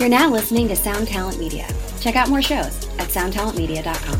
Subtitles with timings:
[0.00, 1.68] You're now listening to Sound Talent Media.
[2.00, 4.18] Check out more shows at soundtalentmedia.com.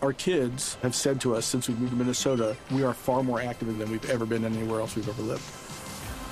[0.00, 3.38] Our kids have said to us since we moved to Minnesota, we are far more
[3.38, 5.42] active than we've ever been anywhere else we've ever lived.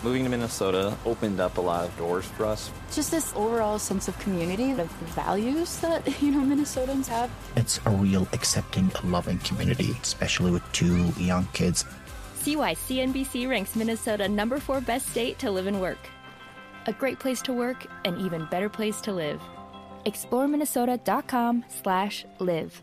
[0.03, 2.71] Moving to Minnesota opened up a lot of doors for us.
[2.91, 7.31] Just this overall sense of community, of values that, you know, Minnesotans have.
[7.57, 11.85] It's a real accepting, loving community, especially with two young kids.
[12.37, 15.99] See why CNBC ranks Minnesota number four best state to live and work.
[16.89, 19.43] A great place to work, an even better place to live.
[20.07, 22.83] ExploreMinnesota.com slash live.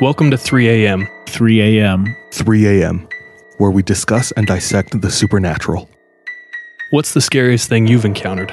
[0.00, 1.08] Welcome to 3 a.m.
[1.26, 2.16] 3 a.m.
[2.30, 3.08] 3 a.m.,
[3.56, 5.90] where we discuss and dissect the supernatural.
[6.90, 8.52] What's the scariest thing you've encountered?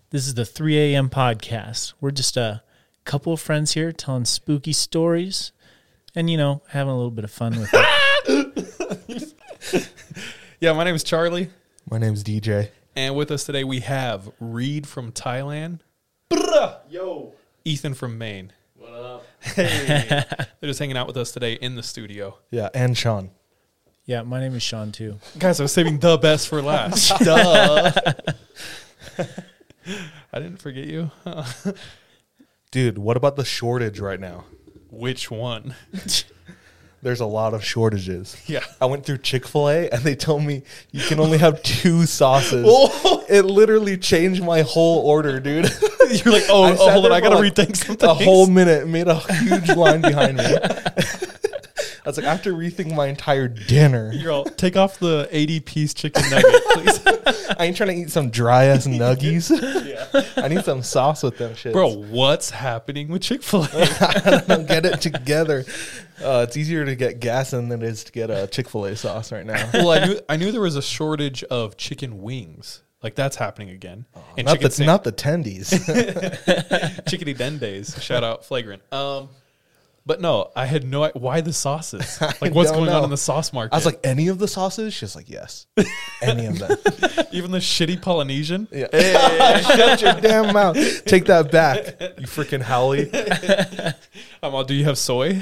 [0.11, 1.09] This is the 3 a.m.
[1.09, 1.93] podcast.
[2.01, 2.63] We're just a
[3.05, 5.53] couple of friends here telling spooky stories
[6.13, 9.33] and, you know, having a little bit of fun with it.
[10.59, 11.49] yeah, my name is Charlie.
[11.89, 12.71] My name's DJ.
[12.93, 15.79] And with us today, we have Reed from Thailand.
[16.29, 16.79] Bruh!
[16.89, 17.31] Yo.
[17.63, 18.51] Ethan from Maine.
[18.75, 19.25] What up?
[19.39, 20.07] Hey.
[20.59, 22.37] They're just hanging out with us today in the studio.
[22.49, 23.29] Yeah, and Sean.
[24.03, 25.19] Yeah, my name is Sean too.
[25.39, 27.17] Guys, I was saving the best for last.
[27.23, 27.93] Duh.
[30.33, 31.11] I didn't forget you.
[32.71, 34.45] Dude, what about the shortage right now?
[34.89, 35.75] Which one?
[37.03, 38.37] There's a lot of shortages.
[38.45, 38.63] Yeah.
[38.79, 40.61] I went through Chick fil A and they told me
[40.91, 42.63] you can only have two sauces.
[42.67, 43.25] Oh.
[43.27, 45.71] It literally changed my whole order, dude.
[46.11, 48.07] You're like, oh, oh hold on, I gotta like rethink something.
[48.07, 50.57] A whole minute, made a huge line behind me.
[52.03, 54.11] I was like, I have to rethink my entire dinner.
[54.13, 56.99] You're take off the 80 piece chicken nugget, please.
[57.59, 59.51] I ain't trying to eat some dry ass nuggies.
[59.85, 60.43] yeah.
[60.43, 61.73] I need some sauce with them shit.
[61.73, 64.65] Bro, what's happening with Chick fil A?
[64.67, 65.63] Get it together.
[66.23, 68.85] Uh, it's easier to get gas in than it is to get a Chick fil
[68.85, 69.69] A sauce right now.
[69.73, 72.81] Well, I knew, I knew there was a shortage of chicken wings.
[73.03, 74.05] Like that's happening again.
[74.15, 75.71] Oh, and not, the, not the tendies.
[77.09, 77.99] Chickadee dendays.
[78.01, 78.81] Shout out flagrant.
[78.93, 79.29] Um,
[80.05, 82.19] but no, I had no why the sauces.
[82.41, 82.97] Like what's going know.
[82.97, 83.73] on in the sauce market?
[83.73, 84.93] I was like, any of the sauces?
[84.93, 85.67] She's like, yes,
[86.21, 86.75] any of them.
[87.31, 88.67] Even the shitty Polynesian.
[88.71, 88.87] Yeah.
[88.91, 91.05] Hey, shut your damn mouth.
[91.05, 93.11] Take that back, you freaking howly.
[94.41, 94.63] I'm all.
[94.63, 95.41] Do you have soy?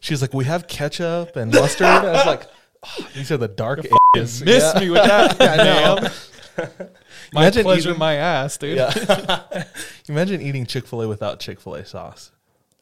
[0.00, 1.86] She's like, we have ketchup and mustard.
[1.86, 2.46] I was like,
[2.84, 3.84] oh, these are the dark
[4.14, 4.40] ages.
[4.40, 4.80] Miss yeah.
[4.80, 5.40] me with that.
[5.40, 6.08] I know.
[7.32, 8.76] My imagine pleasure, eating, my ass, dude.
[8.76, 9.64] Yeah.
[10.08, 12.32] imagine eating Chick Fil A without Chick Fil A sauce.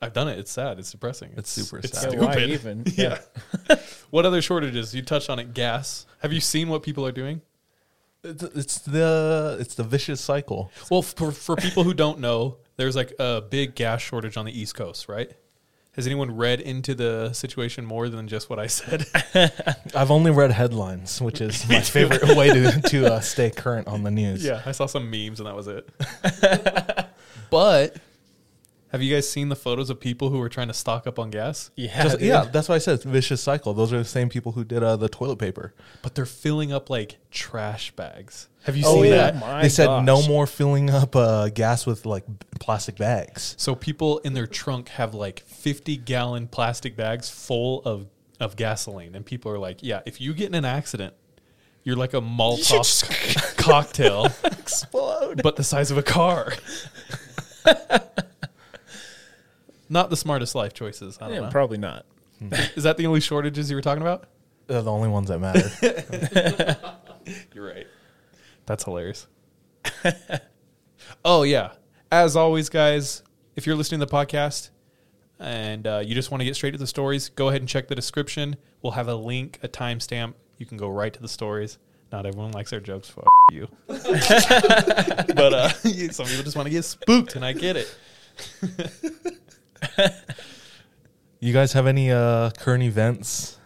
[0.02, 0.38] I've done it.
[0.38, 0.78] It's sad.
[0.78, 1.30] It's depressing.
[1.36, 2.10] It's, it's super it's sad.
[2.10, 2.26] Stupid.
[2.26, 2.84] Why even?
[2.94, 3.20] Yeah.
[4.10, 4.94] what other shortages?
[4.94, 5.54] You touched on it.
[5.54, 6.06] Gas.
[6.20, 7.40] Have you seen what people are doing?
[8.22, 10.70] It's, it's the it's the vicious cycle.
[10.90, 14.58] Well, for for people who don't know, there's like a big gas shortage on the
[14.58, 15.30] East Coast, right?
[15.96, 19.06] Has anyone read into the situation more than just what I said?
[19.94, 24.02] I've only read headlines, which is my favorite way to to uh, stay current on
[24.02, 24.44] the news.
[24.44, 25.88] Yeah, I saw some memes and that was it.
[27.50, 27.96] but
[28.94, 31.30] have you guys seen the photos of people who were trying to stock up on
[31.30, 31.70] gas?
[31.76, 32.44] Yeah, Just, yeah.
[32.44, 33.72] That's why I said vicious cycle.
[33.72, 35.74] Those are the same people who did uh, the toilet paper.
[36.02, 38.48] But they're filling up like trash bags.
[38.64, 39.16] Have you oh, seen yeah.
[39.16, 39.36] that?
[39.36, 40.06] My they said gosh.
[40.06, 42.24] no more filling up uh, gas with like
[42.60, 43.54] plastic bags.
[43.58, 48.06] So people in their trunk have like fifty gallon plastic bags full of
[48.40, 51.12] of gasoline, and people are like, "Yeah, if you get in an accident,
[51.82, 56.54] you're like a Molotov cocktail, explode, but the size of a car."
[59.90, 61.18] Not the smartest life choices.
[61.20, 61.50] I don't yeah, know.
[61.50, 62.06] Probably not.
[62.74, 64.24] Is that the only shortages you were talking about?
[64.66, 65.70] They're the only ones that matter.
[67.54, 67.86] You're right.
[68.66, 69.26] That's hilarious.
[71.24, 71.72] oh yeah.
[72.10, 73.22] As always, guys,
[73.56, 74.70] if you're listening to the podcast
[75.38, 77.88] and uh, you just want to get straight to the stories, go ahead and check
[77.88, 78.56] the description.
[78.82, 80.34] We'll have a link, a timestamp.
[80.58, 81.78] You can go right to the stories.
[82.12, 83.08] Not everyone likes our jokes.
[83.08, 83.68] Fuck you.
[83.86, 83.98] but
[85.52, 85.68] uh,
[86.10, 87.96] some people just want to get spooked, and I get it.
[91.40, 93.58] you guys have any uh, current events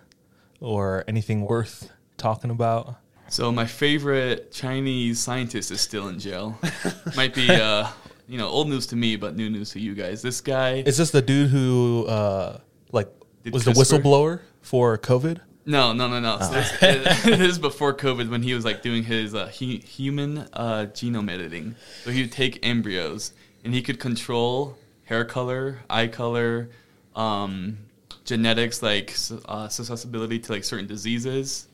[0.61, 2.97] or anything worth talking about?
[3.31, 6.59] So my favorite Chinese scientist is still in jail.
[7.17, 7.89] Might be uh,
[8.29, 10.23] you know old news to me, but new news to you guys.
[10.23, 12.59] This guy Is this the dude who uh
[12.93, 13.09] like
[13.45, 14.01] Did was the CRISPR?
[14.03, 15.41] whistleblower for COVID?
[15.67, 16.39] No, no, no, no.
[16.41, 16.81] So this,
[17.25, 21.31] this is before COVID when he was like doing his uh, hu- human uh, genome
[21.31, 21.75] editing.
[22.05, 23.35] So he would take embryos
[23.65, 26.71] and he could control hair color, eye color,
[27.15, 27.77] um,
[28.25, 31.68] genetics like s- uh, susceptibility to like certain diseases,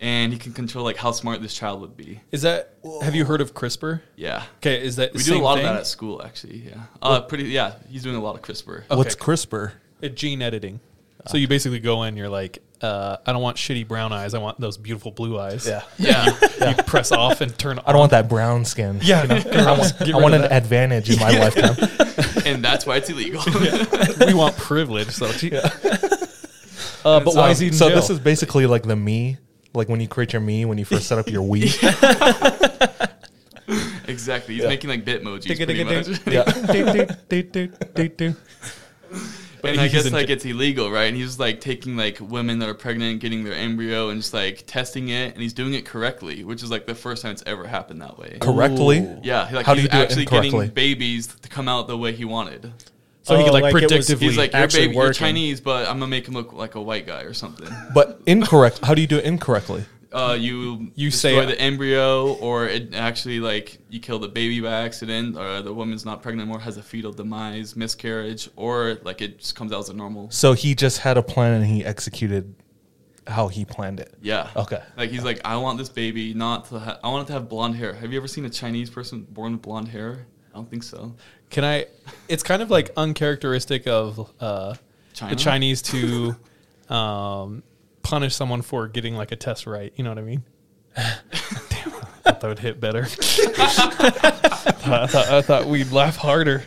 [0.00, 2.20] and he can control like how smart this child would be.
[2.30, 2.74] Is that?
[3.02, 4.00] Have you heard of CRISPR?
[4.16, 4.44] Yeah.
[4.58, 4.82] Okay.
[4.82, 5.66] Is that the we do a lot thing?
[5.66, 6.58] of that at school actually?
[6.68, 6.82] Yeah.
[7.00, 7.44] Uh, pretty.
[7.44, 8.84] Yeah, he's doing a lot of CRISPR.
[8.84, 8.96] Okay.
[8.96, 9.72] What's CRISPR?
[10.02, 10.80] Uh, gene editing.
[11.28, 14.32] So you basically go in, you're like, uh, I don't want shitty brown eyes.
[14.32, 15.66] I want those beautiful blue eyes.
[15.66, 15.82] Yeah.
[15.98, 16.26] Yeah.
[16.26, 17.80] You, you press off and turn.
[17.84, 19.00] I don't want that brown skin.
[19.02, 19.34] Yeah, you know?
[19.50, 20.52] I want, I want an that.
[20.52, 21.74] advantage in my lifetime.
[22.46, 23.42] and that's why it's illegal.
[24.26, 25.08] we want privilege.
[25.08, 27.96] So, gee- uh, but why is he in so jail?
[27.96, 29.38] this is basically like the me,
[29.76, 31.66] like when you create your me when you first set up your Wii.
[34.08, 34.54] exactly.
[34.54, 34.70] He's Yeah.
[34.70, 35.44] making like Bitmojis.
[35.44, 36.08] Digga, pretty much.
[36.26, 36.42] Yeah.
[39.64, 41.06] And I he's guess in like ja- it's illegal, right?
[41.06, 44.62] And he's like taking like women that are pregnant, getting their embryo, and just like
[44.66, 47.66] testing it, and he's doing it correctly, which is like the first time it's ever
[47.66, 48.38] happened that way.
[48.40, 48.98] Correctly?
[49.24, 50.50] Yeah, like How do he's you do it actually incorrectly?
[50.50, 52.72] getting babies to come out the way he wanted.
[53.26, 54.20] So he could Oh, like, like it was- predictively.
[54.20, 55.18] He's like, you're, actually baby, you're working.
[55.18, 57.68] Chinese, but I'm gonna make him look like a white guy or something.
[57.94, 58.80] But incorrect.
[58.84, 59.84] How do you do it incorrectly?
[60.12, 64.60] Uh, you You destroy say- the embryo, or it actually like you kill the baby
[64.60, 69.20] by accident, or the woman's not pregnant anymore, has a fetal demise, miscarriage, or like
[69.20, 70.30] it just comes out as a normal.
[70.30, 72.54] So he just had a plan and he executed
[73.26, 74.14] how he planned it.
[74.22, 74.50] Yeah.
[74.54, 74.80] Okay.
[74.96, 76.78] Like he's like, I want this baby not to.
[76.78, 77.92] Ha- I want it to have blonde hair.
[77.92, 80.26] Have you ever seen a Chinese person born with blonde hair?
[80.54, 81.14] I don't think so.
[81.50, 81.86] Can I?
[82.28, 84.74] It's kind of like uncharacteristic of uh,
[85.28, 86.36] the Chinese to
[86.88, 87.62] um,
[88.02, 89.92] punish someone for getting like a test right.
[89.96, 90.42] You know what I mean?
[90.96, 93.02] Damn, I thought that would hit better.
[94.88, 96.64] I, thought, I thought we'd laugh harder.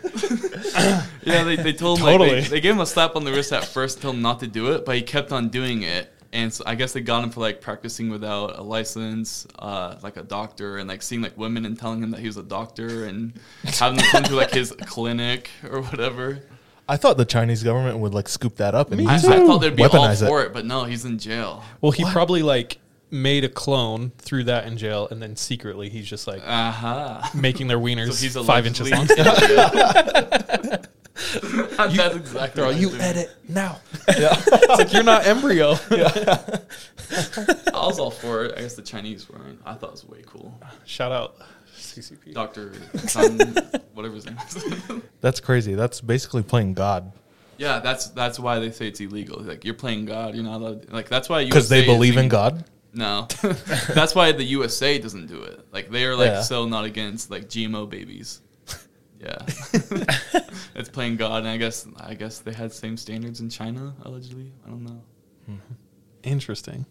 [1.22, 3.52] Yeah, they, they told him like, they, they gave him a slap on the wrist
[3.52, 6.12] at first, told him not to do it, but he kept on doing it.
[6.32, 10.16] And so I guess they got him for like practicing without a license, uh, like
[10.16, 13.06] a doctor, and like seeing like women and telling him that he was a doctor
[13.06, 13.32] and
[13.64, 16.40] having them come to like his clinic or whatever.
[16.88, 19.74] I thought the Chinese government would like scoop that up and I, I thought they'd
[19.76, 21.64] be all Weaponize for it, but no, he's in jail.
[21.80, 22.78] Well, he probably like
[23.12, 27.22] made a clone, threw that in jail, and then secretly he's just like Uh-huh.
[27.34, 29.06] making their wieners So he's five inches long.
[31.42, 33.00] allegedly- That's exactly They're all, what you doing.
[33.00, 33.78] edit now.
[34.08, 35.76] it's like you're not embryo.
[35.90, 36.46] Yeah.
[37.74, 38.54] I was all for it.
[38.56, 39.60] I guess the Chinese weren't.
[39.64, 40.58] I thought it was way cool.
[40.84, 41.36] Shout out
[41.76, 42.32] CCP.
[42.34, 42.72] Doctor
[43.08, 43.38] Sun,
[43.94, 44.64] whatever his name is.
[45.20, 45.74] That's crazy.
[45.74, 47.12] That's basically playing God
[47.60, 49.38] yeah, that's that's why they say it's illegal.
[49.42, 50.34] Like you're playing God.
[50.34, 50.90] You're not allowed.
[50.90, 52.64] Like that's why because they believe in God.
[52.94, 53.28] No,
[53.94, 55.60] that's why the USA doesn't do it.
[55.70, 56.40] Like they are like Yeah.
[56.40, 58.40] so not against like GMO babies.
[59.20, 59.36] Yeah,
[60.74, 64.50] it's playing God, and I guess I guess they had same standards in China allegedly.
[64.66, 65.02] I don't know.
[65.50, 65.72] Mm-hmm.
[66.22, 66.86] Interesting.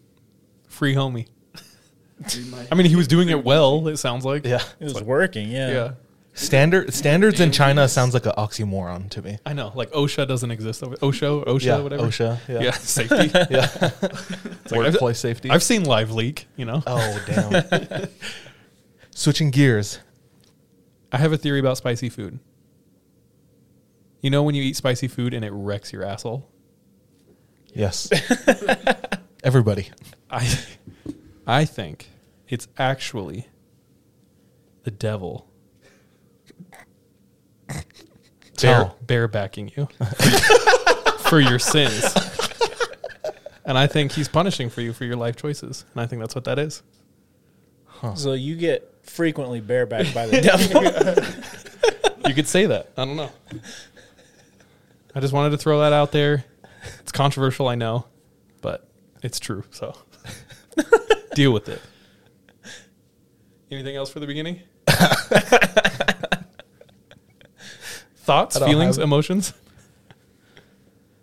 [0.68, 1.26] Free homie.
[2.70, 3.88] I mean, he was doing it well.
[3.88, 4.44] It sounds like.
[4.46, 4.62] Yeah.
[4.78, 5.70] It was working, yeah.
[5.70, 5.92] Yeah.
[6.34, 9.38] Standard standards in China sounds like an oxymoron to me.
[9.44, 9.72] I know.
[9.74, 10.82] Like OSHA doesn't exist.
[10.84, 12.04] Over, OSHA, OSHA, Yeah, whatever.
[12.04, 12.60] OSHA, yeah.
[12.60, 13.16] yeah safety.
[13.50, 13.68] Yeah.
[13.74, 15.50] It's like, I've- Workplace safety.
[15.50, 16.46] I've seen Live Leak.
[16.56, 16.82] You know.
[16.86, 18.08] Oh damn.
[19.10, 19.98] Switching gears.
[21.12, 22.38] I have a theory about spicy food.
[24.20, 26.48] You know when you eat spicy food and it wrecks your asshole?
[27.72, 28.10] Yes.
[29.44, 29.88] Everybody.
[30.30, 30.58] I
[31.46, 32.10] I think
[32.48, 33.46] it's actually
[34.84, 35.48] the devil
[37.68, 37.84] bear,
[38.56, 38.96] Tell.
[39.04, 39.88] barebacking you
[41.28, 42.14] for your sins.
[43.64, 45.84] And I think he's punishing for you for your life choices.
[45.92, 46.82] And I think that's what that is.
[48.16, 50.40] So you get frequently barebacked by the
[52.20, 52.28] devil.
[52.28, 52.90] You could say that.
[52.96, 53.30] I don't know.
[55.14, 56.44] I just wanted to throw that out there.
[57.00, 58.06] It's controversial, I know,
[58.62, 58.88] but
[59.22, 59.64] it's true.
[59.70, 59.94] So
[61.34, 61.82] deal with it.
[63.70, 64.60] Anything else for the beginning?
[68.16, 69.52] Thoughts, feelings, have- emotions?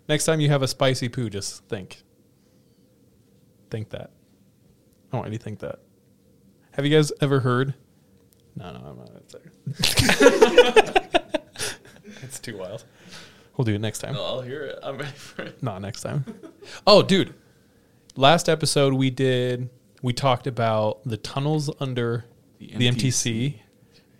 [0.08, 2.02] Next time you have a spicy poo, just think.
[3.70, 4.10] Think that.
[5.12, 5.80] I want you to think that.
[6.78, 7.74] Have you guys ever heard?
[8.54, 9.10] No, no, I'm not.
[9.16, 9.34] It's,
[12.22, 12.84] it's too wild.
[13.56, 14.14] We'll do it next time.
[14.14, 14.78] No, I'll hear it.
[14.80, 15.60] I'm ready for it.
[15.60, 16.24] Not next time.
[16.86, 17.34] Oh, dude.
[18.14, 19.70] Last episode we did
[20.02, 22.26] we talked about the tunnels under
[22.60, 23.58] the, The MTC.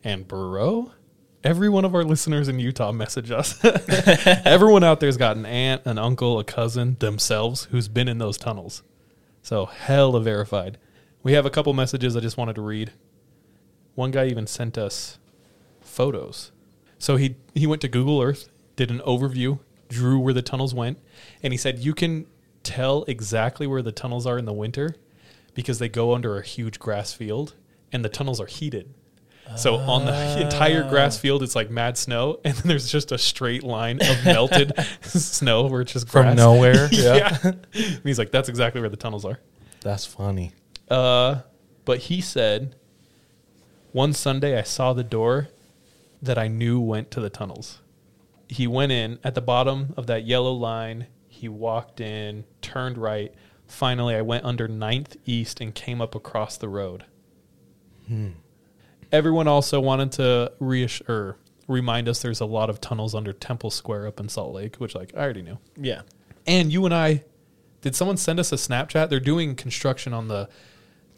[0.03, 0.91] and bro,
[1.45, 3.57] every one of our listeners in Utah message us.
[4.45, 8.37] Everyone out there's got an aunt, an uncle, a cousin themselves who's been in those
[8.37, 8.83] tunnels.
[9.43, 10.79] So hella verified.
[11.23, 12.93] We have a couple messages I just wanted to read.
[13.95, 15.19] One guy even sent us
[15.81, 16.53] photos.
[16.99, 19.59] So he he went to Google Earth, did an overview,
[19.89, 20.99] drew where the tunnels went,
[21.43, 22.27] and he said you can
[22.63, 24.97] tell exactly where the tunnels are in the winter
[25.55, 27.55] because they go under a huge grass field
[27.93, 28.93] and the tunnels are heated.
[29.57, 30.39] So on the ah.
[30.39, 34.25] entire grass field, it's like mad snow, and then there's just a straight line of
[34.25, 34.73] melted
[35.03, 37.15] snow where it's just From nowhere, yeah.
[37.15, 37.39] yeah.
[37.43, 39.39] And he's like, that's exactly where the tunnels are.
[39.81, 40.53] That's funny.
[40.90, 41.40] Uh,
[41.85, 42.75] but he said,
[43.92, 45.49] one Sunday I saw the door
[46.21, 47.80] that I knew went to the tunnels.
[48.49, 51.07] He went in at the bottom of that yellow line.
[51.28, 53.33] He walked in, turned right.
[53.66, 57.04] Finally, I went under 9th East and came up across the road.
[58.07, 58.30] Hmm.
[59.12, 64.07] Everyone also wanted to reassure, remind us there's a lot of tunnels under Temple Square
[64.07, 65.59] up in Salt Lake, which like I already knew.
[65.76, 66.02] Yeah.
[66.47, 67.25] And you and I,
[67.83, 69.11] did someone send us a Snapchat?
[69.11, 70.49] They're doing construction on the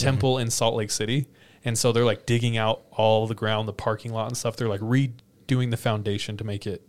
[0.00, 1.26] temple in Salt Lake City.
[1.64, 4.56] And so they're like digging out all the ground, the parking lot and stuff.
[4.56, 6.82] They're like redoing the foundation to make it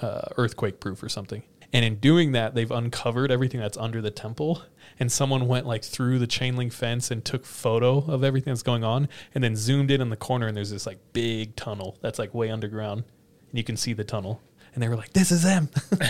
[0.00, 1.42] uh, earthquake proof or something.
[1.72, 4.62] And in doing that, they've uncovered everything that's under the temple.
[4.98, 8.62] And someone went like through the chain link fence and took photo of everything that's
[8.62, 10.48] going on, and then zoomed in in the corner.
[10.48, 13.04] And there's this like big tunnel that's like way underground,
[13.48, 14.42] and you can see the tunnel.
[14.74, 15.70] And they were like, "This is them."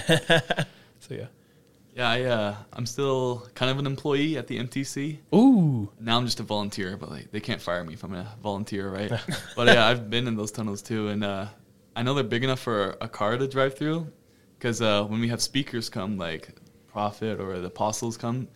[0.98, 1.26] so yeah.
[1.94, 5.18] Yeah, I uh, I'm still kind of an employee at the MTC.
[5.34, 5.90] Ooh.
[5.98, 8.90] Now I'm just a volunteer, but like they can't fire me if I'm a volunteer,
[8.90, 9.10] right?
[9.56, 11.46] but yeah, I've been in those tunnels too, and uh,
[11.96, 14.10] I know they're big enough for a car to drive through.
[14.58, 16.50] Because uh, when we have speakers come, like
[16.86, 18.46] Prophet or the Apostles come,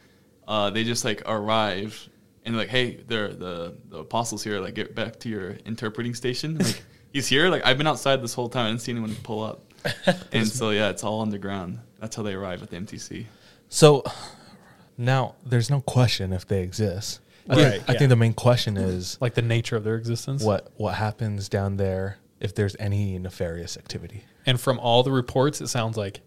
[0.47, 2.09] uh, they just like arrive
[2.45, 4.61] and like, hey, they're the the Apostles here.
[4.61, 6.59] Like, get back to your interpreting station.
[6.59, 7.49] Like, he's here.
[7.49, 8.67] Like, I've been outside this whole time.
[8.67, 9.64] I didn't see anyone pull up.
[10.33, 11.79] and so yeah, it's all underground.
[12.01, 13.27] That's how they arrive at the MTC.
[13.69, 14.05] So
[14.97, 17.21] now there's no question if they exist.
[17.49, 20.43] I, Right, think, I think the main question is like the nature of their existence.
[20.43, 24.25] What what happens down there if there's any nefarious activity?
[24.47, 26.21] And from all the reports, it sounds like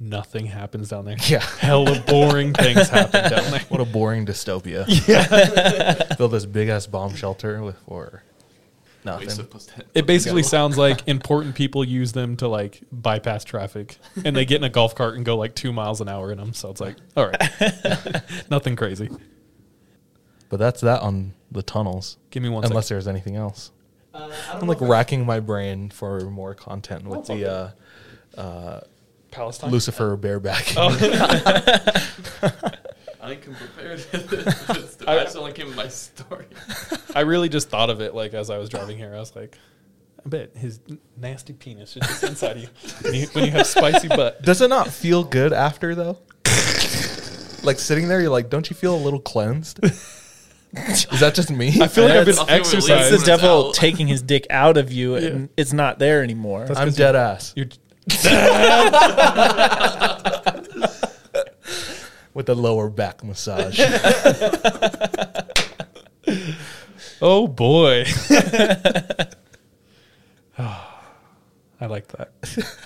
[0.00, 1.16] nothing happens down there.
[1.26, 1.38] Yeah.
[1.58, 3.60] Hella boring things happen down there.
[3.68, 4.84] What a boring dystopia.
[5.08, 6.14] Yeah.
[6.16, 8.22] Build this big ass bomb shelter with for
[9.08, 9.46] nothing.
[9.94, 14.56] It basically sounds like important people use them to like bypass traffic, and they get
[14.56, 16.52] in a golf cart and go like two miles an hour in them.
[16.52, 19.10] So it's like, all right, nothing crazy.
[20.48, 22.16] But that's that on the tunnels.
[22.30, 22.94] Give me one Unless second.
[22.96, 23.70] there's anything else.
[24.14, 27.70] I'm like racking my brain for more content with the uh,
[28.40, 28.80] uh,
[29.30, 29.70] Palestine?
[29.70, 30.74] Lucifer bareback.
[30.76, 30.88] Oh.
[33.20, 34.04] I didn't come prepared.
[35.06, 36.46] I just only came with my story.
[37.14, 39.14] I really just thought of it like as I was driving here.
[39.14, 39.56] I was like,
[40.24, 40.80] I bet his
[41.16, 42.68] nasty penis is just inside of you
[43.02, 44.42] when, you when you have spicy butt.
[44.42, 46.18] Does it not feel good after though?
[47.64, 49.80] like sitting there, you're like, don't you feel a little cleansed?
[49.82, 51.68] Is that just me?
[51.80, 53.18] I feel like I've been It's exercising.
[53.18, 56.66] the devil taking his dick out of you, and it's not there anymore.
[56.76, 57.54] I'm dead ass.
[57.56, 57.66] You're
[62.34, 63.80] With a lower back massage.
[67.20, 68.04] Oh boy.
[70.58, 72.32] I like that.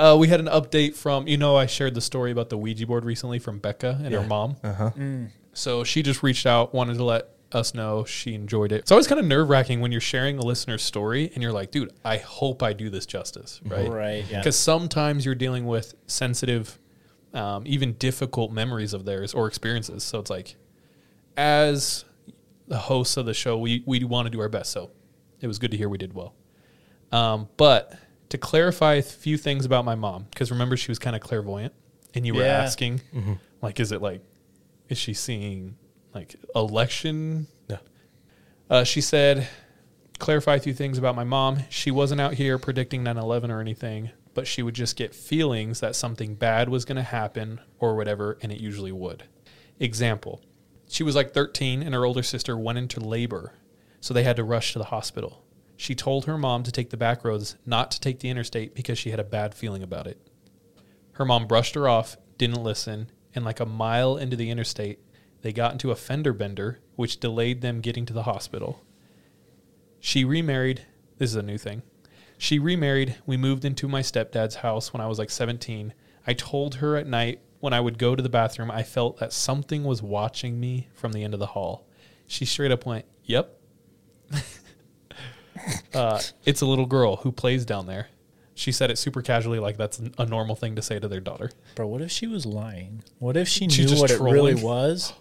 [0.00, 2.86] Uh, we had an update from you know I shared the story about the Ouija
[2.86, 4.20] board recently from Becca and Yeah.
[4.22, 4.54] her mom.
[4.62, 4.90] Uh-huh.
[4.96, 5.30] Mm.
[5.54, 8.76] So she just reached out, wanted to let us know she enjoyed it.
[8.76, 11.72] It's always kind of nerve wracking when you're sharing a listener's story and you're like,
[11.72, 13.90] dude, I hope I do this justice, right?
[13.90, 14.38] Right, yeah.
[14.38, 16.78] Because sometimes you're dealing with sensitive,
[17.34, 20.04] um, even difficult memories of theirs or experiences.
[20.04, 20.54] So it's like,
[21.36, 22.04] as
[22.68, 24.70] the hosts of the show, we we want to do our best.
[24.70, 24.90] So
[25.40, 26.34] it was good to hear we did well.
[27.12, 27.94] Um, but
[28.28, 31.72] to clarify a few things about my mom, because remember she was kind of clairvoyant,
[32.14, 32.62] and you were Yeah.
[32.62, 33.38] asking, Mhm.
[33.62, 34.22] like, is it like,
[34.88, 35.76] is she seeing
[36.14, 37.46] like election?
[37.68, 37.78] Yeah.
[38.68, 39.48] Uh, she said,
[40.18, 41.60] clarify a few things about my mom.
[41.70, 45.80] She wasn't out here predicting 9 11 or anything, but she would just get feelings
[45.80, 49.22] that something bad was going to happen or whatever, and it usually would.
[49.80, 50.42] Example
[50.88, 53.52] She was like 13, and her older sister went into labor,
[54.00, 55.44] so they had to rush to the hospital.
[55.76, 58.98] She told her mom to take the back roads, not to take the interstate because
[58.98, 60.18] she had a bad feeling about it.
[61.12, 64.98] Her mom brushed her off, didn't listen, and like a mile into the interstate,
[65.42, 68.84] they got into a fender bender, which delayed them getting to the hospital.
[70.00, 70.86] She remarried.
[71.18, 71.82] This is a new thing.
[72.38, 73.16] She remarried.
[73.26, 75.92] We moved into my stepdad's house when I was like 17.
[76.26, 79.32] I told her at night when I would go to the bathroom, I felt that
[79.32, 81.86] something was watching me from the end of the hall.
[82.26, 83.54] She straight up went, Yep.
[85.94, 88.08] uh, it's a little girl who plays down there.
[88.54, 91.50] She said it super casually, like that's a normal thing to say to their daughter.
[91.76, 93.04] Bro, what if she was lying?
[93.18, 95.12] What if she She's knew just what it really was?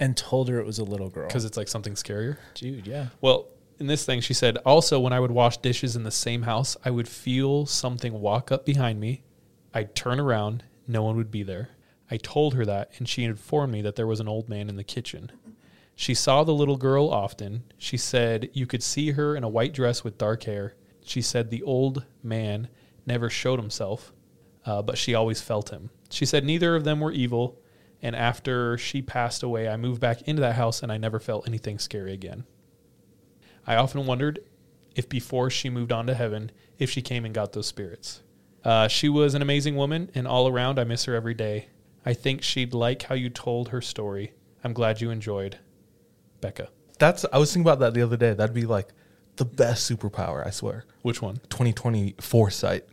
[0.00, 1.26] and told her it was a little girl.
[1.28, 2.36] because it's like something scarier.
[2.54, 3.08] Dude, yeah.
[3.20, 3.48] Well,
[3.78, 6.76] in this thing, she said, also, when I would wash dishes in the same house,
[6.84, 9.22] I would feel something walk up behind me.
[9.72, 11.70] I'd turn around, no one would be there.
[12.10, 14.76] I told her that, and she informed me that there was an old man in
[14.76, 15.32] the kitchen.
[15.96, 17.64] She saw the little girl often.
[17.78, 20.74] She said you could see her in a white dress with dark hair.
[21.04, 22.68] She said the old man
[23.06, 24.12] never showed himself,
[24.66, 25.90] uh, but she always felt him.
[26.10, 27.60] She said neither of them were evil,
[28.02, 31.48] and after she passed away, I moved back into that house and I never felt
[31.48, 32.44] anything scary again.
[33.66, 34.40] I often wondered
[34.94, 38.22] if before she moved on to heaven, if she came and got those spirits.
[38.64, 41.68] Uh, she was an amazing woman, and all around, I miss her every day.
[42.06, 44.32] I think she'd like how you told her story.
[44.62, 45.58] I'm glad you enjoyed.
[46.40, 46.68] Becca.
[46.98, 48.34] That's I was thinking about that the other day.
[48.34, 48.88] That'd be like
[49.36, 50.84] the best superpower, I swear.
[51.02, 51.36] Which one?
[51.50, 52.84] 2020 foresight.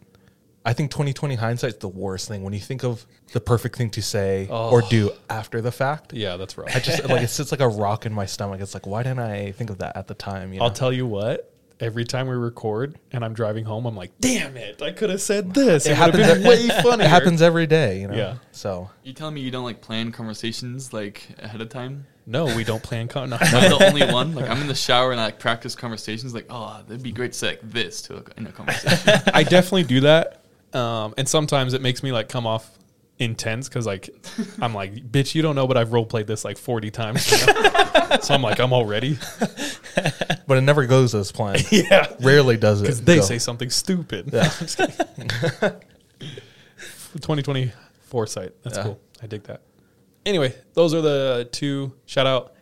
[0.64, 4.02] I think 2020 hindsight's the worst thing when you think of the perfect thing to
[4.02, 4.90] say or Oh.
[4.90, 6.14] do after the fact.
[6.14, 6.74] Yeah, that's right.
[6.76, 8.62] I just like it sits like a rock in my stomach.
[8.62, 10.54] It's like why didn't I think of that at the time?
[10.54, 10.66] You know?
[10.66, 11.51] I'll tell you what.
[11.82, 14.82] Every time we record and I'm driving home, I'm like, "Damn it!
[14.82, 15.86] I could have said this.
[15.88, 16.28] It, It happens.
[16.28, 18.02] been way funnier." It happens every day.
[18.02, 18.16] You know.
[18.16, 18.36] Yeah.
[18.52, 22.06] So You telling me you don't like plan conversations like ahead of time?
[22.28, 23.08] No, we don't plan.
[23.08, 23.38] Con- no.
[23.42, 24.36] I'm the only one.
[24.36, 26.34] Like I'm in the shower and I like practice conversations.
[26.36, 29.22] Like, oh, that'd be great to say like this to a, in a conversation.
[29.34, 32.70] I definitely do that, um, and sometimes it makes me like come off
[33.18, 34.10] intense because like
[34.62, 37.32] I'm like, bitch, you don't know, but I've role played this like 40 times.
[37.32, 38.18] you know?
[38.22, 39.18] so I'm like, I'm all ready.
[40.48, 41.66] but it never goes as planned.
[41.72, 42.08] Yeah.
[42.22, 42.84] Rarely does it.
[42.86, 43.22] because they go.
[43.22, 44.30] say something stupid.
[44.34, 44.44] Yeah.
[44.44, 44.96] I'm just kidding.
[47.16, 47.72] 2020
[48.02, 48.52] foresight.
[48.64, 48.84] That's Yeah.
[48.84, 49.00] cool.
[49.22, 49.62] I dig that.
[50.26, 51.94] Anyway, those are the two.
[52.06, 52.54] Shout out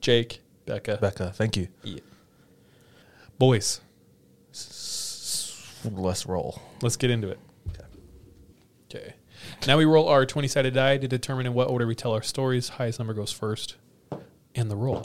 [0.00, 0.98] Jake, Becca.
[1.00, 1.68] Becca, thank you.
[1.82, 2.00] Yeah.
[3.38, 3.80] Boys,
[5.84, 6.60] Let's roll.
[6.82, 7.38] let's get into it.
[8.94, 9.14] Okay.
[9.66, 12.22] Now we roll our 20 sided die to determine in what order we tell our
[12.22, 12.68] stories.
[12.70, 13.76] Highest number goes first.
[14.54, 15.04] And the roll.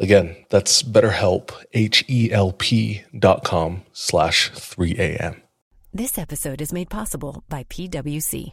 [0.00, 5.40] Again, that's BetterHelp, H-E-L-P dot com slash 3am.
[5.92, 8.52] This episode is made possible by PWC.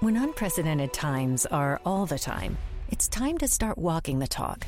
[0.00, 2.58] When unprecedented times are all the time,
[2.90, 4.66] it's time to start walking the talk.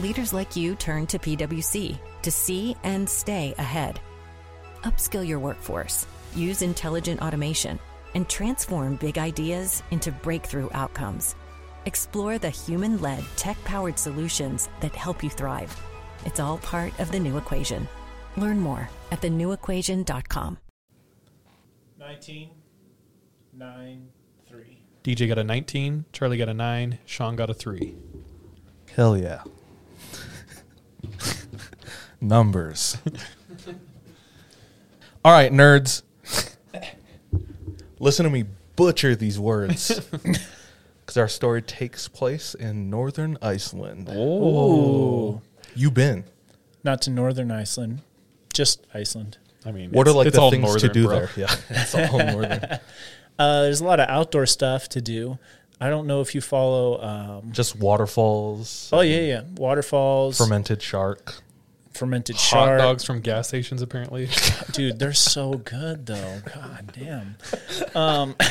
[0.00, 3.98] Leaders like you turn to PWC to see and stay ahead.
[4.82, 7.78] Upskill your workforce, use intelligent automation,
[8.14, 11.34] and transform big ideas into breakthrough outcomes.
[11.86, 15.74] Explore the human led, tech powered solutions that help you thrive.
[16.26, 17.88] It's all part of the new equation.
[18.36, 20.58] Learn more at thenewequation.com.
[21.98, 22.50] 19,
[23.54, 24.08] 9,
[24.48, 24.82] 3.
[25.02, 27.94] DJ got a 19, Charlie got a 9, Sean got a 3.
[28.94, 29.42] Hell yeah.
[32.20, 32.98] Numbers.
[35.24, 36.02] All right, nerds.
[37.98, 38.44] Listen to me
[38.76, 40.00] butcher these words.
[41.10, 44.08] Because our story takes place in northern Iceland.
[44.12, 45.42] Oh.
[45.74, 46.22] You been?
[46.84, 48.02] Not to northern Iceland,
[48.54, 49.36] just Iceland.
[49.66, 51.16] I mean, What are like it's the all things to do bro.
[51.16, 51.30] there?
[51.36, 52.78] Yeah, it's all northern.
[53.40, 55.38] Uh, there's a lot of outdoor stuff to do.
[55.80, 57.02] I don't know if you follow.
[57.02, 58.88] Um, Just waterfalls.
[58.92, 61.34] oh yeah, yeah, waterfalls, Fermented shark.
[61.92, 62.78] fermented Hot shark.
[62.78, 64.28] dogs from gas stations, apparently.
[64.72, 64.98] dude.
[65.00, 66.40] They're so good though.
[66.54, 67.36] God damn.
[67.96, 68.36] Um,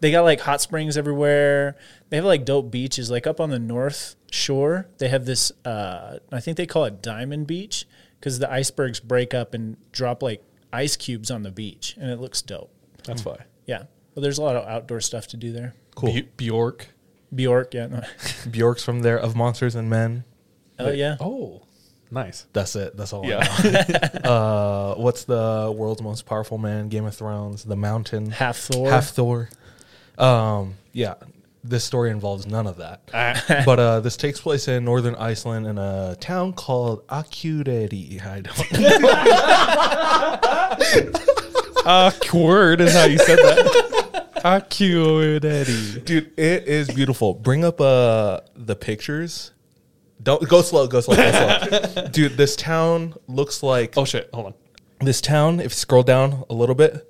[0.00, 1.76] they got like hot springs everywhere.
[2.10, 3.10] They have like dope beaches.
[3.10, 5.52] Like up on the north shore, they have this.
[5.64, 7.86] Uh, I think they call it Diamond Beach
[8.20, 12.20] because the icebergs break up and drop like ice cubes on the beach, and it
[12.20, 12.70] looks dope.
[13.04, 13.44] That's why.
[13.66, 13.84] Yeah.
[14.14, 15.74] Well, there's a lot of outdoor stuff to do there.
[15.94, 16.12] Cool.
[16.12, 16.88] B- Bjork.
[17.34, 17.86] Bjork, yeah.
[17.86, 18.02] No.
[18.50, 20.24] Bjork's from there of Monsters and Men.
[20.78, 21.16] Oh yeah.
[21.20, 21.62] Oh,
[22.10, 22.46] nice.
[22.52, 22.96] That's it.
[22.96, 23.24] That's all.
[23.26, 23.46] Yeah.
[23.46, 24.30] I know.
[24.30, 26.88] uh, what's the world's most powerful man?
[26.88, 27.64] Game of Thrones.
[27.64, 28.30] The Mountain.
[28.32, 28.90] Hafthor.
[28.90, 29.48] Half Thor.
[30.18, 31.14] Um, yeah.
[31.62, 33.00] this story involves none of that.
[33.66, 38.20] but uh, this takes place in northern Iceland in a town called Akureyri.
[38.26, 38.54] I don't.
[41.86, 44.30] Awkward is how you said that.
[44.44, 46.04] Akureyri.
[46.04, 47.34] Dude, it is beautiful.
[47.34, 49.52] Bring up uh the pictures.
[50.22, 52.06] Don't go slow, go slow, go slow.
[52.12, 54.30] Dude, this town looks like Oh shit!
[54.32, 54.54] Hold on.
[55.00, 57.06] this town, if you scroll down a little bit,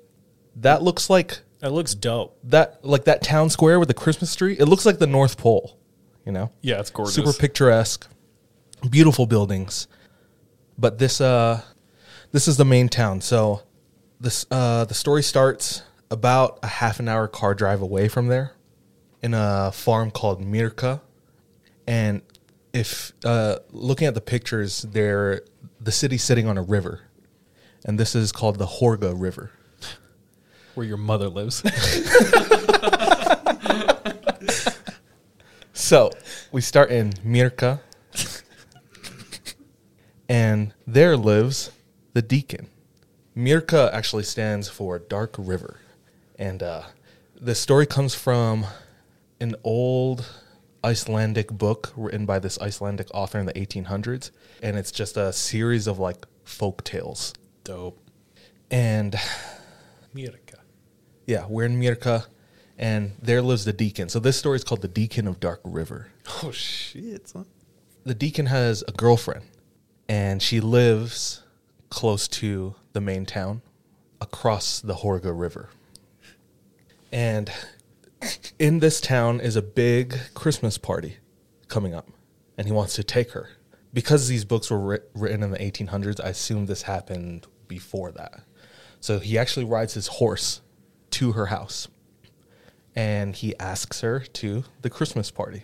[0.57, 2.37] that looks like It looks dope.
[2.43, 4.55] that like that town square with the Christmas tree.
[4.59, 5.77] It looks like the North Pole,
[6.25, 6.51] you know?
[6.61, 7.15] Yeah, it's gorgeous.
[7.15, 8.07] Super picturesque.
[8.89, 9.87] Beautiful buildings.
[10.77, 11.61] But this uh
[12.31, 13.21] this is the main town.
[13.21, 13.61] So
[14.19, 18.51] this uh the story starts about a half an hour car drive away from there
[19.23, 21.01] in a farm called Myrká.
[21.87, 22.21] And
[22.73, 25.41] if uh looking at the pictures, there
[25.79, 27.01] the city's sitting on a river.
[27.85, 29.51] And this is called the Hörgá River.
[30.75, 31.63] Where your mother lives.
[35.85, 36.09] So
[36.51, 37.79] we start in Myrká,
[40.27, 41.69] and there lives
[42.13, 42.69] the deacon.
[43.37, 45.81] Myrká actually stands for Dark River,
[46.39, 46.83] and uh,
[47.39, 48.65] the story comes from
[49.39, 50.25] an old
[50.83, 54.31] Icelandic book written by this Icelandic author in the 1800s,
[54.63, 57.31] and it's just a series of like folk tales.
[57.63, 58.01] Dope.
[58.71, 59.15] And
[60.15, 60.44] Mirka.
[61.25, 62.27] Yeah, we're in Myrká,
[62.77, 64.09] and there lives the deacon.
[64.09, 66.07] So this story is called the Deacon of Dark River.
[66.43, 67.29] Oh shit!
[67.29, 67.45] Son.
[68.03, 69.45] the deacon has a girlfriend
[70.07, 71.41] and she lives
[71.89, 73.61] close to the main town
[74.21, 75.69] across the Hörgá River.
[77.11, 77.51] And
[78.59, 81.17] in this town is a big Christmas party
[81.67, 82.09] coming up
[82.57, 83.49] and he wants to take her.
[83.93, 88.41] Because these books were writ- written in the 1800s, I assume this happened before that.
[88.99, 90.61] So he actually rides his horse
[91.15, 91.87] to her house
[92.95, 95.63] and he asks her to the Christmas party.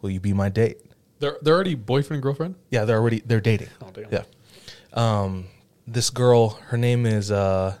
[0.00, 0.78] Will you be my date?
[1.18, 2.54] They're they're already boyfriend and girlfriend.
[2.70, 3.68] Yeah, they're already they're dating.
[3.80, 4.08] Oh damn.
[4.10, 4.24] Yeah.
[4.92, 5.46] Um,
[5.86, 7.76] this girl, her name is uh,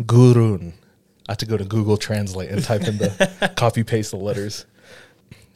[0.00, 0.72] Gurun.
[1.28, 4.66] I have to go to Google Translate and type in the copy paste the letters.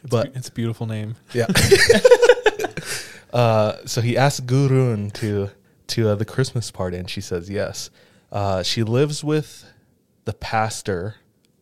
[0.08, 1.16] But It's a beautiful name.
[1.32, 1.46] yeah.
[3.32, 5.50] uh, so he asks Gurun to
[5.88, 7.90] to uh, the Christmas party, and she says yes.
[8.30, 9.64] Uh, she lives with
[10.24, 11.16] the pastor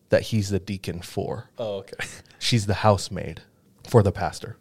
[0.09, 1.51] that he's the deacon for.
[1.59, 1.97] Oh okay.
[2.39, 3.43] She's the housemaid
[3.87, 4.57] for the pastor.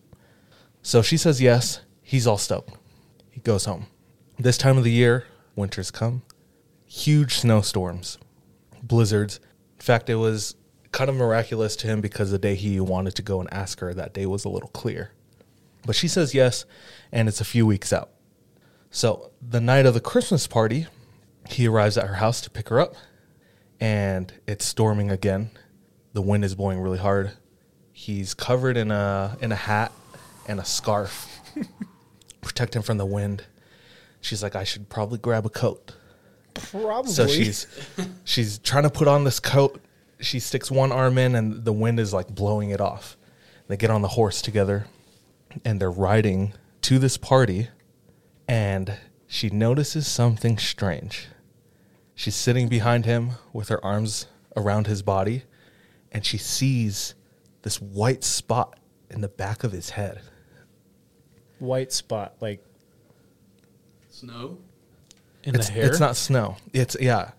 [0.81, 1.81] So she says yes.
[2.01, 2.73] He's all stoked.
[3.29, 3.87] He goes home.
[4.39, 6.21] This time of the year, winter's come.
[6.85, 8.17] Huge snowstorms,
[8.81, 9.39] blizzards.
[9.75, 10.55] In fact, it was
[10.91, 13.93] kind of miraculous to him because the day he wanted to go and ask her,
[13.93, 15.11] that day was a little clear.
[15.85, 16.65] But she says yes,
[17.11, 18.11] and it's a few weeks out.
[18.89, 20.87] So the night of the Christmas party,
[21.49, 22.95] he arrives at her house to pick her up,
[23.79, 25.51] and it's storming again.
[26.13, 27.31] The wind is blowing really hard.
[27.91, 29.91] He's covered in a in a hat
[30.47, 31.27] and a scarf,
[32.41, 33.45] protect him from the wind.
[34.21, 35.93] She's like, I should probably grab a coat.
[36.53, 37.11] Probably.
[37.11, 37.67] So she's
[38.23, 39.81] she's trying to put on this coat.
[40.19, 43.17] She sticks one arm in, and the wind is like blowing it off.
[43.67, 44.87] They get on the horse together,
[45.63, 47.67] and they're riding to this party,
[48.47, 51.27] and she notices something strange.
[52.17, 54.25] She's sitting behind him with her arms
[54.55, 55.43] around his body,
[56.11, 57.13] and she sees
[57.61, 58.79] this white spot
[59.11, 60.21] in the back of his head.
[61.59, 62.33] white spot.
[62.41, 62.65] Like
[64.09, 64.57] Snow.
[65.43, 65.85] In it's, the hair.
[65.85, 66.57] It's not snow.
[66.73, 67.33] It's yeah.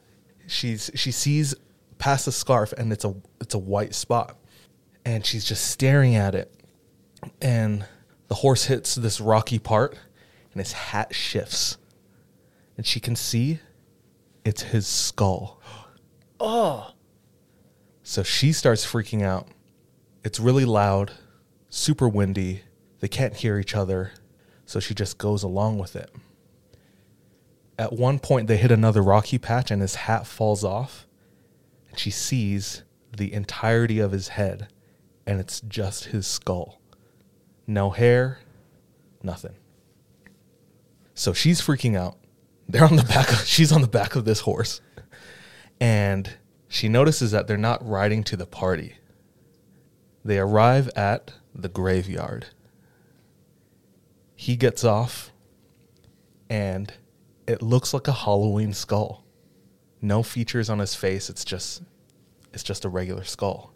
[0.47, 1.57] She's she sees
[1.99, 4.39] past the scarf and it's a it's a white spot.
[5.05, 6.55] And she's just staring at it.
[7.43, 7.85] And
[8.29, 9.99] the horse hits this rocky part
[10.53, 11.79] and his hat shifts.
[12.77, 13.59] And she can see
[14.49, 15.61] it's his skull.
[16.41, 16.93] oh,
[18.03, 19.47] So she starts freaking out.
[20.25, 21.13] It's really loud,
[21.69, 22.63] super windy.
[23.01, 24.13] They can't hear each other.
[24.65, 26.11] So she just goes along with it.
[27.79, 31.07] At one point, they hit another rocky patch and his hat falls off.
[31.91, 32.83] And she sees
[33.15, 34.69] the entirety of his head,
[35.27, 36.81] and it's just his skull.
[37.67, 38.41] No hair,
[39.23, 39.57] nothing.
[41.15, 42.17] So she's freaking out.
[42.69, 44.81] They're on the back of, she's on the back of this horse.
[45.81, 46.31] And
[46.69, 48.97] she notices that they're not riding to the party.
[50.25, 52.47] They arrive at the graveyard.
[54.37, 55.33] He gets off
[56.51, 56.93] and
[57.47, 59.25] it looks like a Halloween skull.
[60.01, 61.83] No features on his face, it's just
[62.53, 63.73] it's just a regular skull.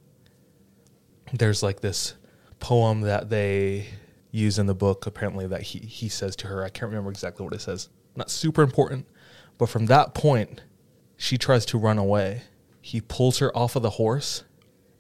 [1.33, 2.15] There's like this
[2.61, 3.87] poem that they
[4.31, 6.63] use in the book apparently that he he says to her.
[6.63, 7.89] I can't remember exactly what it says.
[8.15, 9.07] Not super important,
[9.59, 10.63] but from that point
[11.17, 12.43] she tries to run away.
[12.81, 14.45] He pulls her off of the horse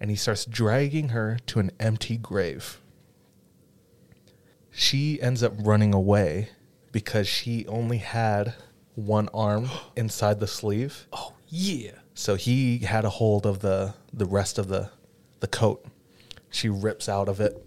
[0.00, 2.80] and he starts dragging her to an empty grave.
[4.70, 6.48] She ends up running away
[6.92, 8.54] because she only had
[8.94, 11.06] one arm inside the sleeve.
[11.12, 11.92] Oh yeah.
[12.14, 14.90] So he had a hold of the the rest of the
[15.40, 15.84] the coat.
[16.50, 17.64] She rips out of it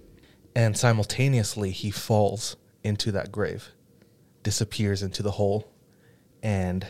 [0.56, 3.70] and simultaneously he falls into that grave,
[4.46, 5.68] disappears into the hole
[6.44, 6.88] and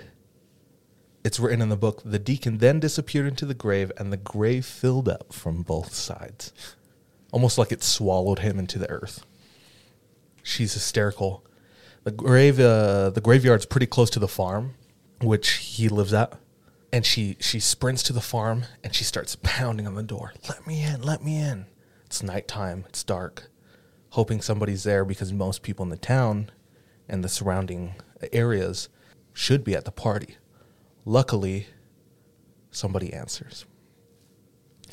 [1.24, 4.66] it's written in the book the deacon then disappeared into the grave and the grave
[4.66, 6.54] filled up from both sides.
[7.32, 9.26] Almost like it swallowed him into the earth.
[10.44, 11.46] She's hysterical.
[12.04, 14.76] The grave uh, the graveyard's pretty close to the farm
[15.22, 16.38] which he lives at
[16.92, 20.34] and she she sprints to the farm and she starts pounding on the door.
[20.50, 21.68] Let me in, let me in.
[22.06, 23.48] It's nighttime, it's dark.
[24.10, 26.52] Hoping somebody's there because most people in the town
[27.08, 27.96] and the surrounding
[28.32, 28.90] areas
[29.34, 30.38] should be at the party.
[31.06, 31.68] Luckily,
[32.72, 33.66] somebody answers.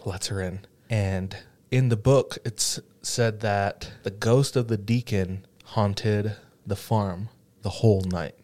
[0.05, 0.61] Lets her in.
[0.91, 1.37] And
[1.71, 7.29] in the book, it's said that the ghost of the deacon haunted the farm
[7.63, 8.35] the whole night.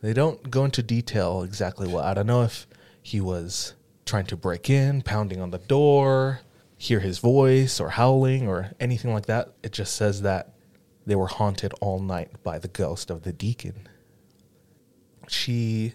[0.00, 2.04] They don't go into detail exactly what.
[2.04, 2.66] I don't know if
[3.02, 6.40] he was trying to break in, pounding on the door,
[6.76, 9.52] hear his voice, or howling, or anything like that.
[9.62, 10.54] It just says that
[11.08, 13.88] they were haunted all night by the ghost of the deacon.
[15.26, 15.94] She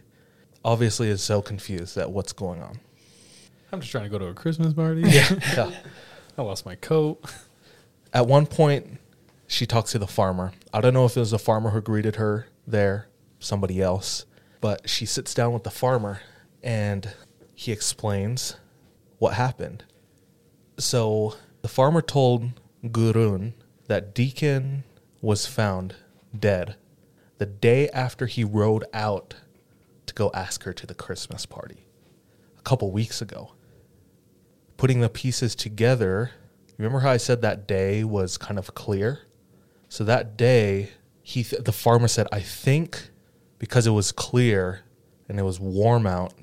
[0.65, 2.79] obviously is so confused at what's going on.
[3.71, 5.01] I'm just trying to go to a Christmas party.
[5.01, 5.29] Yeah.
[5.55, 5.71] yeah.
[6.35, 7.23] I lost my coat.
[8.13, 8.99] At one point,
[9.45, 10.51] she talks to the farmer.
[10.73, 13.07] I don't know if it was the farmer who greeted her there,
[13.39, 14.25] somebody else,
[14.61, 16.21] but she sits down with the farmer
[16.63, 17.13] and
[17.53, 18.55] he explains
[19.19, 19.83] what happened.
[20.79, 23.53] So the farmer told Gurun
[23.87, 24.83] that Deacon
[25.23, 25.95] was found
[26.37, 26.75] dead
[27.37, 29.35] the day after he rode out
[30.05, 31.87] to go ask her to the Christmas party
[32.59, 33.53] a couple weeks ago.
[34.75, 36.31] Putting the pieces together,
[36.77, 39.21] remember how I said that day was kind of clear?
[39.87, 40.89] So that day,
[41.21, 43.09] he th- the farmer said, I think
[43.59, 44.81] because it was clear
[45.29, 46.33] and it was warm out,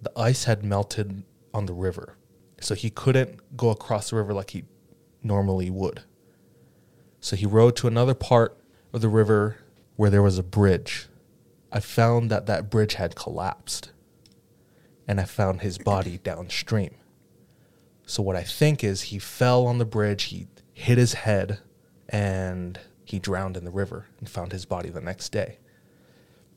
[0.00, 2.16] the ice had melted on the river.
[2.60, 4.62] So he couldn't go across the river like he
[5.24, 6.04] normally would.
[7.22, 8.58] So he rode to another part
[8.92, 9.56] of the river
[9.94, 11.06] where there was a bridge.
[11.70, 13.92] I found that that bridge had collapsed.
[15.06, 16.96] And I found his body downstream.
[18.06, 21.60] So what I think is he fell on the bridge, he hit his head,
[22.08, 25.58] and he drowned in the river and found his body the next day.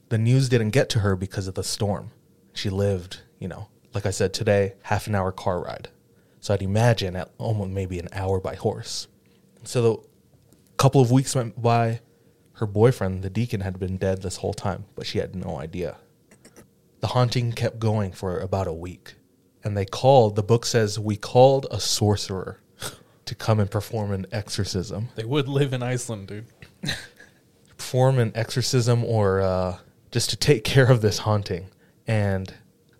[0.09, 2.09] The news didn't get to her because of the storm.
[2.53, 5.89] She lived, you know, like I said today, half an hour car ride.
[6.39, 9.07] So I'd imagine at almost maybe an hour by horse.
[9.63, 10.07] So
[10.77, 12.01] couple of weeks went by.
[12.53, 15.97] Her boyfriend, the deacon, had been dead this whole time, but she had no idea.
[17.01, 19.15] The haunting kept going for about a week.
[19.63, 22.61] And they called, the book says, we called a sorcerer
[23.25, 25.09] to come and perform an exorcism.
[25.15, 26.45] They would live in Iceland, dude.
[27.77, 29.77] Perform an exorcism or uh,
[30.11, 31.67] just to take care of this haunting.
[32.07, 32.53] And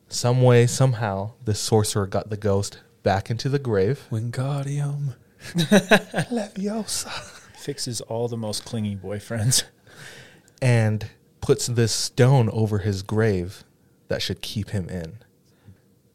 [0.09, 4.05] some way, somehow, this sorcerer got the ghost back into the grave.
[4.11, 5.15] Wingardium
[5.53, 7.44] Leviosa.
[7.65, 9.63] Fixes all the most clingy boyfriends.
[10.61, 11.09] and
[11.41, 13.63] puts this stone over his grave
[14.07, 15.17] that should keep him in.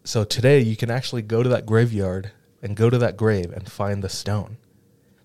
[0.05, 2.31] So today you can actually go to that graveyard
[2.63, 4.59] and go to that grave and find the stone.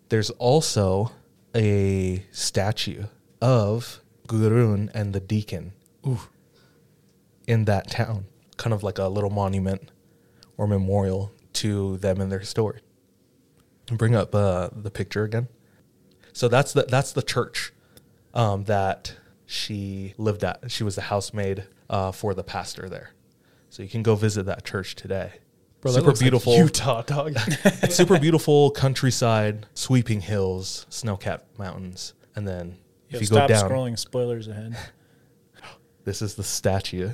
[0.10, 1.12] There's also
[1.54, 3.04] a statue
[3.40, 5.74] of Gurun and the deacon
[6.08, 6.22] Ooh.
[7.48, 8.26] in that town,
[8.58, 9.92] kind of like a little monument
[10.58, 12.80] or memorial to them and their story.
[13.92, 15.50] Bring up uh, the picture again.
[16.36, 17.72] So that's the that's the church
[18.34, 20.70] um, that she lived at.
[20.70, 23.12] She was the housemaid uh, for the pastor there.
[23.70, 25.32] So you can go visit that church today.
[25.80, 27.38] Bro, super looks like beautiful Utah, dog.
[27.90, 33.98] super beautiful countryside, sweeping hills, snow-capped mountains, and then Yo, if you go down, scrolling
[33.98, 34.76] spoilers ahead.
[36.04, 37.12] this is the statue.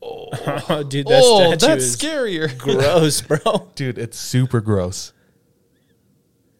[0.00, 2.56] Oh, dude, that Oh, statue that's scarier.
[2.58, 3.68] gross, bro.
[3.74, 5.12] Dude, it's super gross.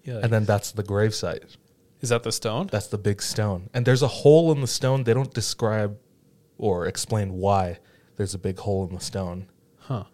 [0.05, 0.21] Yeah.
[0.23, 1.57] And then that's the gravesite.
[2.01, 2.69] Is that the stone?
[2.71, 3.71] That's the big stone.
[3.75, 5.05] And there's a hole in the stone.
[5.05, 5.99] They don't describe
[6.57, 7.79] or explain why
[8.17, 9.49] there's a big hole in the stone.
[9.79, 10.05] Huh.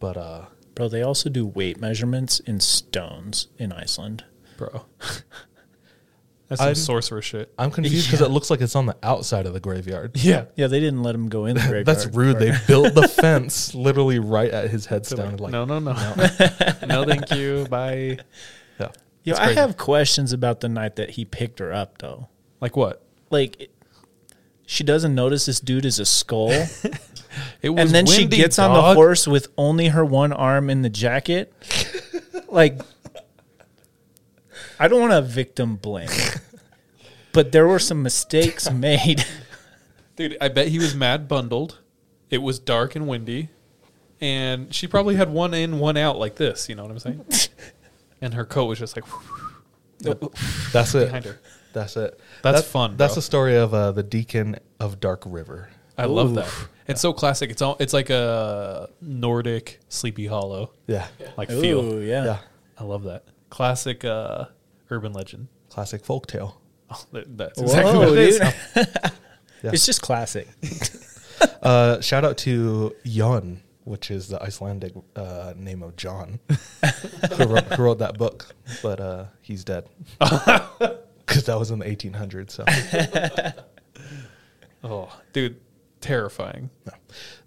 [0.00, 4.24] But uh Bro, they also do weight measurements in stones in Iceland.
[4.56, 4.86] Bro.
[6.48, 7.52] That's some I'm- sorcerer shit.
[7.58, 8.26] I'm confused because Yeah.
[8.26, 10.12] it looks like it's on the outside of the graveyard.
[10.16, 10.44] Yeah.
[10.56, 11.86] Yeah, they didn't let him go in the graveyard.
[11.86, 12.38] That's rude.
[12.38, 15.36] They built the fence literally right at his headstone.
[15.36, 15.92] Like, no, no, no.
[16.86, 17.66] no, thank you.
[17.70, 18.18] Bye.
[19.24, 22.28] Yo, I have questions about the night that he picked her up, though.
[22.60, 23.04] Like what?
[23.30, 23.70] Like, it-
[24.66, 26.52] she doesn't notice this dude is a skull.
[27.62, 30.70] It was and then she windy, gets on the horse with only her one arm
[30.70, 31.52] in the jacket.
[32.48, 32.80] like
[34.78, 36.08] I don't want to victim blame,
[37.32, 39.24] but there were some mistakes made.
[40.16, 41.80] Dude, I bet he was mad bundled.
[42.30, 43.48] It was dark and windy.
[44.20, 46.68] And she probably had one in, one out like this.
[46.68, 47.24] You know what I'm saying?
[48.24, 49.04] And her coat was just like.
[50.72, 51.06] That's it.
[51.06, 51.40] Behind her.
[51.72, 52.20] That's it.
[52.42, 52.96] That's That- fun.
[52.96, 53.16] That's bro.
[53.16, 55.70] the story of uh, the Deacon of Dark River.
[55.96, 56.48] I love that.
[56.88, 57.50] It's so classic.
[57.50, 57.76] It's all.
[57.80, 60.72] It's like a Nordic Sleepy Hollow.
[60.86, 61.06] Yeah.
[61.36, 62.02] like Ooh, feel.
[62.02, 62.24] yeah.
[62.24, 62.38] Yeah.
[62.78, 63.24] I love that.
[63.50, 64.46] Classic uh,
[64.90, 65.48] urban legend.
[65.70, 66.54] Classic folktale.
[66.90, 68.38] Oh, that- that's Whoa, exactly what it is.
[68.38, 68.88] dude.
[69.62, 69.70] Yeah.
[69.72, 70.46] It's just classic.
[71.62, 76.40] Uh, shout out to Jon, which is the Icelandic uh, name of John,
[77.36, 81.84] who, wrote, who wrote that book, but uh, he's dead because that was in the
[81.84, 82.50] 1800s.
[82.50, 82.64] So
[84.84, 85.60] Oh, dude,
[86.00, 86.70] terrifying.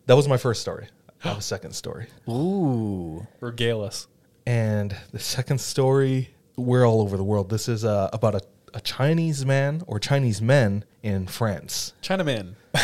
[0.07, 0.87] that was my first story.
[1.23, 2.07] I have a second story.
[2.29, 3.25] Ooh.
[3.39, 4.07] Regale us.
[4.45, 7.49] And the second story, we're all over the world.
[7.49, 8.41] This is uh, about a,
[8.73, 11.93] a Chinese man or Chinese men in France.
[12.01, 12.53] Chinaman.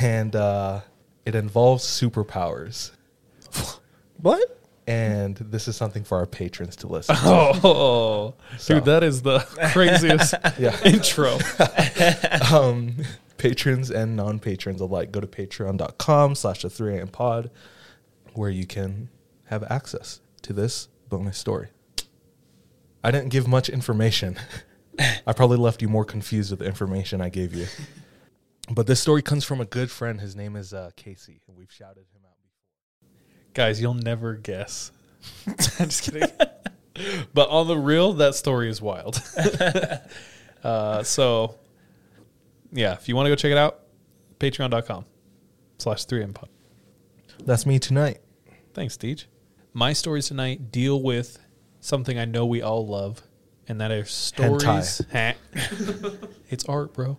[0.00, 0.80] And uh,
[1.26, 2.90] it involves superpowers.
[4.20, 4.60] What?
[4.86, 7.22] And this is something for our patrons to listen to.
[7.24, 9.38] Oh, So- dude, that is the
[9.72, 10.34] craziest
[10.84, 11.38] intro.
[12.54, 12.96] um,
[13.38, 17.50] patrons and non-patrons alike, go to patreon.com slash the 3am pod
[18.34, 19.08] where you can
[19.46, 21.68] have access to this bonus story.
[23.02, 24.36] I didn't give much information.
[25.26, 27.66] I probably left you more confused with the information I gave you.
[28.70, 30.20] But this story comes from a good friend.
[30.20, 33.52] His name is uh, Casey, and we've shouted him out before.
[33.52, 34.90] Guys, you'll never guess.
[35.46, 36.28] I'm just kidding.
[37.34, 39.20] but on the real, that story is wild.
[40.64, 41.56] uh, so,
[42.72, 43.80] yeah, if you want to go check it out,
[44.38, 45.04] patreon.com
[45.78, 46.48] slash 3 pod.
[47.44, 48.20] That's me tonight.
[48.72, 49.26] Thanks, Deej.
[49.74, 51.38] My stories tonight deal with
[51.80, 53.22] something I know we all love,
[53.68, 55.02] and that is stories.
[56.48, 57.18] It's art, bro.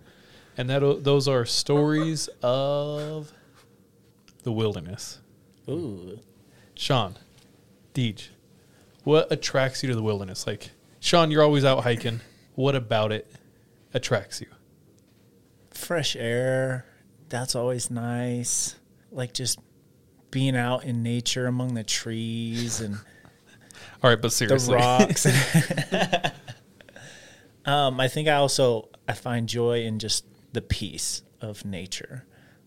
[0.56, 3.32] And that those are stories of
[4.42, 5.20] the wilderness.
[5.68, 6.18] Ooh.
[6.74, 7.16] Sean,
[7.94, 8.28] Deej,
[9.04, 10.46] what attracts you to the wilderness?
[10.46, 12.20] Like, Sean, you're always out hiking.
[12.54, 13.30] What about it
[13.92, 14.46] attracts you?
[15.70, 16.86] Fresh air.
[17.28, 18.76] That's always nice.
[19.10, 19.58] Like just
[20.30, 22.94] being out in nature among the trees and
[24.02, 24.76] All right, but seriously.
[24.76, 25.26] the rocks.
[27.64, 30.24] um, I think I also I find joy in just
[30.56, 32.24] the peace of nature.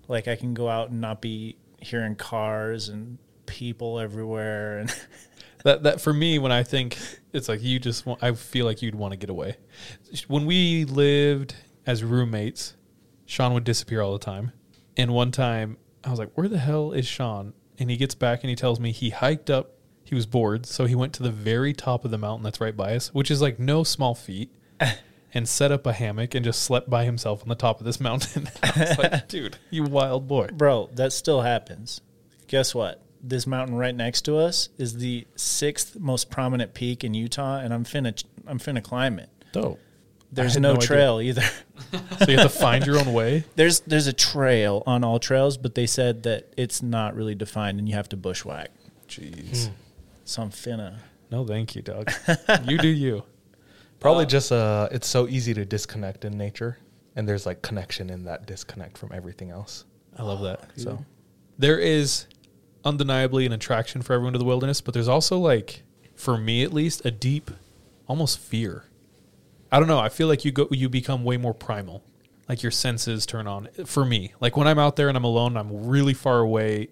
[0.08, 4.96] Like I can go out and not be hearing cars and people everywhere and
[5.64, 7.00] that that for me when I think
[7.34, 9.58] it's like you just want I feel like you'd want to get away.
[10.28, 11.56] When we lived
[11.88, 12.76] as roommates,
[13.26, 14.52] Sean would disappear all the time.
[14.96, 18.44] And one time I was like, "Where the hell is Sean?" And he gets back
[18.44, 19.72] and he tells me he hiked up,
[20.04, 22.78] he was bored, so he went to the very top of the mountain that's right
[22.78, 24.52] by us, which is like no small feat.
[25.34, 28.00] And set up a hammock and just slept by himself on the top of this
[28.00, 28.50] mountain.
[28.64, 30.50] I was like, dude, you wild boy.
[30.54, 32.02] Bro, that still happens.
[32.48, 33.02] Guess what?
[33.22, 37.74] This mountain right next to us is the sixth most prominent peak in Utah, and
[37.74, 39.30] I'm finna I'm finna climb it.
[39.52, 39.80] Dope.
[40.32, 40.88] There's no, no idea.
[40.88, 41.42] trail either.
[41.92, 43.44] So you have to find your own way?
[43.56, 47.80] There's there's a trail on all trails, but they said that it's not really defined,
[47.80, 48.70] and you have to bushwhack.
[49.08, 49.70] Jeez.
[50.24, 51.00] So I'm finna.
[51.32, 52.12] No, thank you, Doug.
[52.66, 53.24] you do you.
[54.00, 56.78] Probably just uh, it's so easy to disconnect in nature,
[57.16, 59.86] and there's like connection in that disconnect from everything else.
[60.18, 60.70] I love that.
[60.76, 61.06] So
[61.58, 62.28] there is
[62.86, 65.84] undeniably an attraction for everyone to the wilderness, but there's also like,
[66.16, 67.52] for me at least, a deep,
[68.08, 68.86] almost fear.
[69.72, 70.00] I don't know.
[70.00, 72.04] I feel like you go, you become way more primal.
[72.48, 73.68] Like your senses turn on.
[73.86, 76.88] For me, like when I'm out there and I'm alone, I'm really far away.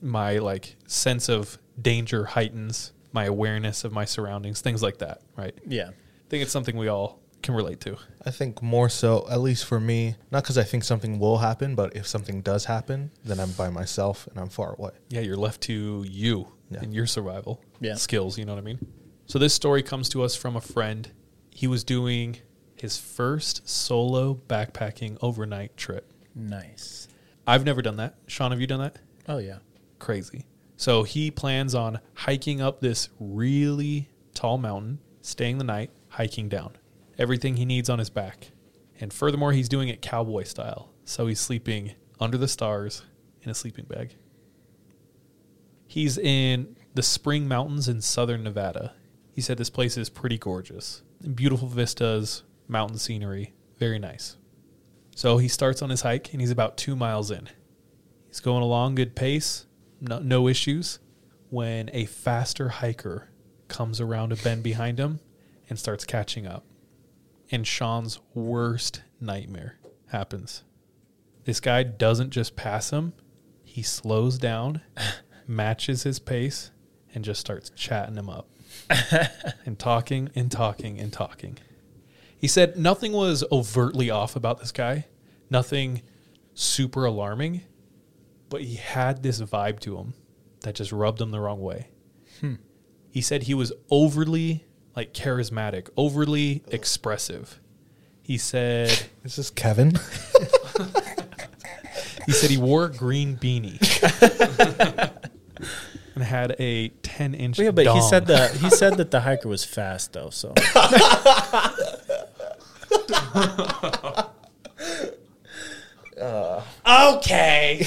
[0.00, 2.92] My like sense of danger heightens.
[3.12, 5.20] My awareness of my surroundings, things like that.
[5.36, 5.54] Right.
[5.66, 5.90] Yeah.
[6.26, 7.96] I think it's something we all can relate to.
[8.24, 11.74] I think more so, at least for me, not because I think something will happen,
[11.76, 14.90] but if something does happen, then I'm by myself and I'm far away.
[15.08, 16.80] Yeah, you're left to you Yeah.
[16.82, 17.94] and your survival Yeah.
[17.94, 18.38] skills.
[18.38, 18.80] You know what I mean?
[19.26, 21.08] So this story comes to us from a friend.
[21.50, 22.38] He was doing
[22.74, 26.12] his first solo backpacking overnight trip.
[26.34, 27.06] Nice.
[27.46, 28.16] I've never done that.
[28.26, 28.96] Sean, have you done that?
[29.28, 29.58] Oh yeah.
[30.00, 30.44] Crazy.
[30.76, 36.72] So he plans on hiking up this really tall mountain, staying the night, hiking down.
[37.18, 38.48] Everything he needs on his back.
[38.98, 40.90] And furthermore, he's doing it cowboy style.
[41.04, 43.02] So he's sleeping under the stars
[43.42, 44.16] in a sleeping bag.
[45.86, 48.94] He's in the Spring Mountains in southern Nevada.
[49.30, 51.02] He said this place is pretty gorgeous.
[51.34, 54.36] Beautiful vistas, mountain scenery, very nice.
[55.14, 57.48] So he starts on his hike and he's about two miles in.
[58.28, 59.66] He's going along good pace,
[60.00, 60.98] no, no issues,
[61.50, 63.28] when a faster hiker
[63.68, 65.20] comes around a bend behind him
[65.68, 66.64] and starts catching up.
[67.50, 70.64] And Sean's worst nightmare happens.
[71.44, 73.12] This guy doesn't just pass him,
[73.62, 74.80] he slows down,
[75.46, 76.70] matches his pace,
[77.14, 78.48] and just starts chatting him up.
[79.64, 81.58] and talking and talking and talking.
[82.38, 85.06] He said nothing was overtly off about this guy,
[85.48, 86.02] nothing
[86.54, 87.62] super alarming,
[88.48, 90.14] but he had this vibe to him
[90.60, 91.88] that just rubbed him the wrong way.
[92.40, 92.54] Hmm.
[93.10, 94.65] He said he was overly
[94.96, 97.60] like charismatic, overly expressive.
[98.22, 99.92] He said, "Is this Kevin?"
[102.26, 103.78] he said he wore a green beanie
[106.14, 107.58] and had a ten-inch.
[107.58, 110.30] Yeah, but he said that he said that the hiker was fast though.
[110.30, 110.54] So
[116.18, 116.62] Uh,
[117.12, 117.86] okay.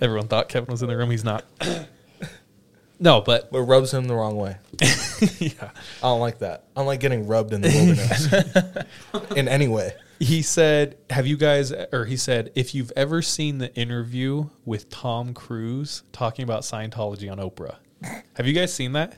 [0.00, 1.10] Everyone thought Kevin was in the room.
[1.10, 1.44] He's not.
[3.00, 4.56] No, but but rubs him the wrong way.
[5.38, 5.70] yeah,
[6.02, 6.64] I don't like that.
[6.74, 9.94] I don't like getting rubbed in the wilderness in any way.
[10.18, 14.88] He said, "Have you guys?" Or he said, "If you've ever seen the interview with
[14.90, 17.76] Tom Cruise talking about Scientology on Oprah,
[18.34, 19.16] have you guys seen that?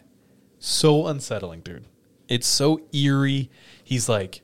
[0.58, 1.86] So unsettling, dude.
[2.28, 3.50] It's so eerie.
[3.82, 4.42] He's like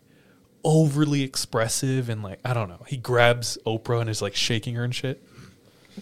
[0.65, 2.85] overly expressive and like I don't know.
[2.89, 5.23] He grabs Oprah and is like shaking her and shit.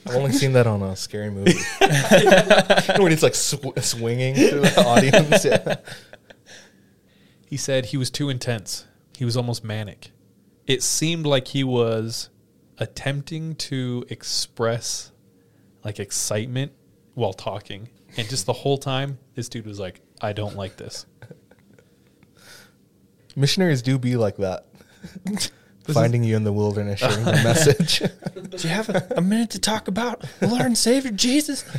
[0.07, 1.53] I've only seen that on a scary movie
[3.01, 5.45] when he's like sw- swinging through the audience.
[5.45, 5.77] Yeah.
[7.47, 8.87] He said he was too intense.
[9.17, 10.11] He was almost manic.
[10.67, 12.31] It seemed like he was
[12.79, 15.13] attempting to express
[15.85, 16.73] like excitement
[17.15, 17.89] while talking.
[18.17, 21.07] And just the whole time, this dude was like, I don't like this.
[23.37, 24.67] Missionaries do be like that.
[25.93, 27.99] Finding you in the wilderness, sharing the message.
[27.99, 31.65] Do you have a, a minute to talk about Lord and Savior Jesus?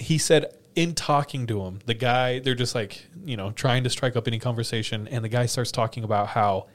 [0.00, 3.90] He said, in talking to him, the guy, they're just like, you know, trying to
[3.90, 5.08] strike up any conversation.
[5.08, 6.66] And the guy starts talking about how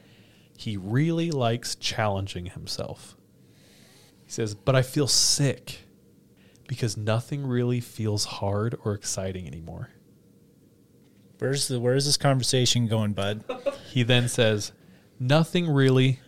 [0.58, 3.16] he really likes challenging himself.
[4.26, 5.80] He says, but I feel sick
[6.68, 9.90] because nothing really feels hard or exciting anymore.
[11.40, 13.44] Where's the where's this conversation going, bud?
[13.92, 14.72] He then says,
[15.20, 16.20] nothing really,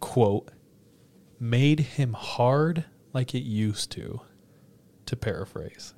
[0.00, 0.50] quote,
[1.38, 4.20] made him hard like it used to,
[5.06, 5.94] to paraphrase.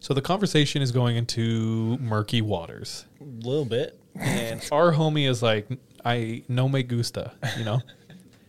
[0.00, 3.06] So the conversation is going into murky waters.
[3.20, 3.98] A little bit.
[4.20, 5.66] And our homie is like,
[6.04, 7.80] I no me gusta, you know?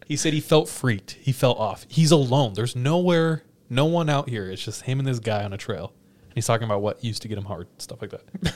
[0.06, 1.12] he said he felt freaked.
[1.14, 1.86] He felt off.
[1.88, 2.54] He's alone.
[2.54, 4.52] There's nowhere, no one out here.
[4.52, 5.94] It's just him and this guy on a trail.
[6.26, 8.54] And he's talking about what used to get him hard, stuff like that.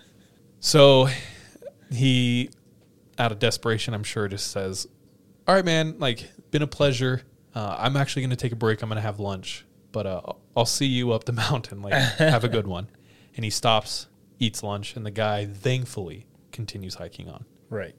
[0.60, 1.08] so
[1.90, 2.50] he,
[3.18, 4.86] out of desperation, I'm sure, just says,
[5.46, 7.22] All right, man, like, been a pleasure.
[7.54, 8.82] Uh, I'm actually going to take a break.
[8.82, 10.20] I'm going to have lunch, but uh,
[10.56, 11.82] I'll see you up the mountain.
[11.82, 12.88] Like, have a good one.
[13.36, 14.08] And he stops,
[14.38, 17.44] eats lunch, and the guy thankfully continues hiking on.
[17.70, 17.94] Right.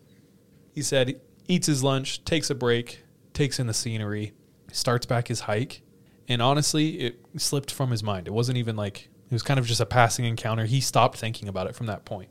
[0.74, 3.03] He said, eats his lunch, takes a break,
[3.34, 4.34] takes in the scenery,
[4.72, 5.82] starts back his hike.
[6.28, 8.28] And honestly, it slipped from his mind.
[8.28, 10.66] It wasn't even like, it was kind of just a passing encounter.
[10.66, 12.30] He stopped thinking about it from that point.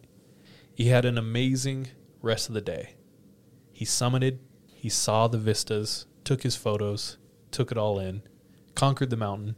[0.75, 1.89] He had an amazing
[2.25, 2.95] rest of the day.
[3.73, 4.39] He summited,
[4.73, 7.19] he saw the vistas, took his photos,
[7.51, 8.23] took it all in,
[8.75, 9.57] conquered the mountain,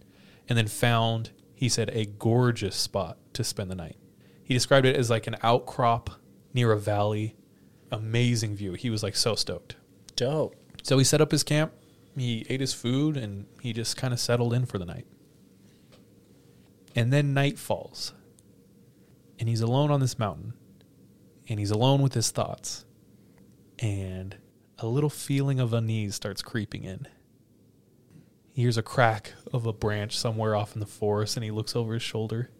[0.48, 3.96] and then found, he said, a gorgeous spot to spend the night.
[4.42, 6.10] He described it as like an outcrop
[6.54, 7.36] near a valley.
[7.90, 8.74] Amazing view.
[8.74, 9.76] He was like so stoked.
[10.14, 10.54] Dope.
[10.82, 11.72] So he set up his camp,
[12.16, 15.06] he ate his food, and he just kind of settled in for the night.
[16.94, 18.14] And then night falls.
[19.38, 20.54] And he's alone on this mountain.
[21.48, 22.84] And he's alone with his thoughts.
[23.78, 24.36] And
[24.78, 27.06] a little feeling of unease starts creeping in.
[28.52, 31.76] He hears a crack of a branch somewhere off in the forest and he looks
[31.76, 32.50] over his shoulder.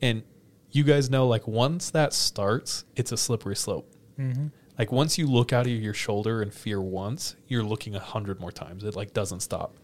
[0.00, 0.22] And
[0.70, 3.92] you guys know, like, once that starts, it's a slippery slope.
[4.18, 4.52] Mhm.
[4.78, 8.40] Like, once you look out of your shoulder and fear once, you're looking a hundred
[8.40, 8.84] more times.
[8.84, 9.76] It, like, doesn't stop.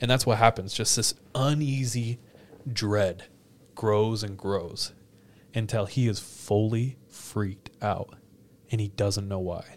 [0.00, 0.72] And that's what happens.
[0.72, 2.18] Just this uneasy
[2.72, 3.24] dread
[3.74, 4.92] grows and grows
[5.54, 6.96] until he is fully
[7.38, 8.16] freaked out
[8.68, 9.76] and he doesn't know why.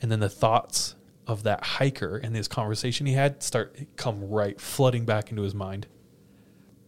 [0.00, 0.94] And then the thoughts
[1.26, 5.54] of that hiker and this conversation he had start come right flooding back into his
[5.54, 5.86] mind.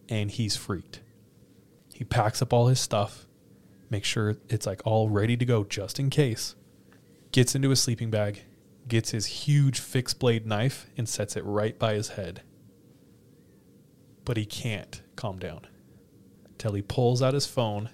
[0.09, 1.01] And he's freaked.
[1.93, 3.27] He packs up all his stuff,
[3.91, 6.55] makes sure it's like all ready to go just in case.
[7.31, 8.41] Gets into his sleeping bag,
[8.87, 12.41] gets his huge fixed blade knife and sets it right by his head.
[14.25, 15.67] But he can't calm down
[16.57, 17.91] till he pulls out his phone,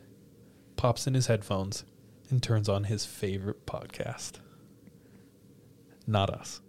[0.78, 1.84] pops in his headphones,
[2.30, 4.34] and turns on his favorite podcast.
[6.06, 6.62] Not us.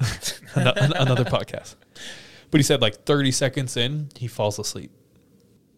[0.56, 1.76] Ano- an- Another podcast.
[2.50, 4.90] But he said like 30 seconds in, he falls asleep.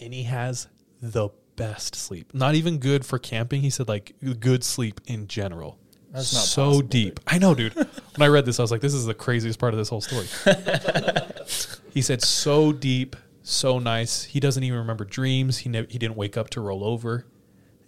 [0.01, 0.66] and he has
[1.01, 2.35] the best sleep.
[2.35, 3.61] Not even good for camping.
[3.62, 5.78] He said like good sleep in general.
[6.11, 7.20] That's not so possible, deep.
[7.26, 7.74] I know, dude.
[7.74, 7.87] when
[8.20, 10.26] I read this, I was like, this is the craziest part of this whole story.
[11.93, 14.24] he said so deep, so nice.
[14.24, 15.59] He doesn't even remember dreams.
[15.59, 17.26] He ne- he didn't wake up to roll over,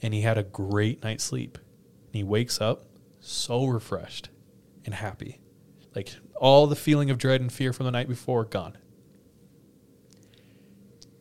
[0.03, 1.59] and he had a great night's sleep.
[2.07, 2.87] And he wakes up
[3.21, 4.29] so refreshed
[4.85, 5.41] and happy,
[5.95, 8.77] like all the feeling of dread and fear from the night before gone.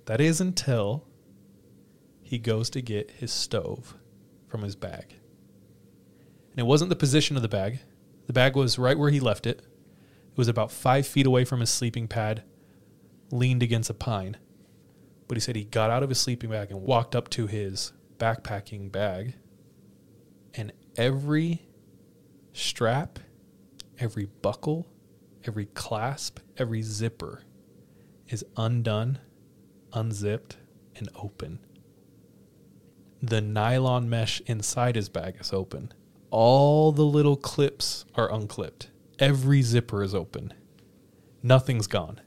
[0.06, 1.08] That is until
[2.22, 3.96] he goes to get his stove
[4.48, 5.16] from his bag.
[6.52, 7.80] And it wasn't the position of the bag.
[8.28, 9.60] The bag was right where he left it.
[9.60, 12.44] It was about five feet away from his sleeping pad,
[13.32, 14.38] leaned against a pine.
[15.28, 17.94] But he said he got out of his sleeping bag and walked up to his
[18.18, 19.36] backpacking bag,
[20.54, 21.68] and every
[22.54, 23.20] strap,
[24.00, 24.88] every buckle,
[25.46, 27.44] every clasp, every zipper
[28.28, 29.20] is undone,
[29.94, 30.58] unzipped,
[30.96, 31.60] and open.
[33.22, 35.92] The nylon mesh inside his bag is open.
[36.30, 38.92] All the little clips are unclipped.
[39.20, 40.54] Every zipper is open.
[41.42, 42.22] Nothing's gone.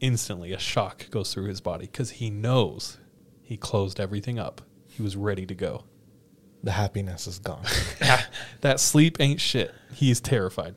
[0.00, 2.98] Instantly, a shock goes through his body because he knows
[3.42, 4.62] he closed everything up.
[4.94, 5.82] He was ready to go.
[6.62, 7.64] The happiness is gone.
[8.60, 9.74] that sleep ain't shit.
[9.92, 10.76] He is terrified.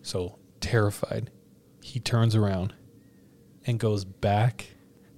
[0.00, 1.30] So, terrified,
[1.82, 2.72] he turns around
[3.66, 4.68] and goes back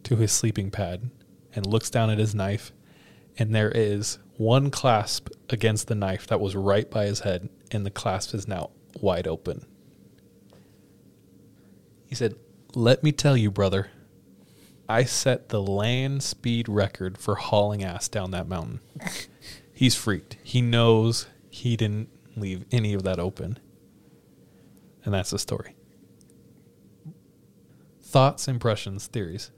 [0.03, 1.11] to his sleeping pad
[1.55, 2.73] and looks down at his knife.
[3.39, 7.87] And there is one clasp against the knife that was right by his head, and
[7.87, 9.65] the clasp is now wide open.
[12.07, 12.35] He said,
[12.75, 13.91] Let me tell you, brother,
[14.89, 18.81] I set the land speed record for hauling ass down that mountain.
[19.73, 20.37] He's freaked.
[20.43, 23.59] He knows he didn't leave any of that open.
[25.05, 25.75] And that's the story.
[28.03, 29.51] Thoughts, impressions, theories.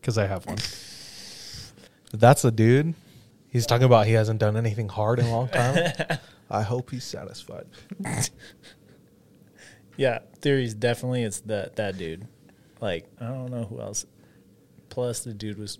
[0.00, 0.58] Because I have one.
[2.12, 2.94] That's a dude.
[3.48, 5.92] He's talking about he hasn't done anything hard in a long time.
[6.50, 7.66] I hope he's satisfied.
[9.96, 12.26] Yeah, theories definitely it's that that dude.
[12.80, 14.04] Like I don't know who else.
[14.96, 15.78] Plus the dude was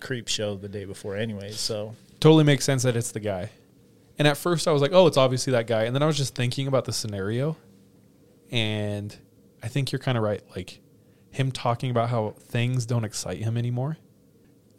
[0.00, 3.50] creep show the day before anyway, so Totally makes sense that it's the guy.
[4.18, 5.84] And at first I was like, oh, it's obviously that guy.
[5.84, 7.56] And then I was just thinking about the scenario.
[8.50, 9.16] And
[9.62, 10.42] I think you're kind of right.
[10.56, 10.80] Like
[11.30, 13.98] him talking about how things don't excite him anymore.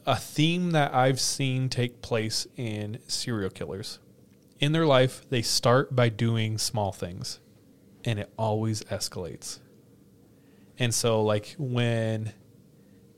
[0.06, 4.00] A theme that I've seen take place in serial killers.
[4.60, 7.40] In their life, they start by doing small things
[8.04, 9.60] and it always escalates.
[10.78, 12.34] And so, like, when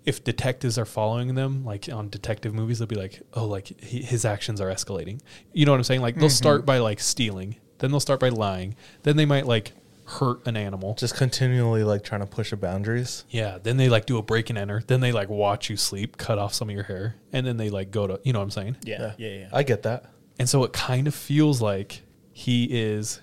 [0.06, 4.02] if detectives are following them, like on detective movies, they'll be like, "Oh, like he,
[4.02, 5.22] his actions are escalating."
[5.54, 6.02] You know what I'm saying?
[6.02, 6.32] Like they'll Mhm.
[6.32, 9.72] start by like stealing, then they'll start by lying, then they might like
[10.06, 10.96] hurt an animal.
[10.96, 13.24] Just continually like trying to push the boundaries.
[13.30, 16.18] Yeah, then they like do a break and enter, then they like watch you sleep,
[16.18, 18.44] cut off some of your hair, and then they like go to, you know what
[18.44, 18.78] I'm saying?
[18.84, 19.50] yeah, yeah, yeah.
[19.54, 20.12] I get that.
[20.38, 22.02] And so it kind of feels like
[22.34, 23.22] he is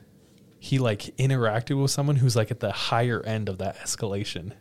[0.58, 4.52] he like interacted with someone who's like at the higher end of that escalation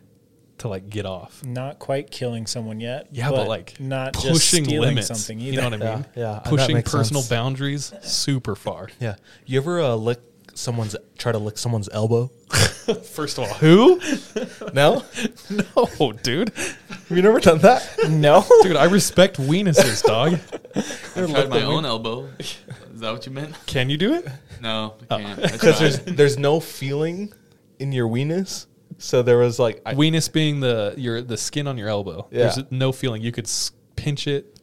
[0.60, 1.44] to like get off.
[1.44, 3.08] Not quite killing someone yet.
[3.10, 5.08] Yeah, but, like not pushing stealing limits.
[5.08, 6.06] something You know what I mean?
[6.16, 7.28] Yeah, that pushing personal sense.
[7.28, 8.88] boundaries super far.
[9.00, 9.16] Yeah.
[9.46, 10.20] You ever uh, lick
[10.54, 12.28] someone's try to lick someone's elbow?
[13.04, 14.00] First of all, who?
[14.72, 15.04] no,
[15.50, 16.50] no, dude.
[16.56, 17.88] Have you never done that?
[18.08, 18.76] No, dude.
[18.76, 20.38] I respect weenuses, dog.
[21.16, 22.28] I tried my own elbow.
[22.38, 22.56] Is
[23.00, 23.54] that what you meant?
[23.66, 24.28] Can you do it?
[24.60, 25.16] No, Oh.
[25.16, 25.38] I can't.
[25.38, 25.78] I Because tried.
[25.78, 27.32] there's there's no feeling
[27.78, 28.66] in your weenus,
[29.00, 32.28] so there was like I, Weenus being the your the skin on your elbow.
[32.30, 32.50] Yeah.
[32.50, 33.22] There's no feeling.
[33.22, 34.60] You could s- pinch it,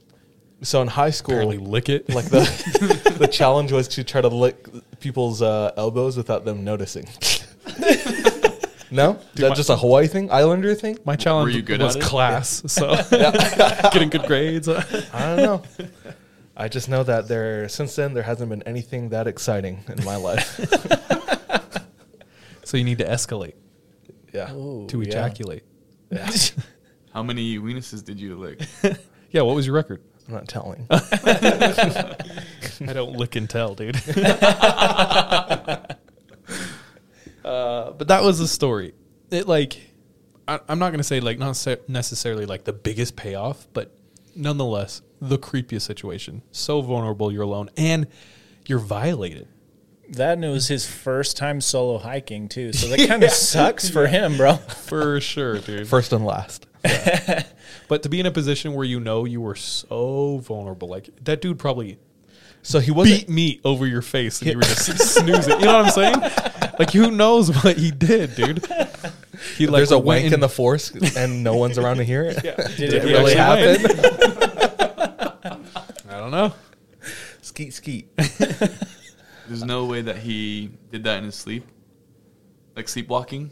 [0.62, 2.08] so in high school, barely lick it.
[2.10, 4.68] like the the challenge was to try to lick
[5.00, 7.06] people's uh, elbows without them noticing.
[8.92, 10.98] no, is Dude, that my- just a Hawaii thing, Islander thing?
[11.04, 12.06] My challenge you good was at it?
[12.06, 12.96] class, so
[13.92, 14.70] getting good grades.
[14.70, 14.82] I
[15.36, 15.64] don't know.
[16.56, 20.16] I just know that there since then there hasn't been anything that exciting in my
[20.16, 20.60] life.
[22.64, 23.54] so you need to escalate
[24.34, 24.48] yeah.
[24.48, 25.64] to ejaculate.
[26.12, 26.28] yeah.
[26.28, 26.66] ejaculate.
[27.14, 28.62] How many weenuses did you lick?
[29.30, 30.02] Yeah, what was your record?
[30.28, 30.88] I'm not telling.
[30.90, 32.16] I
[32.94, 33.98] don't lick and tell, dude.
[37.44, 38.94] uh, but that was the story.
[39.30, 39.82] It like,
[40.48, 43.98] I, I'm not gonna say like not se- necessarily like the biggest payoff, but
[44.34, 46.42] nonetheless the creepiest situation.
[46.52, 48.08] So vulnerable, you're alone, and
[48.66, 49.48] you're violated.
[50.12, 53.90] That and it was his first time solo hiking too, so that kind of sucks
[53.90, 54.56] for him, bro.
[54.56, 55.88] For sure, dude.
[55.88, 56.66] First and last.
[57.90, 61.40] But to be in a position where you know you were so vulnerable, like that
[61.40, 61.98] dude probably
[62.62, 63.28] So he wasn't.
[63.28, 64.86] beat meat over your face and you were just
[65.16, 65.58] snoozing.
[65.62, 66.20] You know what I'm saying?
[66.78, 68.66] Like who knows what he did, dude?
[69.58, 71.98] He If like there's a went wank in- in the force and no one's around
[71.98, 72.44] to hear it.
[72.44, 72.56] Yeah.
[72.56, 73.86] Did, Did it really happen?
[76.10, 76.54] I don't know.
[77.42, 78.10] Skeet skeet.
[79.48, 81.66] There's no way that he did that in his sleep,
[82.76, 83.52] like sleepwalking.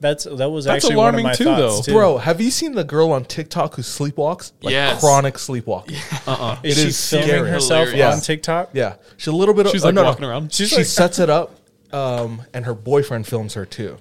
[0.00, 1.92] That's that was That's actually one of alarming my too, thoughts too.
[1.92, 4.52] Bro, have you seen the girl on TikTok who sleepwalks?
[4.60, 5.00] Like Yes.
[5.00, 5.96] chronic sleepwalking.
[6.26, 6.58] Uh-uh.
[6.64, 7.48] Is It she is filming scary.
[7.50, 8.10] herself Yeah.
[8.12, 8.70] on TikTok?
[8.72, 9.68] Yeah, she's a little bit.
[9.68, 10.08] She's, oh, like, no, no.
[10.08, 10.52] walking around?
[10.52, 11.54] She's she like- sets it up,
[11.92, 13.96] um, and her boyfriend films her too.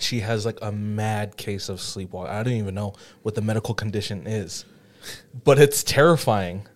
[0.00, 2.32] She has like a mad case of sleepwalking.
[2.32, 4.64] I don't even know what the medical condition is,
[5.44, 6.66] but it's terrifying.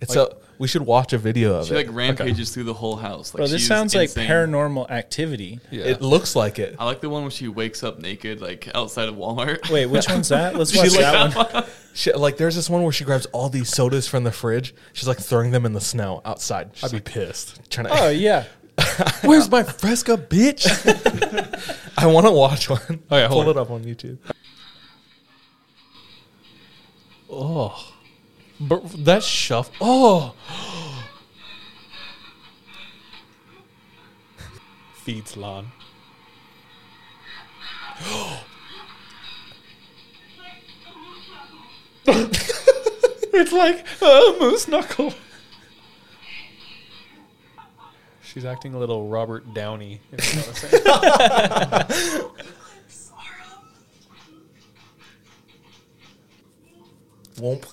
[0.00, 0.36] It's Like- a.
[0.60, 1.68] We should watch a video of it.
[1.68, 1.86] She it.
[1.86, 3.32] like rampages through the whole house.
[3.32, 4.26] Like Bro, this she's sounds insane.
[4.26, 5.58] like paranormal activity.
[5.70, 6.76] It looks like it.
[6.78, 9.70] I like the one where she wakes up naked, like outside of Walmart.
[9.72, 10.54] Wait, which one's that?
[10.54, 11.64] Let's She watch like- that one.
[11.94, 14.74] She, like, there's this one where she grabs all these sodas from the fridge.
[14.92, 16.70] She's like throwing them in the snow outside.
[16.74, 17.68] She's I'd be like, pissed.
[17.70, 17.98] Trying to.
[17.98, 18.44] Oh yeah.
[19.22, 20.66] Where's my Fresca, bitch?
[21.96, 23.02] I want to watch one.
[23.10, 23.56] Oh, yeah, hold pull on.
[23.56, 24.18] it up on YouTube.
[27.30, 27.92] Oh,
[28.60, 29.70] but that shuff.
[29.80, 30.34] Oh,
[34.94, 35.72] feeds Lon.
[43.32, 45.14] it's like a moose knuckle.
[48.22, 50.00] She's acting a little Robert Downey.
[50.12, 52.30] If you know what I'm saying.
[57.40, 57.64] Womp.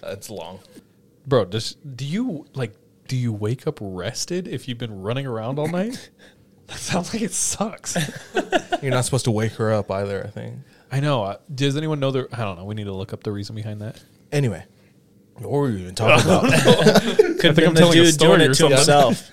[0.00, 0.60] That's long.
[1.26, 2.72] Bro, does do you like
[3.06, 6.10] do you wake up rested if you've been running around all night?
[6.66, 7.96] that sounds like it sucks.
[8.82, 10.56] You're not supposed to wake her up either, I think.
[10.90, 11.24] I know.
[11.24, 12.64] Uh, does anyone know the I don't know.
[12.64, 14.02] We need to look up the reason behind that.
[14.32, 14.64] Anyway,
[15.34, 16.44] what were we even talking about?
[16.44, 18.76] Could I have think been I'm the telling a story doing or it to something.
[18.76, 19.30] himself.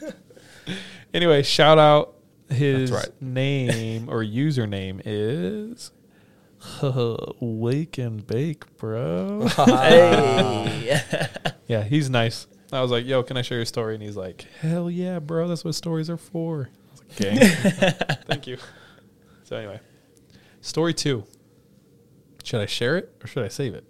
[1.15, 2.13] Anyway, shout out
[2.49, 3.07] his right.
[3.21, 5.93] name or username is
[7.39, 9.47] Wake and Bake, bro.
[9.55, 11.01] Hey.
[11.67, 12.47] yeah, he's nice.
[12.73, 15.47] I was like, "Yo, can I share your story?" And he's like, "Hell yeah, bro.
[15.47, 16.69] That's what stories are for."
[17.21, 17.91] I like, "Okay,
[18.27, 18.57] thank you."
[19.45, 19.79] So anyway,
[20.59, 21.23] story two.
[22.43, 23.85] Should I share it or should I save it?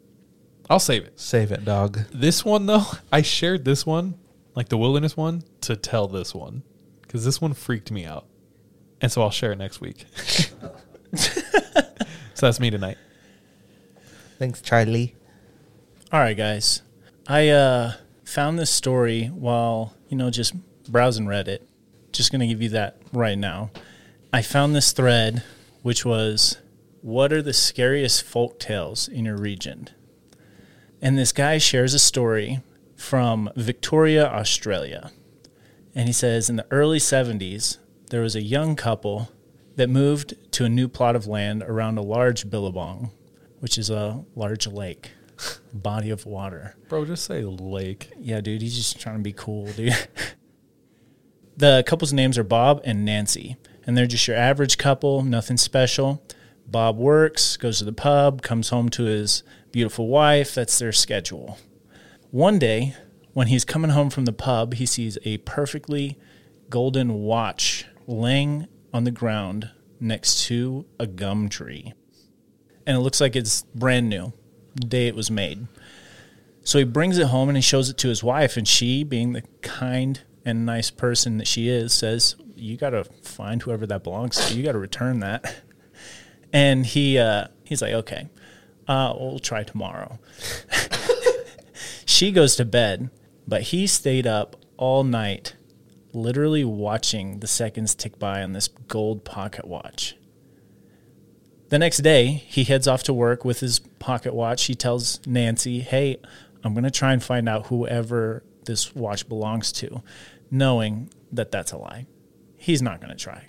[0.69, 1.19] I'll save it.
[1.19, 2.01] Save it, dog.
[2.13, 4.13] This one though, I shared this one,
[4.53, 6.61] like the wilderness one, to tell this one
[7.16, 8.26] because this one freaked me out,
[8.99, 10.05] and so I'll share it next week.
[11.16, 11.32] so
[12.36, 12.97] that's me tonight.
[14.38, 15.16] Thanks, Charlie.
[16.11, 16.82] All right, guys.
[17.26, 17.93] I uh,
[18.26, 20.55] found this story while, you know, just
[20.91, 21.59] browsing Reddit.
[22.11, 23.72] Just going to give you that right now.
[24.34, 25.41] I found this thread,
[25.84, 26.57] which was
[27.01, 29.88] What are the scariest folk tales in your region?
[31.01, 32.59] And this guy shares a story
[32.97, 35.11] from Victoria, Australia.
[35.95, 37.77] And he says in the early 70s,
[38.09, 39.31] there was a young couple
[39.77, 43.11] that moved to a new plot of land around a large billabong,
[43.59, 45.11] which is a large lake,
[45.73, 46.75] body of water.
[46.89, 48.11] Bro, just say lake.
[48.19, 49.93] Yeah, dude, he's just trying to be cool, dude.
[51.57, 53.55] the couple's names are Bob and Nancy,
[53.87, 56.23] and they're just your average couple, nothing special.
[56.67, 60.55] Bob works, goes to the pub, comes home to his beautiful wife.
[60.55, 61.57] That's their schedule.
[62.31, 62.95] One day,
[63.36, 66.17] when he's coming home from the pub, he sees a perfectly
[66.69, 69.69] golden watch laying on the ground
[69.99, 71.93] next to a gum tree.
[72.88, 74.31] And it looks like it's brand new,
[74.75, 75.67] the day it was made.
[76.63, 79.33] So he brings it home and he shows it to his wife, and she, being
[79.33, 84.05] the kind and nice person that she is, says, "You got to find whoever that
[84.05, 84.55] belongs to.
[84.55, 85.55] You got to return that."
[86.53, 88.29] And he uh, he's like, "Okay,
[88.88, 90.19] uh, we'll try tomorrow."
[92.05, 93.09] she goes to bed,
[93.47, 95.55] but he stayed up all night,
[96.13, 100.15] literally watching the seconds tick by on this gold pocket watch.
[101.69, 104.65] The next day, he heads off to work with his pocket watch.
[104.65, 106.17] He tells Nancy, Hey,
[106.63, 110.03] I'm going to try and find out whoever this watch belongs to,
[110.51, 112.05] knowing that that's a lie.
[112.57, 113.47] He's not going to try.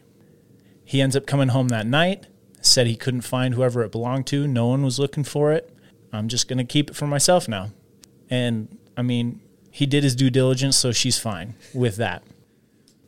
[0.84, 2.26] He ends up coming home that night,
[2.60, 4.46] said he couldn't find whoever it belonged to.
[4.46, 5.74] No one was looking for it.
[6.12, 7.70] I'm just going to keep it for myself now.
[8.30, 9.40] And I mean,
[9.76, 12.22] he did his due diligence, so she's fine with that.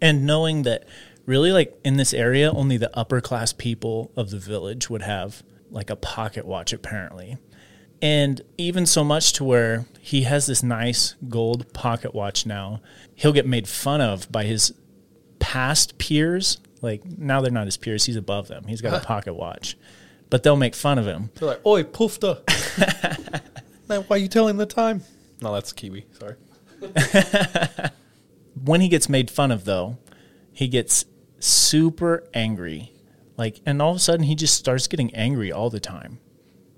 [0.02, 0.86] And knowing that
[1.24, 5.42] really, like in this area, only the upper class people of the village would have
[5.70, 7.38] like a pocket watch, apparently.
[8.02, 12.82] And even so much to where he has this nice gold pocket watch now,
[13.14, 14.74] he'll get made fun of by his
[15.38, 16.58] past peers.
[16.82, 18.66] Like now they're not his peers, he's above them.
[18.66, 19.78] He's got a pocket watch.
[20.28, 21.30] But they'll make fun of him.
[21.36, 22.42] They're like, "Oi, poofta."
[23.88, 25.00] Man, why you telling the time?
[25.40, 26.04] No, that's kiwi.
[26.12, 26.34] Sorry.
[28.64, 29.98] when he gets made fun of though,
[30.52, 31.04] he gets
[31.38, 32.92] super angry.
[33.36, 36.18] Like and all of a sudden he just starts getting angry all the time.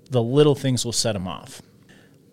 [0.09, 1.61] The little things will set him off.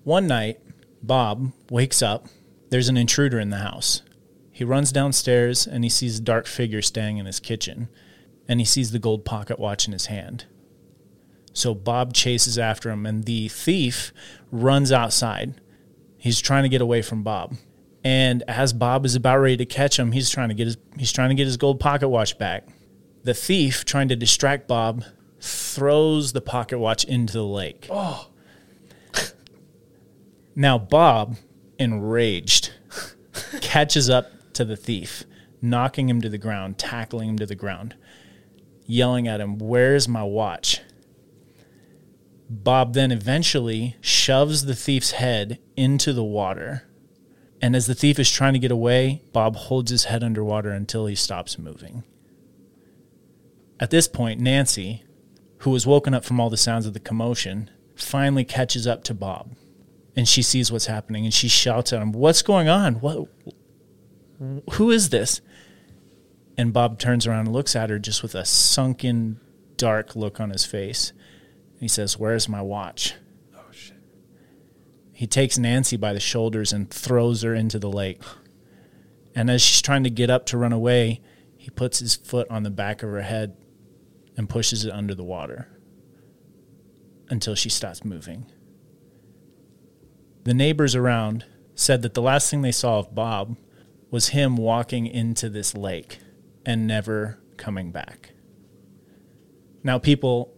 [0.05, 0.61] One night,
[1.03, 2.27] Bob wakes up.
[2.71, 4.03] There's an intruder in the house.
[4.51, 7.89] He runs downstairs and he sees a dark figure standing in his kitchen
[8.49, 10.47] and he sees the gold pocket watch in his hand.
[11.53, 14.12] So Bob chases after him and the thief
[14.51, 15.55] runs outside.
[16.29, 17.57] He's trying to get away from Bob.
[18.05, 21.11] And as Bob is about ready to catch him, he's trying to get his he's
[21.11, 22.68] trying to get his gold pocket watch back.
[23.22, 25.05] The thief, trying to distract Bob,
[25.41, 27.87] throws the pocket watch into the lake.
[27.89, 28.29] Oh.
[30.55, 31.39] Now Bob,
[31.79, 32.72] enraged,
[33.62, 35.24] catches up to the thief,
[35.62, 37.97] knocking him to the ground, tackling him to the ground,
[38.85, 40.83] yelling at him, "Where's my watch?"
[42.49, 46.85] Bob then eventually shoves the thief's head into the water.
[47.61, 51.07] And as the thief is trying to get away, Bob holds his head underwater until
[51.07, 52.05] he stops moving.
[53.81, 55.05] At this point, Nancy,
[55.59, 59.15] who was woken up from all the sounds of the commotion, finally catches up to
[59.15, 59.55] Bob.
[60.17, 62.95] And she sees what's happening and she shouts at him, What's going on?
[62.97, 63.29] What
[64.73, 65.41] who is this?
[66.57, 69.41] And Bob turns around and looks at her just with a sunken,
[69.77, 71.13] dark look on his face.
[71.79, 73.14] He says, Where's my watch?
[73.57, 73.97] Oh, shit.
[75.12, 78.22] He takes Nancy by the shoulders and throws her into the lake.
[79.35, 81.20] And as she's trying to get up to run away,
[81.57, 83.57] he puts his foot on the back of her head
[84.37, 85.68] and pushes it under the water
[87.29, 88.47] until she stops moving.
[90.45, 93.57] The neighbors around said that the last thing they saw of Bob
[94.11, 96.18] was him walking into this lake
[96.64, 98.31] and never coming back.
[99.85, 100.55] Now, people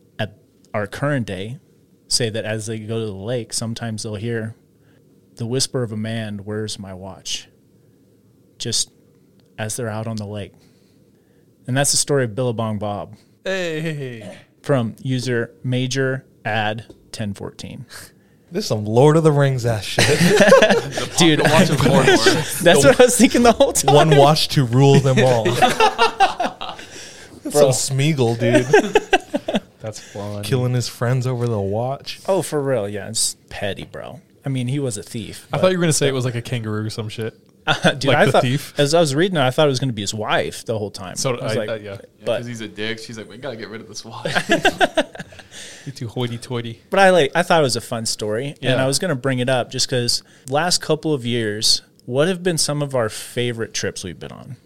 [0.74, 1.58] our current day
[2.08, 4.54] say that as they go to the lake, sometimes they'll hear
[5.36, 7.48] the whisper of a man, Where's my watch?
[8.58, 8.90] just
[9.58, 10.52] as they're out on the lake.
[11.66, 14.36] And that's the story of Billabong Bob Hey.
[14.62, 17.86] from user Major Ad 1014.
[18.52, 20.04] This is some Lord of the Rings ass shit.
[21.18, 22.60] Dude, watch of Mordor.
[22.62, 23.94] that's what I was thinking the whole time.
[23.94, 25.46] One watch to rule them all.
[25.46, 27.68] Some Bro.
[27.70, 29.62] Smeagol, dude.
[29.80, 30.42] That's fun.
[30.44, 32.20] Killing his friends over the watch.
[32.28, 32.88] Oh, for real?
[32.88, 34.20] Yeah, it's petty, bro.
[34.44, 35.46] I mean, he was a thief.
[35.52, 37.34] I thought you were gonna say it was like a kangaroo or some shit.
[37.84, 38.74] Dude, like I the thought thief.
[38.78, 40.76] as I was reading it, I thought it was going to be his wife the
[40.78, 41.14] whole time.
[41.16, 41.90] So I was I- like, uh, yeah.
[41.92, 42.98] Yeah, but because he's a dick.
[42.98, 44.32] She's like, we gotta get rid of this watch.
[45.86, 46.82] You too hoity-toity.
[46.90, 48.82] but I like I thought it was a fun story, and Yeah.
[48.82, 52.42] I was going to bring it up just because last couple of years, what have
[52.42, 54.56] been some of our favorite trips we've been on?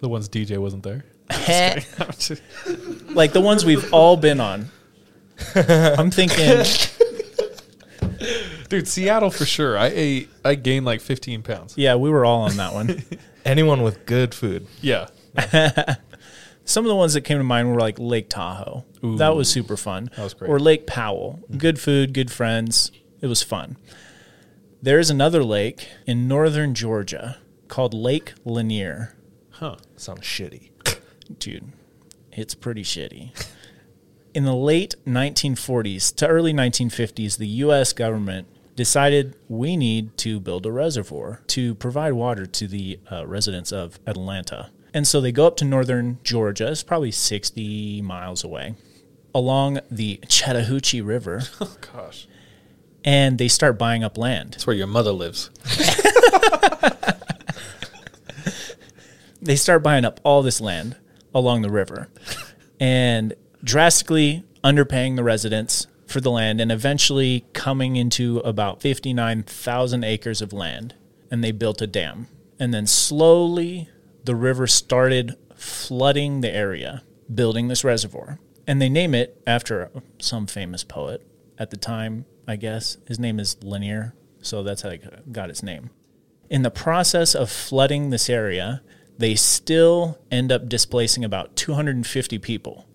[0.00, 1.04] The ones DJ wasn't there.
[3.14, 4.66] like the ones we've all been on.
[5.54, 6.64] I'm thinking,
[8.68, 9.76] Dude, Seattle for sure.
[9.76, 10.28] I ate.
[10.44, 11.76] I gained like 15 pounds.
[11.76, 13.02] yeah, we were all on that one.
[13.44, 14.66] Anyone with good food.
[14.80, 15.08] Yeah.
[16.64, 18.84] Some of the ones that came to mind were like Lake Tahoe.
[19.02, 20.10] That was super fun.
[20.16, 20.48] That was great.
[20.48, 21.40] Or Lake Powell.
[21.44, 21.58] Mm-hmm.
[21.58, 22.92] Good food, good friends.
[23.20, 23.76] It was fun.
[24.80, 29.14] There's another lake in northern Georgia called Lake Lanier.
[29.50, 29.76] Huh.
[29.96, 30.70] Sounds shitty.
[31.38, 31.72] Dude,
[32.32, 33.30] it's pretty shitty.
[34.34, 37.92] In the late 1940s to early 1950s, the U.S.
[37.92, 43.70] government decided we need to build a reservoir to provide water to the uh, residents
[43.72, 44.70] of Atlanta.
[44.94, 48.74] And so they go up to northern Georgia, it's probably 60 miles away,
[49.34, 52.26] along the Chattahoochee River, Oh gosh.
[53.04, 54.52] and they start buying up land.
[54.52, 55.50] That's where your mother lives.
[59.42, 60.96] they start buying up all this land
[61.34, 62.08] along the river
[62.78, 70.42] and drastically underpaying the residents for the land and eventually coming into about 59,000 acres
[70.42, 70.94] of land.
[71.30, 72.28] And they built a dam.
[72.58, 73.88] And then slowly
[74.24, 77.02] the river started flooding the area,
[77.34, 78.38] building this reservoir.
[78.66, 81.26] And they name it after some famous poet
[81.58, 82.98] at the time, I guess.
[83.08, 84.14] His name is Lanier.
[84.42, 85.90] So that's how it got its name.
[86.50, 88.82] In the process of flooding this area,
[89.22, 92.88] they still end up displacing about 250 people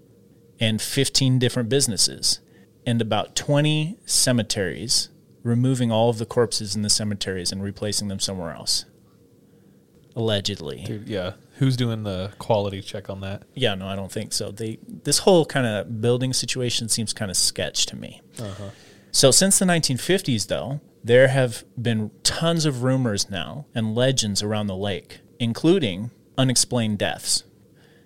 [0.60, 2.40] and 15 different businesses
[2.86, 5.10] and about 20 cemeteries,
[5.44, 8.86] removing all of the corpses in the cemeteries and replacing them somewhere else.
[10.16, 10.84] Allegedly.
[10.86, 11.34] Dude, yeah.
[11.60, 13.44] Who's doing the quality check on that?
[13.54, 14.52] Yeah, no, I don't think so.
[14.52, 18.22] They this whole kind of building situation seems kind of sketch to me.
[18.40, 18.70] Uh-huh.
[19.12, 24.68] So since the 1950s, though, there have been tons of rumors now and legends around
[24.68, 27.44] the lake, including unexplained deaths.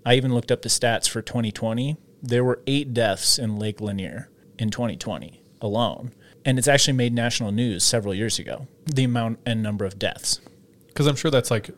[0.04, 1.96] I even looked up the stats for 2020.
[2.22, 6.12] There were eight deaths in Lake Lanier in 2020 alone.
[6.44, 10.40] And it's actually made national news several years ago, the amount and number of deaths.
[10.88, 11.70] Because I'm sure that's like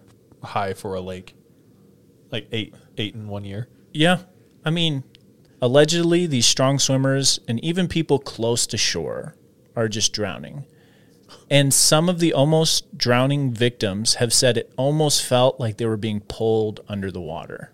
[0.42, 1.34] high for a lake,
[2.30, 3.68] like eight eight in one year.
[3.92, 4.20] Yeah.
[4.64, 5.04] I mean,
[5.60, 9.36] allegedly, these strong swimmers and even people close to shore
[9.76, 10.64] are just drowning.
[11.54, 15.96] And some of the almost drowning victims have said it almost felt like they were
[15.96, 17.70] being pulled under the water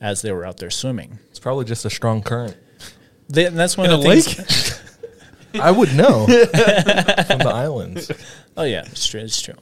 [0.00, 1.18] as they were out there swimming.
[1.28, 2.56] It's probably just a strong current.
[3.28, 4.80] They, and that's one In of the a things.
[5.60, 8.12] I would know from the islands.
[8.56, 9.22] Oh yeah, it's true.
[9.22, 9.56] It's true.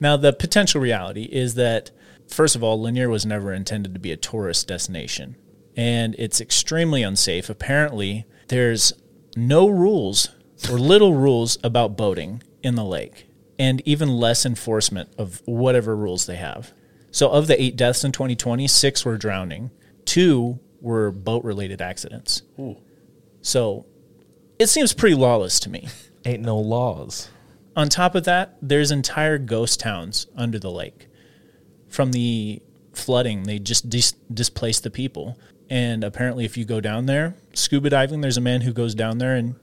[0.00, 1.92] Now the potential reality is that
[2.26, 5.36] first of all, Lanier was never intended to be a tourist destination,
[5.76, 7.48] and it's extremely unsafe.
[7.48, 8.92] Apparently, there's
[9.36, 10.30] no rules
[10.68, 13.28] or little rules about boating in the lake,
[13.60, 16.72] and even less enforcement of whatever rules they have.
[17.12, 19.70] So, of the eight deaths in 2020, six were drowning,
[20.04, 22.42] two were boat related accidents.
[22.58, 22.76] Ooh.
[23.40, 23.86] So,
[24.58, 25.88] it seems pretty lawless to me.
[26.24, 27.30] Ain't no laws.
[27.76, 31.06] On top of that, there's entire ghost towns under the lake.
[31.88, 32.60] From the
[32.94, 35.38] flooding, they just dis- displaced the people.
[35.70, 39.18] And apparently, if you go down there, scuba diving, there's a man who goes down
[39.18, 39.54] there and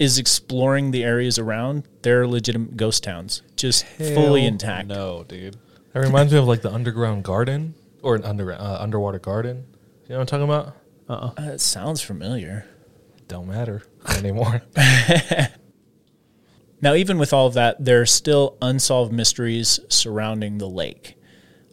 [0.00, 1.86] is exploring the areas around.
[2.02, 4.88] they're legitimate ghost towns, just fully intact.
[4.88, 5.56] No, dude.
[5.92, 9.66] That reminds me of like the underground garden or an under uh, underwater garden.
[10.04, 10.76] You know what I'm talking about?
[11.08, 11.32] Uh-uh.
[11.38, 12.66] Uh, it sounds familiar.
[13.28, 13.82] Don't matter
[14.16, 14.62] anymore.
[16.82, 21.14] Now, even with all of that, there are still unsolved mysteries surrounding the lake.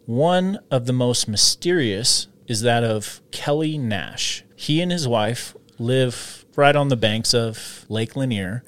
[0.04, 4.44] One of the most mysterious is that of Kelly Nash.
[4.54, 8.64] He and his wife live right on the banks of Lake Lanier,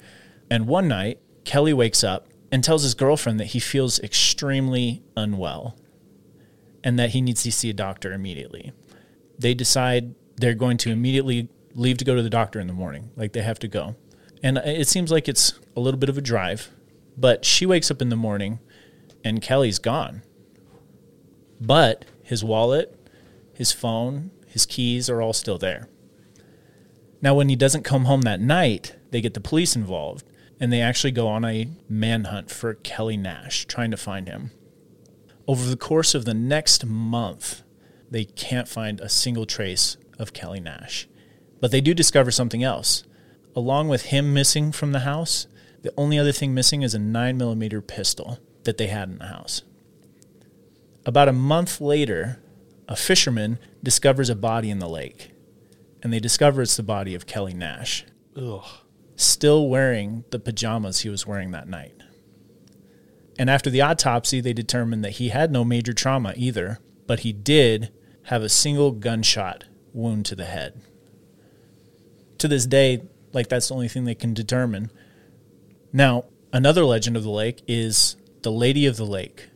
[0.49, 5.77] and one night, Kelly wakes up and tells his girlfriend that he feels extremely unwell
[6.85, 8.71] and that he needs to see a doctor immediately.
[9.37, 13.11] They decide they're going to immediately leave to go to the doctor in the morning,
[13.17, 13.97] like they have to go.
[14.41, 16.69] And it seems like it's a little bit of a drive,
[17.17, 18.59] but she wakes up in the morning
[19.21, 20.21] and Kelly's gone.
[21.59, 22.97] But his wallet,
[23.53, 25.89] his phone, his keys are all still there.
[27.21, 30.25] Now, when he doesn't come home that night, they get the police involved
[30.59, 34.51] and they actually go on a manhunt for Kelly Nash, trying to find him.
[35.47, 37.63] Over the course of the next month,
[38.09, 41.07] they can't find a single trace of Kelly Nash.
[41.59, 43.03] But they do discover something else.
[43.55, 45.47] Along with him missing from the house,
[45.81, 49.63] the only other thing missing is a 9mm pistol that they had in the house.
[51.05, 52.39] About a month later,
[52.87, 55.30] a fisherman discovers a body in the lake,
[56.01, 58.65] and they discover it's the body of Kelly Nash, Ugh.
[59.15, 61.95] still wearing the pajamas he was wearing that night.
[63.37, 67.33] And after the autopsy, they determined that he had no major trauma either, but he
[67.33, 67.91] did
[68.23, 70.81] have a single gunshot wound to the head.
[72.39, 74.91] To this day, like that's the only thing they can determine.
[75.93, 79.49] Now, another legend of the lake is the Lady of the Lake.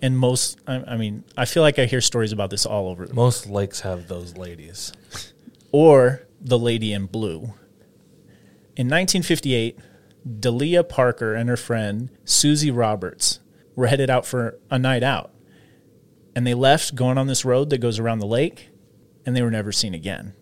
[0.00, 3.08] And most, I, I mean, I feel like I hear stories about this all over.
[3.12, 4.92] Most lakes have those ladies.
[5.72, 7.54] Or the Lady in Blue.
[8.76, 9.78] In 1958,
[10.40, 13.40] Delia Parker and her friend Susie Roberts
[13.74, 15.32] were headed out for a night out.
[16.34, 18.70] And they left going on this road that goes around the lake,
[19.26, 20.34] and they were never seen again.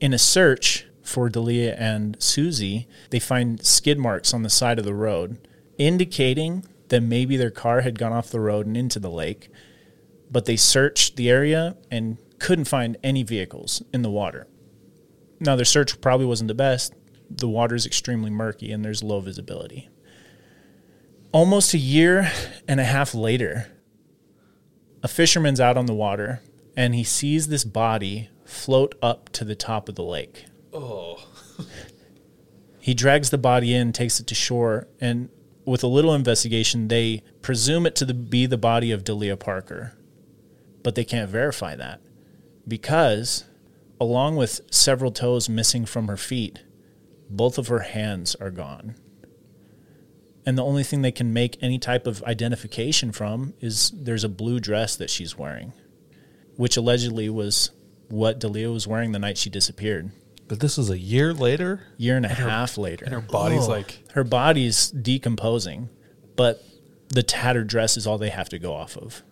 [0.00, 4.84] In a search for Delia and Susie, they find skid marks on the side of
[4.84, 5.36] the road,
[5.78, 9.48] indicating that maybe their car had gone off the road and into the lake.
[10.30, 14.48] But they searched the area and couldn't find any vehicles in the water.
[15.38, 16.92] Now, their search probably wasn't the best.
[17.30, 19.88] The water is extremely murky and there's low visibility.
[21.30, 22.30] Almost a year
[22.66, 23.68] and a half later,
[25.04, 26.42] a fisherman's out on the water
[26.76, 30.44] and he sees this body float up to the top of the lake.
[30.72, 31.24] Oh.
[32.80, 35.28] He drags the body in, takes it to shore, and
[35.64, 39.96] with a little investigation, they presume it to the, be the body of Delia Parker.
[40.82, 42.00] But they can't verify that
[42.66, 43.44] because,
[44.00, 46.62] along with several toes missing from her feet,
[47.30, 48.94] both of her hands are gone.
[50.44, 54.28] And the only thing they can make any type of identification from is there's a
[54.28, 55.72] blue dress that she's wearing,
[56.56, 57.70] which allegedly was
[58.08, 60.10] what Delia was wearing the night she disappeared.
[60.48, 61.86] But this was a year later?
[61.96, 63.04] Year and a And her- half later.
[63.04, 63.70] and her body's Oh.
[63.70, 65.88] like her body's decomposing,
[66.36, 66.62] but
[67.08, 69.22] the tattered dress is all they have to go off of.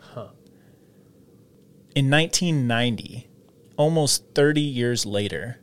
[1.95, 3.29] In 1990,
[3.77, 5.59] almost 30 years later,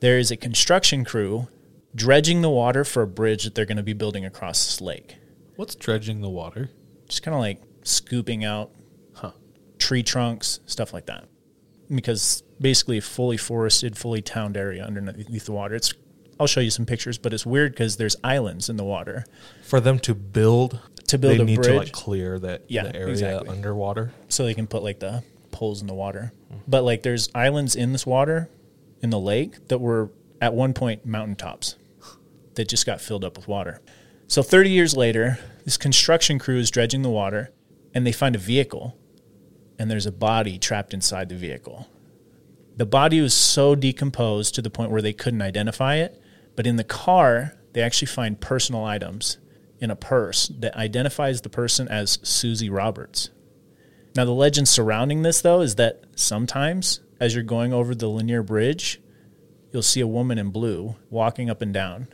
[0.00, 1.48] there is a construction crew
[1.94, 5.16] dredging the water for a bridge that they're going to be building across this lake.
[5.56, 6.70] What's dredging the water?
[7.08, 8.70] Just kind of like scooping out
[9.14, 9.32] Huh.
[9.78, 11.24] tree trunks, stuff like that.
[11.92, 15.74] Because basically, a fully forested, fully towned area underneath the water.
[15.74, 15.92] It's
[16.38, 19.24] I'll show you some pictures, but it's weird because there's islands in the water.
[19.62, 21.76] For them to build, To build they a need to bridge.
[21.78, 23.48] like clear that Yeah, the area exactly.
[23.48, 24.12] underwater.
[24.28, 25.22] so they can put like the
[25.56, 26.32] poles in the water.
[26.68, 28.50] But like there's islands in this water
[29.00, 31.76] in the lake that were at one point mountaintops
[32.54, 33.80] that just got filled up with water.
[34.28, 37.52] So 30 years later, this construction crew is dredging the water
[37.94, 38.98] and they find a vehicle
[39.78, 41.88] and there's a body trapped inside the vehicle.
[42.76, 46.20] The body was so decomposed to the point where they couldn't identify it,
[46.54, 49.38] but in the car, they actually find personal items
[49.80, 53.30] in a purse that identifies the person as Susie Roberts.
[54.16, 58.42] Now, the legend surrounding this, though, is that sometimes as you're going over the Lanier
[58.42, 58.98] Bridge,
[59.72, 62.08] you'll see a woman in blue walking up and down.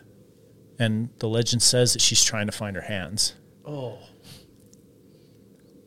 [0.81, 3.35] And the legend says that she's trying to find her hands.
[3.65, 4.01] Oh.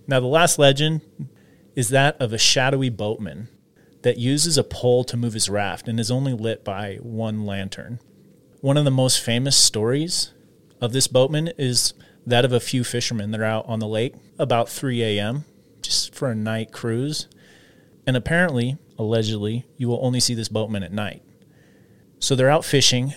[0.07, 1.01] Now, the last legend
[1.75, 3.49] is that of a shadowy boatman
[4.03, 7.99] that uses a pole to move his raft and is only lit by one lantern.
[8.61, 10.31] One of the most famous stories
[10.79, 11.93] of this boatman is
[12.25, 15.43] that of a few fishermen that are out on the lake about 3 a.m.
[15.85, 17.27] just for a night cruise.
[18.07, 21.23] And apparently, allegedly, you will only see this boatman at night.
[22.19, 23.13] So they're out fishing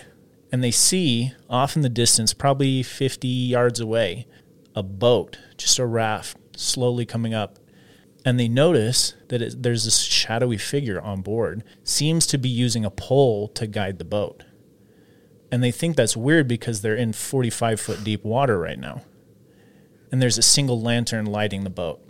[0.51, 4.27] and they see off in the distance, probably 50 yards away,
[4.75, 7.59] a boat, just a raft, slowly coming up.
[8.25, 12.83] And they notice that it, there's this shadowy figure on board, seems to be using
[12.83, 14.43] a pole to guide the boat.
[15.51, 19.01] And they think that's weird because they're in 45 foot deep water right now.
[20.11, 22.01] And there's a single lantern lighting the boat.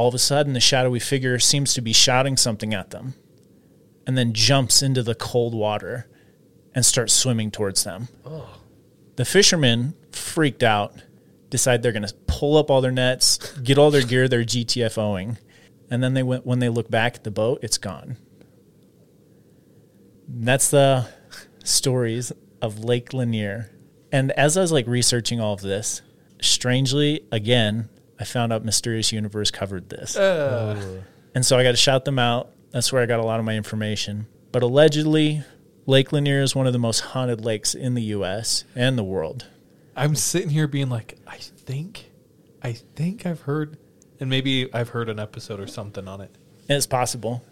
[0.00, 3.12] All of a sudden, the shadowy figure seems to be shouting something at them
[4.06, 6.08] and then jumps into the cold water
[6.74, 8.08] and starts swimming towards them.
[8.24, 8.48] Oh.
[9.16, 10.94] The fishermen, freaked out,
[11.50, 15.36] decide they're going to pull up all their nets, get all their gear, their GTFOing,
[15.90, 18.16] and then they went when they look back at the boat, it's gone.
[20.28, 21.10] And that's the
[21.62, 22.32] stories
[22.62, 23.70] of Lake Lanier.
[24.10, 26.00] And as I was like researching all of this,
[26.40, 27.90] strangely, again,
[28.20, 30.14] I found out Mysterious Universe covered this.
[30.14, 31.02] Uh.
[31.34, 32.52] And so I got to shout them out.
[32.70, 34.26] That's where I got a lot of my information.
[34.52, 35.42] But allegedly,
[35.86, 38.64] Lake Lanier is one of the most haunted lakes in the U.S.
[38.76, 39.46] and the world.
[39.96, 42.10] I'm sitting here being like, I think,
[42.62, 43.78] I think I've heard,
[44.20, 46.30] and maybe I've heard an episode or something on it.
[46.68, 47.42] And it's possible.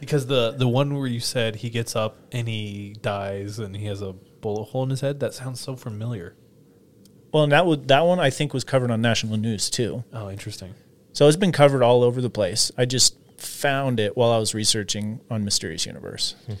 [0.00, 3.86] Because the the one where you said he gets up and he dies and he
[3.86, 6.36] has a bullet hole in his head, that sounds so familiar.
[7.32, 10.04] Well, and that would that one I think was covered on national news too.
[10.12, 10.74] Oh, interesting.
[11.12, 12.70] So it's been covered all over the place.
[12.78, 16.34] I just found it while I was researching on Mysterious Universe.
[16.46, 16.54] Hmm.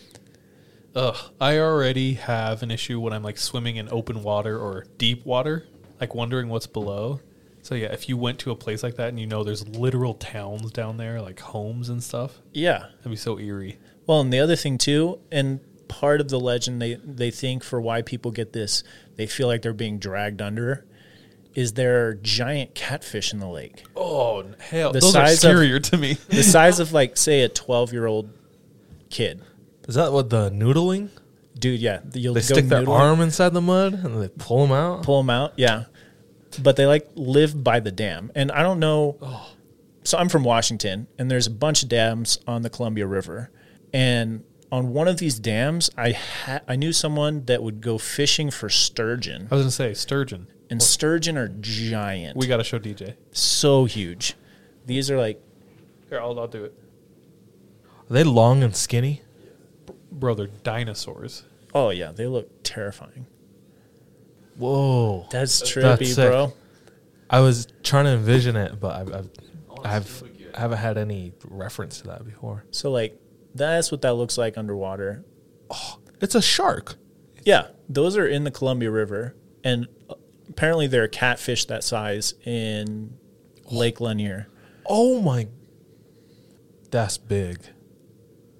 [0.94, 5.26] Ugh, I already have an issue when I'm like swimming in open water or deep
[5.26, 5.66] water,
[6.00, 7.20] like wondering what's below.
[7.62, 10.14] So yeah, if you went to a place like that and you know there's literal
[10.14, 12.78] towns down there, like homes and stuff, Yeah.
[12.98, 13.78] that'd be so eerie.
[14.06, 17.80] Well, and the other thing too, and part of the legend they they think for
[17.80, 18.82] why people get this,
[19.16, 20.84] they feel like they're being dragged under,
[21.54, 23.84] is there are giant catfish in the lake.
[23.96, 26.14] Oh hell, The those are size of- to me.
[26.28, 28.30] the size of like say a twelve year old
[29.10, 29.42] kid.
[29.88, 31.10] Is that what the noodling?
[31.58, 34.72] Dude, yeah, you'll They go stick their arm inside the mud and they pull them
[34.76, 35.04] out.
[35.04, 35.54] pull them out.
[35.56, 35.84] Yeah,
[36.62, 39.16] but they like live by the dam, and I don't know.
[39.22, 39.52] Oh.
[40.04, 43.50] So I'm from Washington, and there's a bunch of dams on the Columbia River,
[43.92, 44.44] and
[44.76, 48.68] on one of these dams, I ha- I knew someone that would go fishing for
[48.68, 50.46] sturgeon, I was gonna say sturgeon.
[50.70, 52.36] and sturgeon are giant.
[52.36, 53.14] We got to show DJ.
[53.32, 54.34] so huge.
[54.84, 55.40] These are like
[56.10, 56.74] Here, I'll, I'll do it,
[58.10, 59.22] Are they long and skinny?
[60.12, 60.34] bro.
[60.34, 61.44] They're dinosaurs.
[61.74, 63.26] oh yeah, they look terrifying.
[64.56, 66.30] Whoa, That's trippy, That's sick.
[66.30, 66.52] bro.
[67.28, 69.30] I was trying to envision it, but I've, I've,
[69.84, 70.22] I've
[70.54, 72.64] I haven't had any reference to that before.
[72.70, 73.20] So like
[73.56, 75.24] that's what that looks like underwater.
[76.20, 76.96] It's a shark.
[77.44, 80.14] Yeah, those are in the Columbia River, and uh,
[80.48, 83.16] apparently there are catfish that size in
[83.70, 84.48] Lake Lanier.
[84.86, 85.48] Oh my,
[86.90, 87.58] that's big.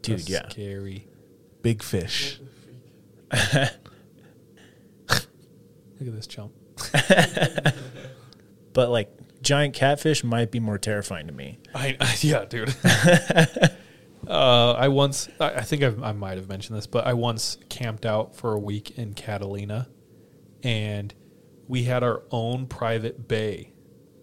[0.03, 0.49] Dude, That's yeah.
[0.49, 1.09] scary.
[1.63, 2.41] Big fish.
[3.33, 3.59] Look
[5.09, 6.53] at this chump.
[8.77, 11.59] But like giant catfish might be more terrifying to me.
[11.75, 12.77] I, yeah, dude.
[14.27, 17.59] Uh, I once, I, I think I've, I might have mentioned this, but I once
[17.69, 19.89] camped out for a week in Catalina,
[20.63, 21.15] and
[21.69, 23.73] we had our own private bay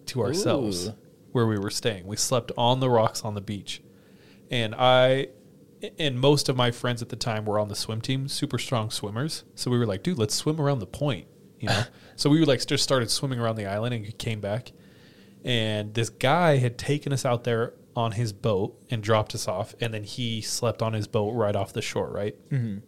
[0.06, 0.94] to ourselves Ooh.
[1.32, 2.06] where we were staying.
[2.06, 3.82] We slept on the rocks on the beach,
[4.50, 5.28] and I.
[5.98, 8.88] And most of my friends at the time were on the swim team, super strong
[8.88, 9.44] swimmers.
[9.54, 11.26] So we were like, dude, let's swim around the point,
[11.60, 11.82] you know.
[12.16, 14.72] so we were like just started swimming around the island and came back
[15.44, 19.74] and this guy had taken us out there on his boat and dropped us off
[19.80, 22.82] and then he slept on his boat right off the shore right Mhm.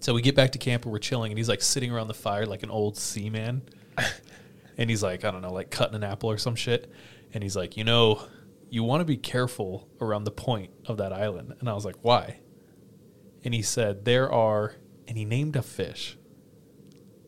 [0.00, 2.14] So we get back to camp and we're chilling, and he's like sitting around the
[2.14, 3.60] fire like an old seaman.
[4.78, 6.90] and he's like, I don't know, like cutting an apple or some shit.
[7.34, 8.22] And he's like, you know,
[8.70, 11.54] you want to be careful around the point of that island.
[11.60, 12.40] And I was like, why?
[13.44, 16.16] And he said, there are, and he named a fish,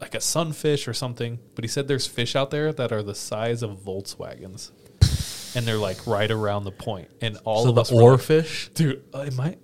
[0.00, 1.40] like a sunfish or something.
[1.54, 4.70] But he said there's fish out there that are the size of Volkswagens.
[5.54, 7.08] And they're like right around the point.
[7.20, 8.72] And all So of the us were like- oarfish?
[8.74, 9.58] dude, uh, it might.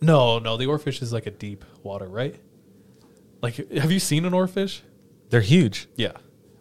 [0.00, 2.34] No, no, the oarfish is like a deep water, right?
[3.40, 4.80] Like, have you seen an oarfish?
[5.30, 5.88] They're huge.
[5.96, 6.12] Yeah,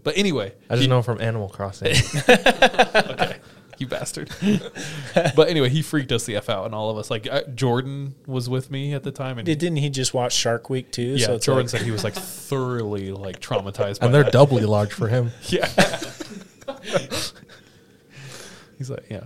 [0.03, 1.87] but anyway, I just he- know from Animal Crossing.
[2.29, 3.37] okay,
[3.79, 4.29] you bastard.
[5.35, 7.09] but anyway, he freaked us the f out, and all of us.
[7.09, 10.33] Like uh, Jordan was with me at the time, and Did, didn't he just watch
[10.33, 11.01] Shark Week too?
[11.17, 14.31] yeah, it's Jordan like- said he was like thoroughly like traumatized, by and they're that.
[14.33, 15.31] doubly large for him.
[15.49, 15.67] Yeah.
[18.81, 19.25] He's like, yeah.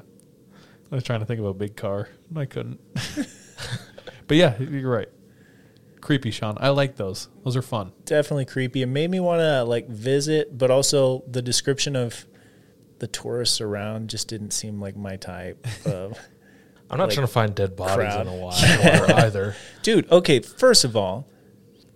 [0.91, 2.82] I was trying to think of a big car, and I couldn't.
[4.28, 5.08] but yeah, you're right.
[6.01, 6.58] Creepy, Sean.
[6.60, 7.30] I like those.
[7.45, 7.93] Those are fun.
[8.03, 8.82] definitely creepy.
[8.82, 12.26] It made me want to like visit, but also the description of
[12.99, 16.20] the tourists around just didn't seem like my type of.
[16.89, 18.28] I'm not like, trying to find dead bodies crowd.
[18.28, 19.56] in a while either.
[19.84, 21.30] Dude, okay, first of all,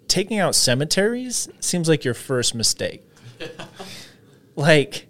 [0.08, 3.04] taking out cemeteries seems like your first mistake.
[4.56, 5.09] like,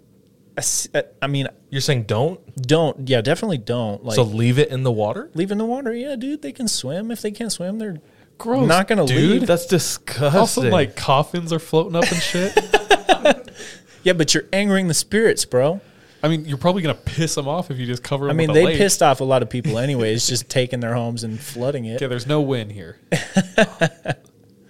[0.60, 0.88] I s-
[1.22, 2.38] I mean, You're saying don't?
[2.66, 3.08] don't.
[3.08, 4.04] Yeah, definitely don't.
[4.04, 5.30] Like, so leave it in the water?
[5.34, 5.94] leave in the water.
[5.94, 7.10] Yeah, dude, they can swim.
[7.10, 7.96] If they can't swim, they're
[8.36, 9.30] Gross, not gonna dude.
[9.40, 9.46] leave.
[9.46, 10.38] That's disgusting.
[10.38, 12.52] Also, like coffins are floating up and shit.
[14.02, 15.80] yeah, but you're angering the spirits, bro.
[16.22, 18.56] I mean, you're probably gonna piss them off if you just cover I mean, with
[18.58, 18.76] a they lake.
[18.76, 22.02] pissed off a lot of people anyways, just taking their homes and flooding it.
[22.02, 22.98] Yeah, there's no win here.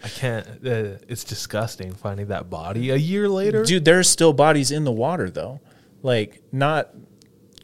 [0.02, 0.46] I can't.
[0.64, 3.64] Uh, it's disgusting finding that body a year later.
[3.64, 5.60] Dude, there's still bodies in the water though.
[6.02, 6.90] Like not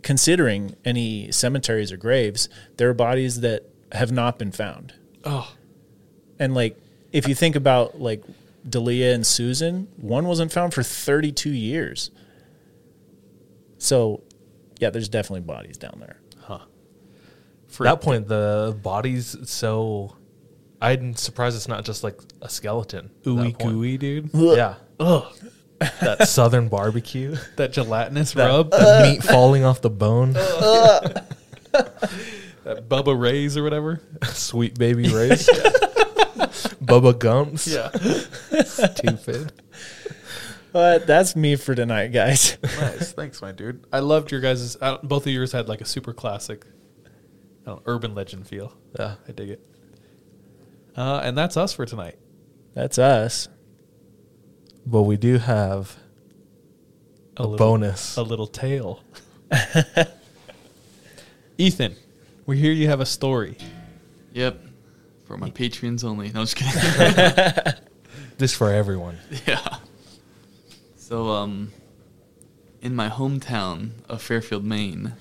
[0.03, 4.95] considering any cemeteries or graves, there are bodies that have not been found.
[5.25, 5.53] Oh,
[6.39, 6.77] And like
[7.13, 8.23] if you think about like
[8.69, 12.11] Dalia and Susan, one wasn't found for 32 years.
[13.79, 14.23] So,
[14.79, 16.21] yeah, there's definitely bodies down there.
[16.41, 16.61] huh.
[17.73, 20.17] At that point, the bodies so.
[20.81, 23.07] I'm surprised it's not just like a skeleton.
[23.07, 24.31] at that Ooey gooey, dude.
[24.35, 24.75] Yeah.
[25.01, 25.25] Ugh.
[25.79, 27.37] That southern barbecue.
[27.57, 28.71] That gelatinous That, rub.
[28.71, 30.33] that meat falling off the bone.
[30.33, 31.29] that
[32.89, 34.01] Bubba Rays or whatever.
[34.25, 35.47] Sweet baby rays.
[36.83, 37.67] Bubba Gumps.
[37.67, 37.91] Yeah.
[38.65, 39.53] Stupid.
[40.73, 42.59] But that's me for tonight, guys.
[42.63, 43.13] nice.
[43.13, 43.85] Thanks, my dude.
[43.93, 44.77] I loved your guys'.
[44.83, 46.67] I Both of yours had like a super classic,
[47.67, 48.75] I know, urban legend feel.
[48.99, 49.15] Yeah.
[49.29, 49.67] I dig it.
[50.97, 52.17] Uh, and that's us for tonight.
[52.75, 53.49] That's us.
[54.87, 55.97] But we do have
[57.37, 58.17] a, little- bonus.
[58.17, 59.01] a little tale.
[61.59, 61.97] Ethan,
[62.45, 63.57] we hear you have a story.
[64.33, 64.61] Yep.
[65.25, 66.31] For my Patreons only.
[66.31, 67.75] No, just kidding.
[68.39, 69.17] This for everyone.
[69.47, 69.79] yeah.
[70.97, 71.73] So, um,
[72.83, 75.15] in my hometown of Fairfield, Maine.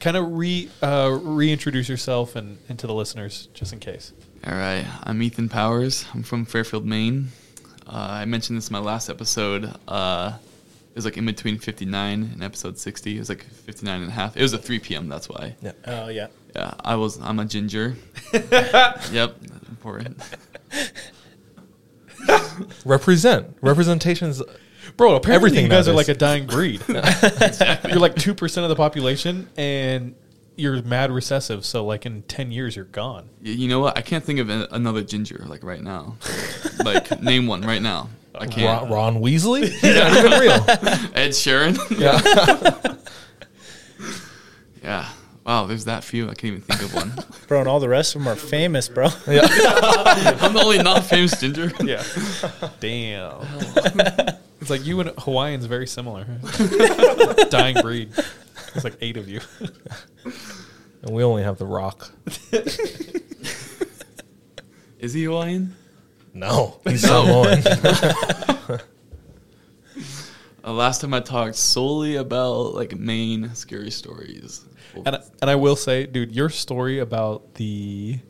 [0.00, 4.14] Kind of re uh, reintroduce yourself and, and to the listeners, just in case.
[4.46, 6.06] All right, I'm Ethan Powers.
[6.14, 7.28] I'm from Fairfield, Maine.
[7.86, 9.72] Uh, I mentioned this in my last episode.
[9.88, 10.32] Uh,
[10.90, 13.16] it was like in between 59 and episode 60.
[13.16, 14.36] It was like 59 and a half.
[14.36, 15.08] It was at 3 p.m.
[15.08, 15.56] That's why.
[15.62, 15.72] Yeah.
[15.86, 16.26] Oh, yeah.
[16.54, 17.18] Yeah, I was.
[17.20, 17.96] I'm a ginger.
[18.32, 19.36] yep,
[19.70, 20.20] important.
[22.84, 23.56] Represent.
[23.62, 24.42] Representation's
[24.96, 26.82] Bro, apparently everything you guys are like a dying breed.
[26.88, 30.14] You're like 2% of the population and
[30.56, 31.64] you're mad recessive.
[31.64, 33.30] So, like, in 10 years, you're gone.
[33.44, 33.96] Y- You know what?
[33.96, 36.16] I can't think of a- another ginger like right now.
[36.84, 38.08] like name one right now.
[38.34, 38.82] I can't.
[38.88, 39.68] Ron, Ron Weasley?
[39.68, 40.52] He's not even real.
[41.14, 41.76] Ed Sheeran.
[41.98, 42.96] Yeah.
[44.82, 45.08] yeah.
[45.44, 45.66] Wow.
[45.66, 46.24] There's that few.
[46.30, 47.12] I can't even think of one.
[47.46, 49.06] Bro, and all the rest of them are famous, bro.
[49.06, 51.72] I'm the only not famous ginger.
[51.82, 52.02] Yeah.
[52.80, 53.40] Damn.
[54.60, 56.24] it's like you and Hawaiians very similar.
[57.50, 58.12] dying breed.
[58.74, 59.40] It's like eight of you.
[61.04, 62.12] And we only have The Rock.
[65.00, 65.74] Is he Hawaiian?
[66.32, 67.42] No, he's No.
[67.44, 68.80] Samoan.
[70.64, 74.64] Uh, last time I talked solely about like main scary stories.
[74.94, 78.20] And, I- and I will say, dude, your story about the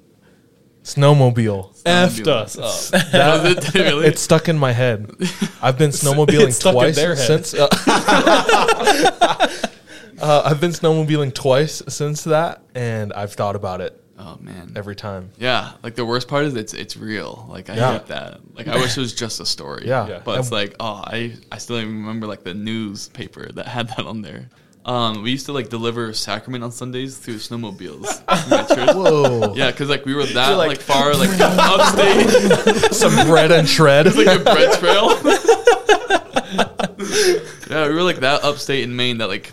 [0.83, 1.83] Snowmobile.
[1.83, 3.03] effed us up.
[3.13, 4.07] That- Was it really?
[4.07, 5.11] It's stuck in my head.
[5.61, 7.45] I've been snowmobiling It's stuck in twice their head.
[7.45, 7.53] since.
[7.55, 7.69] Uh,
[10.23, 14.73] uh, I've been snowmobiling twice since that, and I've thought about it Oh man.
[14.77, 15.31] every time.
[15.39, 17.47] Yeah, like the worst part is it's it's real.
[17.51, 17.93] Like I Yeah.
[17.95, 18.41] get that.
[18.55, 19.85] Like I wish it was just a story.
[19.87, 20.07] Yeah.
[20.07, 20.21] Yeah.
[20.25, 24.07] But it's like, oh, I I still even remember like the newspaper that had that
[24.07, 24.49] on there.
[24.85, 28.19] Um, we used to like deliver sacrament on Sundays through snowmobiles.
[28.45, 28.95] in my church.
[28.97, 29.55] Whoa.
[29.55, 32.93] Yeah, because like we were that like, like- far like upstate.
[32.93, 34.07] Some bread and shred.
[34.09, 35.19] It's like a bread trail.
[37.71, 39.53] yeah, we were like that upstate in Maine that like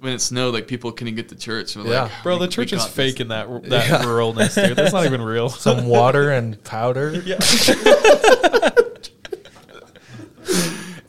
[0.00, 1.74] when it snowed, like people couldn't get to church.
[1.76, 2.02] We're Yeah.
[2.04, 2.94] like, Bro, we- the church is got this.
[2.94, 4.02] fake in that that Yeah.
[4.04, 4.76] ruralness, dude.
[4.76, 5.48] That's not even real.
[5.50, 7.10] Some water and powder.
[7.24, 7.38] Yeah.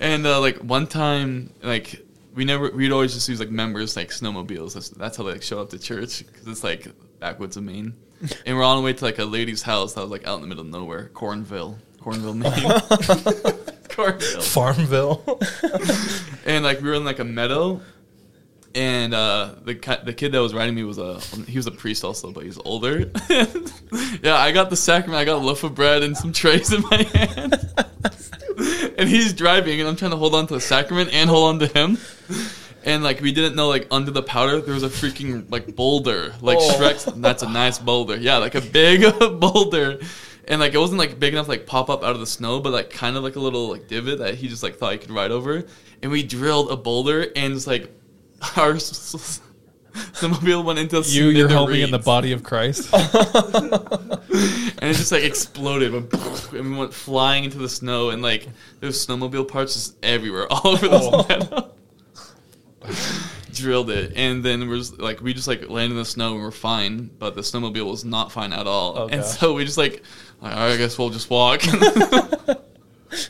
[0.02, 4.10] And uh, like one time, like we never, we'd always just use like members like
[4.10, 4.74] snowmobiles.
[4.74, 6.88] That's, that's how they like show up to church because it's like
[7.20, 7.94] backwoods of Maine.
[8.46, 10.42] And we're on the way to like a lady's house that was like out in
[10.42, 12.52] the middle of nowhere, Cornville, Cornville, Maine.
[13.90, 14.42] Cornville.
[14.44, 15.40] Farmville.
[16.46, 17.82] and like we were in like a meadow,
[18.76, 19.74] and uh, the
[20.04, 22.58] the kid that was riding me was a he was a priest also, but he's
[22.66, 23.12] older.
[24.22, 25.20] yeah, I got the sacrament.
[25.20, 27.74] I got a loaf of bread and some trays in my hand.
[28.98, 31.60] and he's driving, and I'm trying to hold on to the sacrament and hold on
[31.60, 31.98] to him.
[32.86, 36.34] And like we didn't know, like under the powder there was a freaking like boulder,
[36.42, 36.78] like Oh.
[36.80, 37.06] Shrek's.
[37.06, 39.02] That's a nice boulder, yeah, like a big
[39.40, 40.00] boulder.
[40.48, 42.60] And like it wasn't like big enough to like pop up out of the snow,
[42.60, 44.98] but like kind of like a little like divot that he just like thought he
[44.98, 45.66] could ride over.
[46.02, 47.92] And we drilled a boulder, and just like
[48.58, 49.42] our s- s-
[50.14, 52.94] snowmobile went into You, you're helping in the body of Christ.
[52.94, 53.04] and
[54.90, 55.94] it just like exploded
[56.54, 58.48] and we went flying into the snow and like
[58.80, 61.26] there's snowmobile parts just everywhere all over the oh.
[61.28, 61.72] meadow
[63.54, 66.42] drilled it and then we're just like we just like landed in the snow and
[66.42, 69.38] we're fine but the snowmobile was not fine at all Oh, and gosh.
[69.38, 70.02] so we just like
[70.42, 71.62] all right, I guess we'll just walk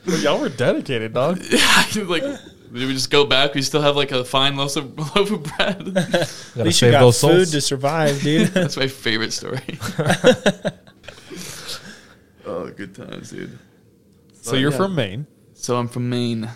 [0.05, 1.41] Well, y'all were dedicated, dog.
[1.49, 2.23] yeah like
[2.71, 5.97] we just go back we still have like a fine loaf of, loaf of bread
[5.97, 8.47] At least you got food to survive, dude.
[8.53, 9.61] that's my favorite story
[12.45, 13.57] oh good times dude
[14.41, 15.27] So you're from Maine.
[15.53, 16.49] So I'm from Maine.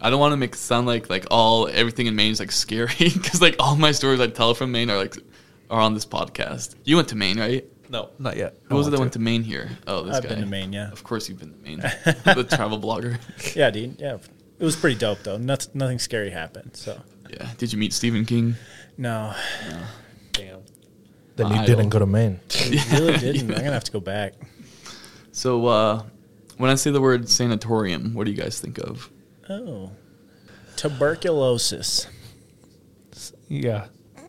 [0.00, 2.52] I don't want to make it sound like like all everything in Maine is like
[2.52, 5.16] scary because like all my stories I tell from Maine are like
[5.68, 6.76] are on this podcast.
[6.84, 7.64] You went to Maine, right?
[7.90, 8.56] No, not yet.
[8.68, 9.18] Who was it that want went to.
[9.18, 9.68] to Maine here?
[9.86, 10.28] Oh, this I've guy.
[10.30, 10.92] been to Maine, yeah.
[10.92, 11.78] Of course you've been to Maine.
[11.80, 13.18] the travel blogger.
[13.56, 14.00] Yeah, dude.
[14.00, 14.18] Yeah,
[14.60, 15.36] it was pretty dope though.
[15.38, 16.76] Nothing, nothing scary happened.
[16.76, 17.48] So Yeah.
[17.58, 18.54] Did you meet Stephen King?
[18.96, 19.34] no,
[20.32, 20.60] Damn.
[21.36, 21.66] Then you idol.
[21.66, 22.38] didn't go to Maine.
[22.60, 23.50] I really didn't.
[23.54, 24.34] I'm gonna have to go back.
[25.32, 26.02] So uh,
[26.58, 29.10] when I say the word sanatorium, what do you guys think of?
[29.48, 29.90] Oh,
[30.76, 32.06] tuberculosis.
[33.48, 33.86] Yeah.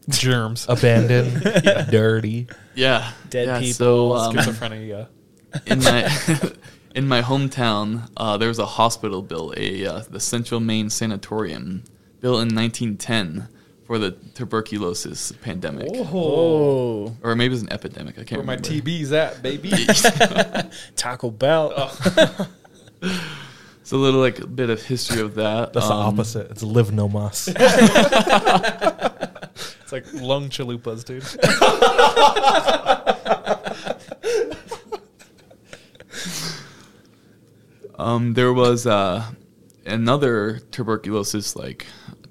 [0.10, 0.66] Germs.
[0.68, 1.42] Abandoned,
[1.92, 2.48] dirty.
[2.76, 3.12] Yeah.
[3.30, 3.74] Dead yeah, people.
[3.74, 5.08] So um, Schizophrenia.
[5.68, 6.04] in my
[6.96, 11.84] in my hometown, uh, there was a hospital built, a uh, the Central Maine Sanatorium,
[12.20, 13.48] built in 1910
[13.86, 18.18] for the tuberculosis pandemic, Oh, or maybe it was an epidemic.
[18.20, 18.70] I can't Where my remember.
[18.90, 19.72] TB's at, baby.
[20.96, 21.74] Taco Bell.
[21.76, 22.48] Oh.
[23.82, 25.74] It's a little like bit of history of that.
[25.74, 26.52] That's the Um, opposite.
[26.52, 27.48] It's live no mas.
[27.50, 27.58] It's
[29.92, 31.24] like lung chalupas, dude.
[38.02, 39.24] Um, there was uh,
[39.86, 41.86] another tuberculosis, like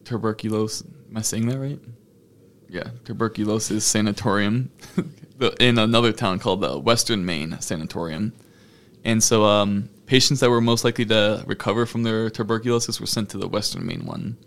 [0.05, 0.85] tuberculosis.
[1.09, 1.79] Am I saying that right?
[2.69, 4.73] Yeah, tuberculosis sanatorium
[5.61, 8.33] in another town called the Western Maine Sanatorium.
[9.05, 13.31] And so, um, patients that were most likely to recover from their tuberculosis were sent
[13.31, 14.39] to the Western Maine one.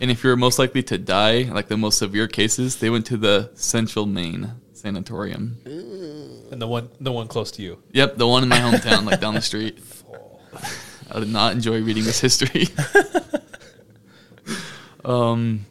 [0.00, 3.18] And if you're most likely to die, like the most severe cases, they went to
[3.18, 5.58] the Central Maine Sanatorium.
[6.50, 7.82] And the one the one close to you.
[7.92, 9.78] Yep, the one in my hometown, like down the street.
[11.10, 12.68] I did not enjoy reading this history.
[15.04, 15.66] um,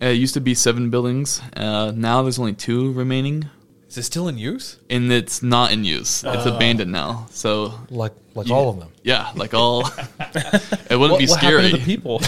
[0.00, 1.40] it used to be seven buildings.
[1.56, 3.48] Uh, now there's only two remaining,
[3.88, 4.78] Is it still in use?
[4.90, 6.24] and it's not in use.
[6.24, 6.54] It's Oh.
[6.56, 7.26] abandoned now.
[7.30, 8.54] So like like Yeah.
[8.54, 8.88] all of them.
[9.02, 9.86] yeah, like all.
[10.20, 11.64] it wouldn't What- be scary.
[11.64, 12.20] happened to the people?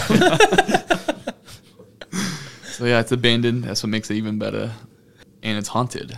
[2.65, 3.63] so yeah, it's abandoned.
[3.63, 4.71] That's what makes it even better,
[5.43, 6.17] and it's haunted.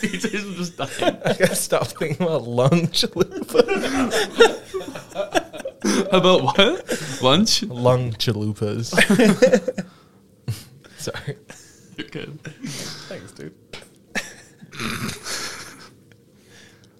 [0.00, 1.16] DJ's just dying.
[1.24, 3.60] I gotta stop thinking about lung chalupa.
[6.12, 7.22] About what?
[7.22, 7.62] Lunch?
[7.64, 8.90] Lung chalupas.
[10.98, 11.36] Sorry.
[11.96, 12.40] You're good.
[12.42, 13.54] Thanks, dude.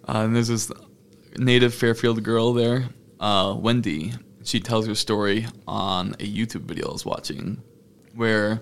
[0.07, 0.71] Uh, and there's this
[1.37, 4.13] native Fairfield girl there, uh, Wendy.
[4.43, 7.61] She tells her story on a YouTube video I was watching,
[8.15, 8.61] where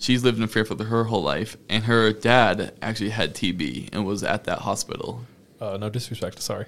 [0.00, 4.24] she's lived in Fairfield her whole life, and her dad actually had TB and was
[4.24, 5.24] at that hospital.
[5.60, 6.40] Uh, no disrespect.
[6.42, 6.66] Sorry.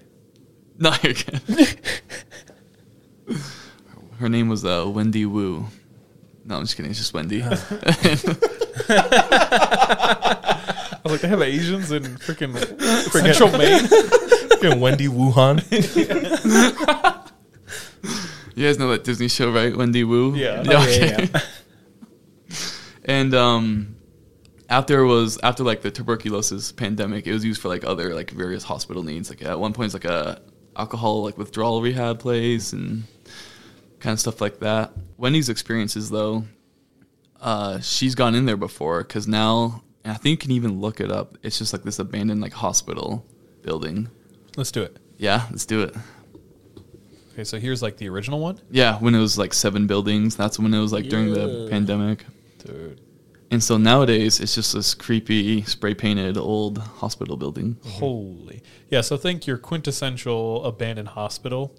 [0.78, 1.76] No, you're good.
[4.18, 5.66] her name was uh, Wendy Wu.
[6.44, 6.90] No, I'm just kidding.
[6.90, 7.42] It's just Wendy.
[7.44, 7.48] I
[11.04, 12.56] was like, they have Asians in freaking
[13.10, 13.80] Central Maine.
[13.80, 15.62] Freaking Wendy Wuhan.
[18.54, 19.74] You guys know that Disney show, right?
[19.74, 20.34] Wendy Wu.
[20.34, 20.62] Yeah.
[20.66, 21.40] Oh, yeah, yeah, yeah.
[23.04, 23.96] And um,
[24.68, 28.30] after it was after like the tuberculosis pandemic, it was used for like other like
[28.30, 29.30] various hospital needs.
[29.30, 30.40] Like at one point, it's like a
[30.76, 33.04] alcohol like withdrawal rehab place and
[34.00, 34.92] kind of stuff like that.
[35.16, 36.44] Wendy's experiences though,
[37.40, 41.00] uh, she's gone in there before because now and I think you can even look
[41.00, 41.38] it up.
[41.42, 43.24] It's just like this abandoned like hospital
[43.62, 44.08] building.
[44.56, 44.98] Let's do it.
[45.16, 45.94] Yeah, let's do it.
[47.32, 48.60] Okay, so here's like the original one.
[48.70, 50.36] Yeah, when it was like seven buildings.
[50.36, 52.24] That's when it was like during the pandemic.
[52.64, 53.00] Dude.
[53.50, 57.76] And so nowadays it's just this creepy spray painted old hospital building.
[57.84, 58.62] Holy.
[58.90, 61.74] Yeah, so think your quintessential abandoned hospital.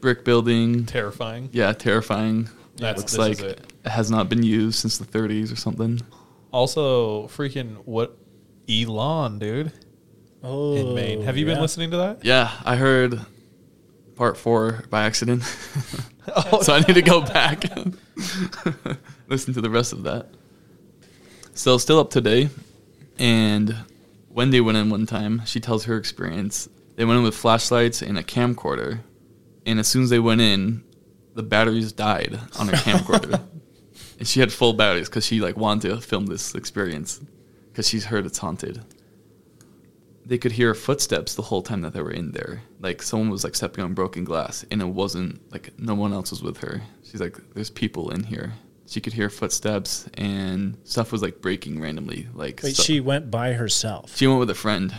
[0.00, 0.84] Brick building.
[0.84, 1.48] Terrifying.
[1.52, 2.50] Yeah, terrifying.
[2.76, 3.72] That's- Looks this like is it.
[3.84, 6.00] it has not been used since the 30s or something.
[6.52, 8.16] Also, freaking what
[8.68, 9.72] Elon, dude.
[10.42, 11.22] Oh, in Maine.
[11.22, 12.24] Have you been listening to that?
[12.24, 13.20] Yeah, I heard
[14.16, 15.42] part four by accident.
[16.52, 17.64] Oh, so I need to go back
[19.28, 20.26] listen to the rest of that.
[21.54, 22.50] So still up today,
[23.18, 23.74] and
[24.30, 25.42] Wendy went in one time.
[25.44, 26.68] She tells her experience.
[26.96, 29.00] They went in with flashlights and a camcorder,
[29.66, 30.84] and as soon as they went in,
[31.34, 33.40] the batteries died on her camcorder,
[34.18, 37.20] and she had full batteries because she like wanted to film this experience
[37.70, 38.84] because she's heard it's haunted
[40.28, 42.62] they could hear footsteps the whole time that they were in there.
[42.80, 46.30] Like someone was like stepping on broken glass, and it wasn't like no one else
[46.30, 46.82] was with her.
[47.02, 48.52] She's like, "There's people in here."
[48.88, 52.26] She could hear footsteps, and stuff was like breaking randomly.
[52.34, 54.16] Like Wait, she went by herself.
[54.16, 54.94] she went with a friend.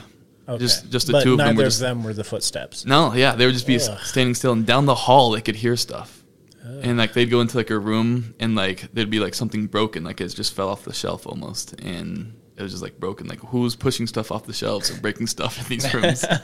[0.48, 0.60] Okay.
[0.60, 2.86] Just just the but two of them neither were of them were the footsteps.
[2.86, 4.00] no, yeah, they would just be Ugh.
[4.04, 6.24] standing still, and down the hall they could hear stuff.
[6.64, 6.80] Ugh.
[6.84, 10.04] And like they'd go into like a room, and like there'd be like something broken,
[10.04, 13.28] like it just fell off the shelf almost, and it was just like broken.
[13.28, 16.26] Like who's pushing stuff off the shelves and breaking stuff in these rooms?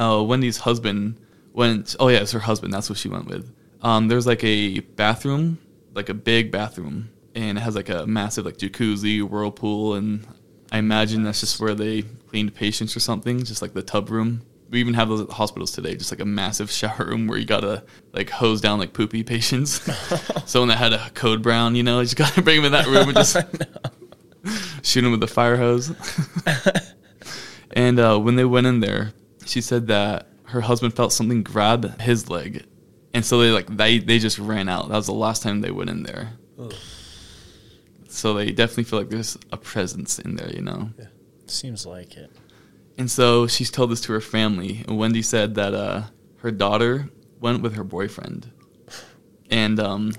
[0.00, 1.16] Oh, Wendy's husband
[1.52, 1.96] went.
[1.98, 2.72] Oh yeah, it's her husband.
[2.72, 3.52] That's what she went with.
[3.82, 5.58] Um, there's like a bathroom,
[5.94, 10.26] like a big bathroom, and it has like a massive like jacuzzi, whirlpool, and
[10.70, 14.42] I imagine that's just where they cleaned patients or something, just like the tub room.
[14.70, 17.38] We even have those at the hospitals today, just like a massive shower room where
[17.38, 19.80] you gotta like hose down like poopy patients.
[20.50, 22.86] Someone that had a code brown, you know, you just gotta bring them in that
[22.86, 23.36] room and just
[24.82, 25.92] shoot them with the fire hose.
[27.72, 29.12] and uh, when they went in there,
[29.46, 32.66] she said that her husband felt something grab his leg,
[33.14, 34.88] and so they like they they just ran out.
[34.88, 36.32] That was the last time they went in there.
[38.08, 40.90] So they definitely feel like there's a presence in there, you know.
[41.46, 42.30] Seems like it.
[42.96, 44.84] And so she's told this to her family.
[44.88, 46.02] And Wendy said that uh,
[46.38, 47.08] her daughter
[47.40, 48.50] went with her boyfriend.
[49.50, 50.12] And um,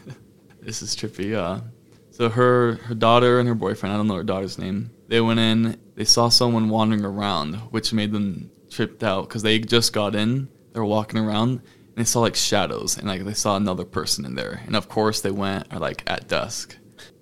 [0.60, 1.34] this is trippy.
[1.34, 1.62] Uh,
[2.10, 4.90] so her her daughter and her boyfriend, I don't know her daughter's name.
[5.08, 5.78] They went in.
[5.94, 10.48] They saw someone wandering around, which made them tripped out because they just got in.
[10.72, 11.60] They were walking around
[11.94, 14.62] and they saw like shadows and like they saw another person in there.
[14.66, 16.76] And of course they went or like at dusk.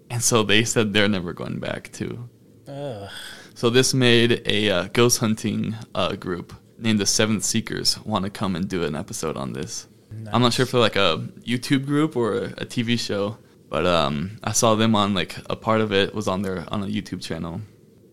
[0.08, 2.28] And so they said they're never going back too.
[2.68, 3.08] Ugh.
[3.54, 8.30] So this made a uh, ghost hunting uh, group named the Seventh Seekers want to
[8.30, 9.86] come and do an episode on this.
[10.32, 13.38] I'm not sure if they're like a YouTube group or a, a TV show,
[13.68, 16.82] but um, I saw them on like a part of it was on their on
[16.82, 17.60] a YouTube channel,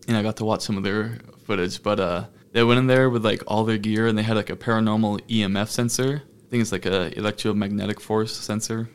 [0.06, 1.82] and I got to watch some of their footage.
[1.82, 4.50] But uh, they went in there with like all their gear, and they had like
[4.50, 6.22] a paranormal EMF sensor.
[6.48, 8.88] I think it's like a electromagnetic force sensor,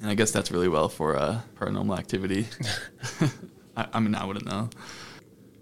[0.00, 2.48] and I guess that's really well for uh, paranormal activity.
[3.76, 4.68] I, I mean, I wouldn't know.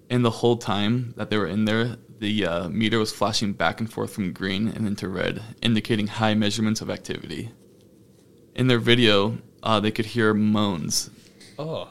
[0.08, 3.80] And the whole time that they were in there, the uh, meter was flashing back
[3.80, 7.50] and forth from green and into red, indicating high measurements of activity.
[8.54, 11.10] In their video, uh, they could hear moans.
[11.58, 11.90] Oh.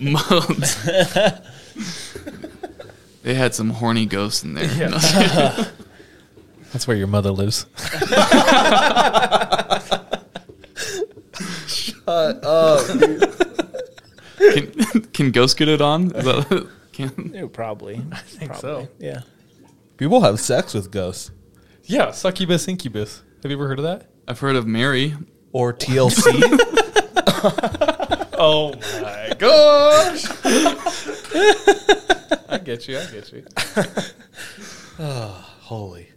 [0.00, 0.82] moans.
[3.22, 4.72] they had some horny ghosts in there.
[4.72, 5.68] Yeah.
[6.74, 7.66] That's where your mother lives.
[11.68, 12.84] Shut up,
[14.36, 14.72] can,
[15.12, 16.10] can ghosts get it on?
[16.10, 18.02] Is that, can, Yeah, probably.
[18.10, 18.88] I think so.
[18.98, 19.20] Yeah.
[19.98, 21.30] People have sex with ghosts.
[21.84, 23.22] Yeah, succubus, incubus.
[23.44, 24.10] Have you ever heard of that?
[24.26, 25.14] I've heard of Mary.
[25.52, 26.24] Or TLC.
[28.36, 30.24] oh my gosh.
[32.48, 32.98] I get you.
[32.98, 33.44] I get you.
[34.98, 36.08] oh, holy.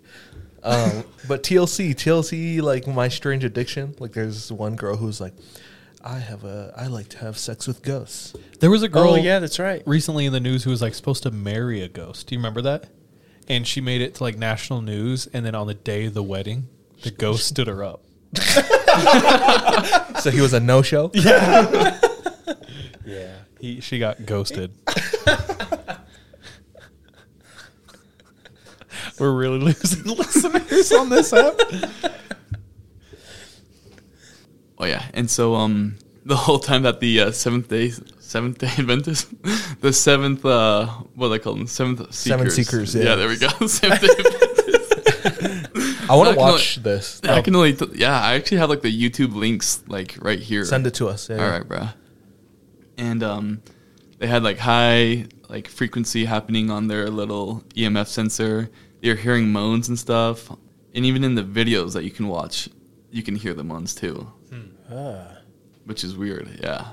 [0.67, 3.95] Um, but TLC, TLC, like my strange addiction.
[3.99, 5.33] Like there's this one girl who's like,
[6.03, 8.35] I have a, I like to have sex with ghosts.
[8.59, 9.11] There was a girl.
[9.11, 9.81] Oh, yeah, that's right.
[9.85, 12.27] Recently in the news who was like supposed to marry a ghost.
[12.27, 12.89] Do you remember that?
[13.47, 16.23] And she made it to like national news, and then on the day of the
[16.23, 16.67] wedding,
[17.03, 18.03] the ghost stood her up.
[20.19, 21.11] so he was a no show.
[21.13, 21.97] Yeah.
[23.05, 23.35] yeah.
[23.59, 24.71] He she got ghosted.
[29.19, 31.59] We're really losing listeners on this app.
[34.79, 37.89] Oh yeah, and so um, the whole time that the uh, seventh day,
[38.19, 39.27] seventh day Adventist,
[39.81, 40.85] the seventh, uh,
[41.15, 41.67] what do they call them?
[41.67, 42.15] Seventh seekers.
[42.15, 43.15] Seven seekers, Yeah, yeah.
[43.15, 43.47] there we go.
[43.67, 46.09] Seventh day Adventist.
[46.09, 47.21] I wanna watch only- this.
[47.23, 50.63] I can only, t- yeah, I actually have like the YouTube links like right here.
[50.63, 51.51] Send it to us, yeah, All yeah.
[51.57, 51.87] right, bro.
[52.97, 53.61] And um,
[54.19, 58.69] they had like high like frequency happening on their little EMF sensor.
[59.01, 60.49] You're hearing moans and stuff,
[60.93, 62.67] and even in the videos that you can watch,
[63.11, 64.31] you can hear the moans too,
[64.91, 65.27] Ah.
[65.85, 66.59] which is weird.
[66.61, 66.87] Yeah,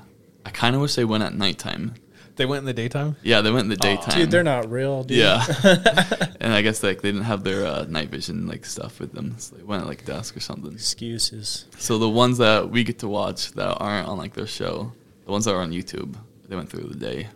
[0.45, 1.95] I kind of wish they went at nighttime.
[2.35, 3.15] They went in the daytime.
[3.23, 4.19] Yeah, they went in the daytime.
[4.19, 5.17] Dude, they're not real, dude.
[5.17, 5.43] Yeah,
[6.41, 9.35] and I guess like they didn't have their uh, night vision like stuff with them,
[9.37, 10.73] so they went at like dusk or something.
[10.73, 11.65] Excuses.
[11.77, 14.91] So the ones that we get to watch that aren't on like their show,
[15.25, 16.15] the ones that are on YouTube,
[16.49, 17.27] they went through the day,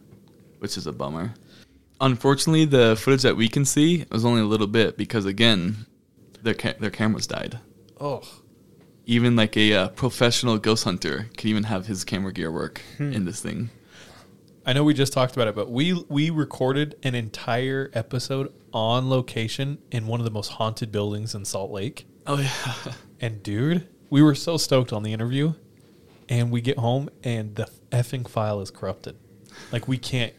[0.60, 1.34] which is a bummer.
[2.02, 5.86] Unfortunately, the footage that we can see was only a little bit because again,
[6.42, 7.60] their ca- their cameras died.
[8.00, 8.22] Oh.
[9.06, 13.12] Even like a uh, professional ghost hunter could even have his camera gear work Hmm.
[13.12, 13.70] in this thing.
[14.66, 19.10] I know we just talked about it, but we we recorded an entire episode on
[19.10, 22.06] location in one of the most haunted buildings in Salt Lake.
[22.28, 22.94] Oh yeah.
[23.22, 25.54] And dude, we were so stoked on the interview,
[26.30, 29.18] and we get home and the effing file is corrupted.
[29.74, 30.32] Like we can't.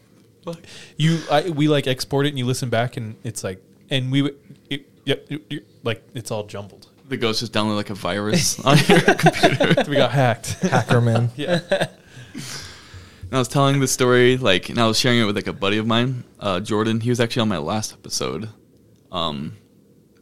[0.97, 4.31] You, I, we like export it and you listen back and it's like, and we,
[4.69, 6.87] it, yeah, it- it- like it's all jumbled.
[7.09, 9.83] The ghost just downloaded like a virus on your computer.
[9.89, 10.53] We got hacked.
[10.61, 11.29] Hacker man.
[11.35, 11.59] yeah.
[11.71, 15.53] And I was telling the story, like, and I was sharing it with like a
[15.53, 16.99] buddy of mine, uh, Jordan.
[16.99, 18.49] He was actually on my last episode.
[19.11, 19.57] Um,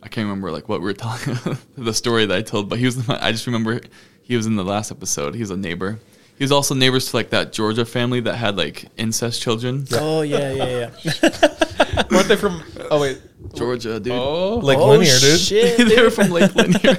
[0.02, 2.86] I can't remember like what we were telling the story that I told, but he
[2.86, 2.98] was.
[2.98, 3.82] In my, I just remember
[4.22, 5.34] he was in the last episode.
[5.36, 6.00] He was a neighbor.
[6.40, 9.86] He was also neighbors to like that Georgia family that had like incest children.
[9.92, 12.06] Oh yeah, yeah, yeah.
[12.10, 12.64] Weren't they from?
[12.90, 13.22] Oh wait,
[13.54, 14.14] Georgia, dude.
[14.14, 15.38] Oh, Lake Oh, Lanier, dude.
[15.38, 16.80] shit, they were from Lake Lanier.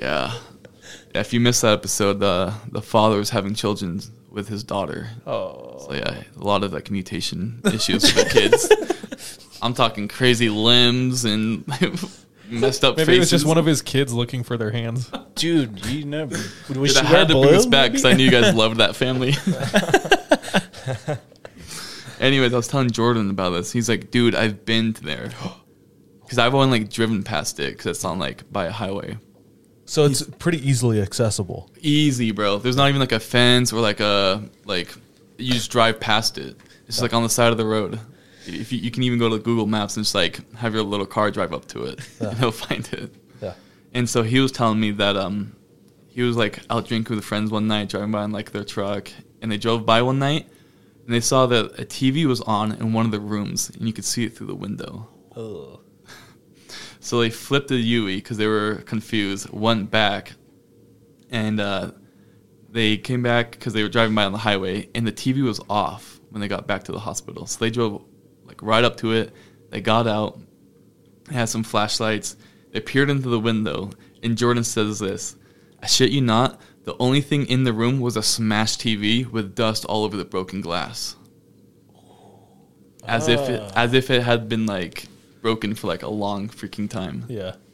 [0.00, 0.32] yeah.
[1.12, 1.20] yeah.
[1.20, 4.00] If you missed that episode, the the father was having children
[4.30, 5.08] with his daughter.
[5.26, 5.78] Oh.
[5.88, 9.58] So yeah, a lot of like mutation issues with the kids.
[9.60, 11.64] I'm talking crazy limbs and
[12.48, 13.42] messed up Maybe it was faces.
[13.42, 15.10] just one of his kids looking for their hands.
[15.34, 16.36] Dude, you never.
[16.36, 18.54] Was Dude, she I wear had to bring this back because I knew you guys
[18.56, 19.34] loved that family.
[22.20, 23.70] Anyways, I was telling Jordan about this.
[23.70, 25.30] He's like, dude, I've been to there.
[26.22, 29.16] Because I've only like driven past it because it's on like by a highway.
[29.86, 31.70] So it's pretty easily accessible.
[31.80, 32.58] Easy, bro.
[32.58, 34.94] There's not even like a fence or like a like
[35.38, 36.58] you just drive past it.
[36.86, 37.98] It's just like on the side of the road.
[38.48, 41.06] If you, you can even go to Google Maps and just like have your little
[41.06, 42.30] car drive up to it, Yeah.
[42.30, 43.14] and you'll find it.
[43.42, 43.54] Yeah.
[43.94, 45.54] And so he was telling me that um
[46.08, 49.10] he was like out drinking with friends one night, driving by in like their truck,
[49.42, 50.48] and they drove by one night
[51.06, 53.92] and they saw that a TV was on in one of the rooms, and you
[53.92, 55.08] could see it through the window.
[55.36, 55.80] Ugh.
[57.00, 60.32] So they flipped the Yui because they were confused, went back,
[61.30, 61.92] and uh,
[62.70, 65.60] they came back because they were driving by on the highway, and the TV was
[65.70, 67.46] off when they got back to the hospital.
[67.46, 68.04] So they drove
[68.60, 69.32] like right up to it.
[69.70, 70.38] They got out,
[71.30, 72.36] had some flashlights.
[72.72, 73.90] They peered into the window,
[74.22, 75.36] and Jordan says this:
[75.82, 79.54] "I shit you not, the only thing in the room was a smashed TV with
[79.54, 81.16] dust all over the broken glass."
[83.04, 83.72] As if it, Ah.
[83.84, 85.06] as if it had been like
[85.40, 87.24] broken for like a long freaking time.
[87.28, 87.54] Yeah.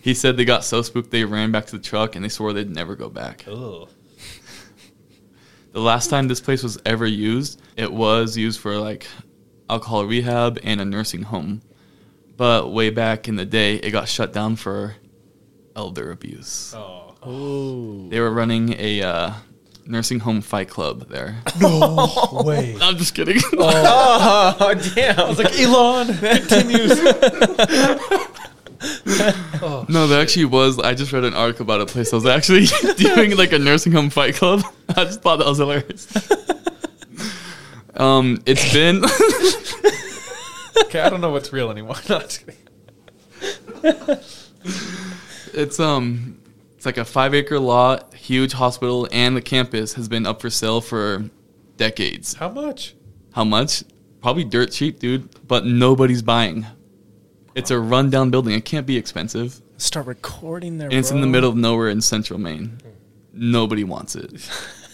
[0.00, 2.52] He said they got so spooked they ran back to the truck and they swore
[2.52, 3.44] they'd never go back.
[3.48, 3.88] Ugh.
[5.72, 9.06] The last time this place was ever used, it was used for like
[9.68, 11.62] alcohol rehab and a nursing home.
[12.36, 14.96] But way back in the day, it got shut down for
[15.74, 16.74] elder abuse.
[16.76, 18.08] Oh.
[18.08, 19.32] They were running a uh,
[19.84, 21.36] nursing home fight club there.
[21.60, 22.76] No way.
[22.82, 23.40] I'm just kidding.
[23.58, 25.18] Oh, damn.
[25.18, 26.98] I was like, Elon continues.
[29.88, 30.78] no, there actually was.
[30.78, 32.66] I just read an article about a place that was actually
[32.96, 34.62] doing like a nursing home fight club.
[34.90, 36.06] I just thought that was hilarious.
[37.96, 39.04] Um, it's been.
[40.86, 41.96] okay, I don't know what's real anymore.
[42.08, 42.20] No,
[45.52, 46.38] it's um,
[46.76, 50.50] it's like a five acre lot, huge hospital, and the campus has been up for
[50.50, 51.28] sale for
[51.76, 52.34] decades.
[52.34, 52.94] How much?
[53.32, 53.84] How much?
[54.22, 55.28] Probably dirt cheap, dude.
[55.46, 56.66] But nobody's buying.
[57.54, 58.54] It's a rundown building.
[58.54, 59.60] It can't be expensive.
[59.78, 60.88] Start recording there.
[60.88, 62.78] And it's in the middle of nowhere in central Maine.
[63.32, 64.32] Nobody wants it.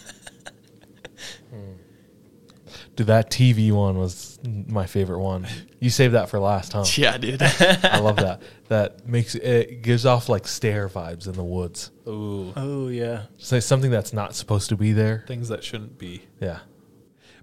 [2.95, 5.47] Dude, that TV one was my favorite one.
[5.79, 6.85] You saved that for last, huh?
[6.95, 7.41] Yeah, dude.
[7.41, 8.41] I love that.
[8.67, 11.91] That makes it gives off like stair vibes in the woods.
[12.07, 12.53] Ooh.
[12.55, 13.23] Oh yeah.
[13.37, 15.23] Just like something that's not supposed to be there.
[15.27, 16.23] Things that shouldn't be.
[16.39, 16.59] Yeah.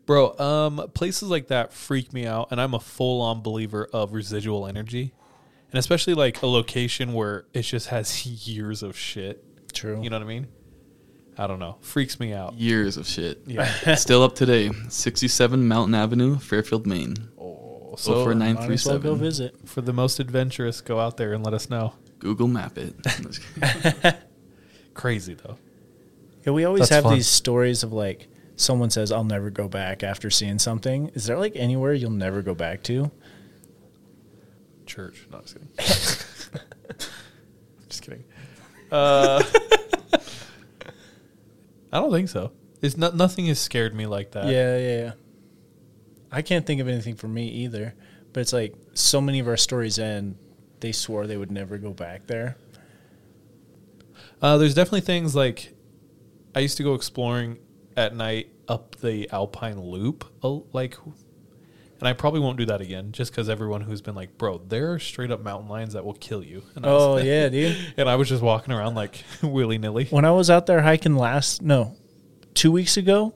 [0.06, 4.12] Bro, um, places like that freak me out, and I'm a full on believer of
[4.12, 5.12] residual energy.
[5.70, 9.44] And especially like a location where it just has years of shit.
[9.72, 10.00] True.
[10.02, 10.48] You know what I mean?
[11.40, 11.78] I don't know.
[11.80, 12.52] Freaks me out.
[12.58, 13.40] Years of shit.
[13.46, 13.64] Yeah.
[13.94, 14.70] Still up today.
[14.90, 17.16] 67 Mountain Avenue, Fairfield, Maine.
[17.40, 19.00] Oh, so for 937.
[19.00, 19.56] Go visit.
[19.66, 21.94] For the most adventurous, go out there and let us know.
[22.18, 22.94] Google map it.
[24.94, 25.56] Crazy though.
[26.44, 27.14] Yeah, we always That's have fun.
[27.14, 31.08] these stories of like someone says, "I'll never go back" after seeing something.
[31.14, 33.10] Is there like anywhere you'll never go back to?
[34.84, 35.26] Church.
[35.32, 35.68] No, just kidding.
[37.88, 38.24] just kidding.
[38.92, 39.42] Uh,
[41.92, 42.52] I don't think so.
[42.82, 43.16] It's not.
[43.16, 44.46] Nothing has scared me like that.
[44.46, 45.12] Yeah, yeah, yeah.
[46.32, 47.94] I can't think of anything for me either.
[48.32, 50.36] But it's like so many of our stories end.
[50.80, 52.56] They swore they would never go back there.
[54.40, 55.74] Uh, there's definitely things like
[56.54, 57.58] I used to go exploring
[57.96, 60.24] at night up the Alpine Loop,
[60.72, 60.96] like,
[62.00, 64.92] and I probably won't do that again, just because everyone who's been like, "Bro, there
[64.92, 67.48] are straight up mountain lions that will kill you." And I oh, was- Oh, yeah,
[67.48, 67.76] dude.
[67.96, 70.06] and I was just walking around like willy nilly.
[70.06, 71.94] When I was out there hiking last, no,
[72.54, 73.34] two weeks ago,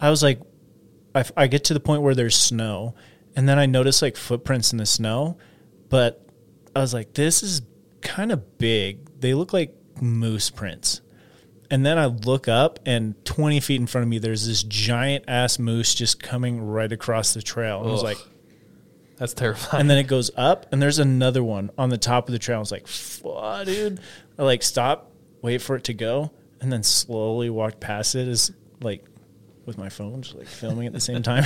[0.00, 0.40] I was like,
[1.14, 2.94] I, I get to the point where there's snow,
[3.34, 5.38] and then I notice like footprints in the snow,
[5.88, 6.24] but
[6.76, 7.62] I was like, this is
[8.02, 9.20] kind of big.
[9.20, 11.00] They look like moose prints.
[11.72, 15.24] And then I look up, and 20 feet in front of me, there's this giant
[15.26, 17.80] ass moose just coming right across the trail.
[17.80, 18.04] And I was Ugh.
[18.04, 18.18] like,
[19.16, 19.80] That's terrifying.
[19.80, 22.58] and then it goes up, and there's another one on the top of the trail.
[22.58, 24.00] I was like, "Fuck, dude!"
[24.38, 26.30] I like stop, wait for it to go,
[26.60, 28.28] and then slowly walk past it.
[28.28, 29.04] Is like
[29.64, 31.44] with my phone, just like filming at the same time.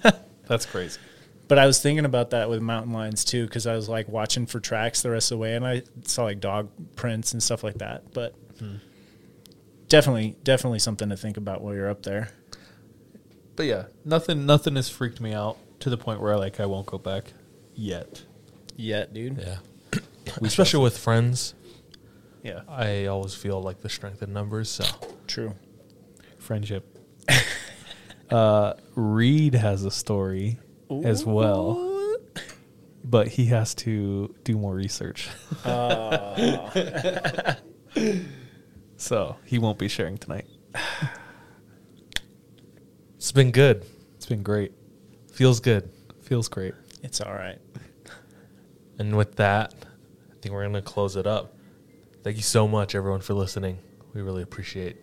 [0.46, 1.00] That's crazy.
[1.48, 4.44] But I was thinking about that with mountain lions too, because I was like watching
[4.46, 7.64] for tracks the rest of the way, and I saw like dog prints and stuff
[7.64, 8.12] like that.
[8.12, 8.76] But Hmm.
[9.94, 12.30] Definitely, definitely something to think about while you're up there.
[13.54, 14.44] But yeah, nothing.
[14.46, 17.32] Nothing has freaked me out to the point where like I won't go back
[17.74, 18.24] yet.
[18.76, 19.38] Yet, dude.
[19.38, 19.58] Yeah.
[20.42, 21.54] Especially with friends.
[22.42, 22.62] Yeah.
[22.68, 24.68] I always feel like the strength in numbers.
[24.68, 24.84] So
[25.28, 25.54] True.
[26.38, 26.98] Friendship.
[28.30, 30.58] uh, Reed has a story
[31.04, 32.16] as well,
[33.04, 35.28] but he has to do more research.
[35.64, 37.56] Aw.
[38.96, 40.46] so he won't be sharing tonight.
[43.16, 43.84] it's been good.
[44.16, 44.72] It's been great.
[45.32, 45.90] Feels good.
[46.22, 46.74] Feels great.
[47.02, 47.58] It's all right.
[48.98, 49.74] And with that,
[50.30, 51.54] I think we're going to close it up.
[52.22, 53.78] Thank you so much, everyone, for listening.
[54.14, 54.96] We really appreciate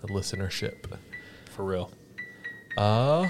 [0.00, 0.98] the listenership.
[1.50, 1.90] For real.
[2.76, 3.28] Uh,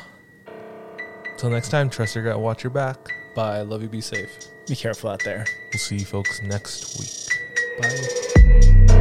[1.36, 3.12] till next time, trust your gut, watch your back.
[3.35, 3.62] Bye.
[3.62, 3.89] Love you.
[3.89, 4.31] Be safe.
[4.66, 5.45] Be careful out there.
[5.73, 7.28] We'll see you folks next week.
[8.86, 9.01] Bye.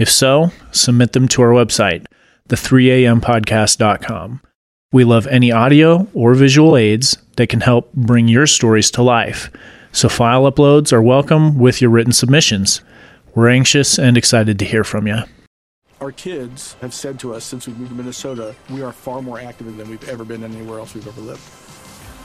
[0.00, 2.06] If so, submit them to our website,
[2.48, 4.40] the3ampodcast.com.
[4.92, 9.50] We love any audio or visual aids that can help bring your stories to life.
[9.92, 12.80] So file uploads are welcome with your written submissions.
[13.34, 15.18] We're anxious and excited to hear from you.
[16.00, 19.38] Our kids have said to us since we moved to Minnesota, we are far more
[19.38, 21.42] active than we've ever been anywhere else we've ever lived.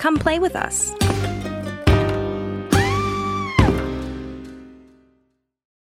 [0.00, 0.94] Come play with us.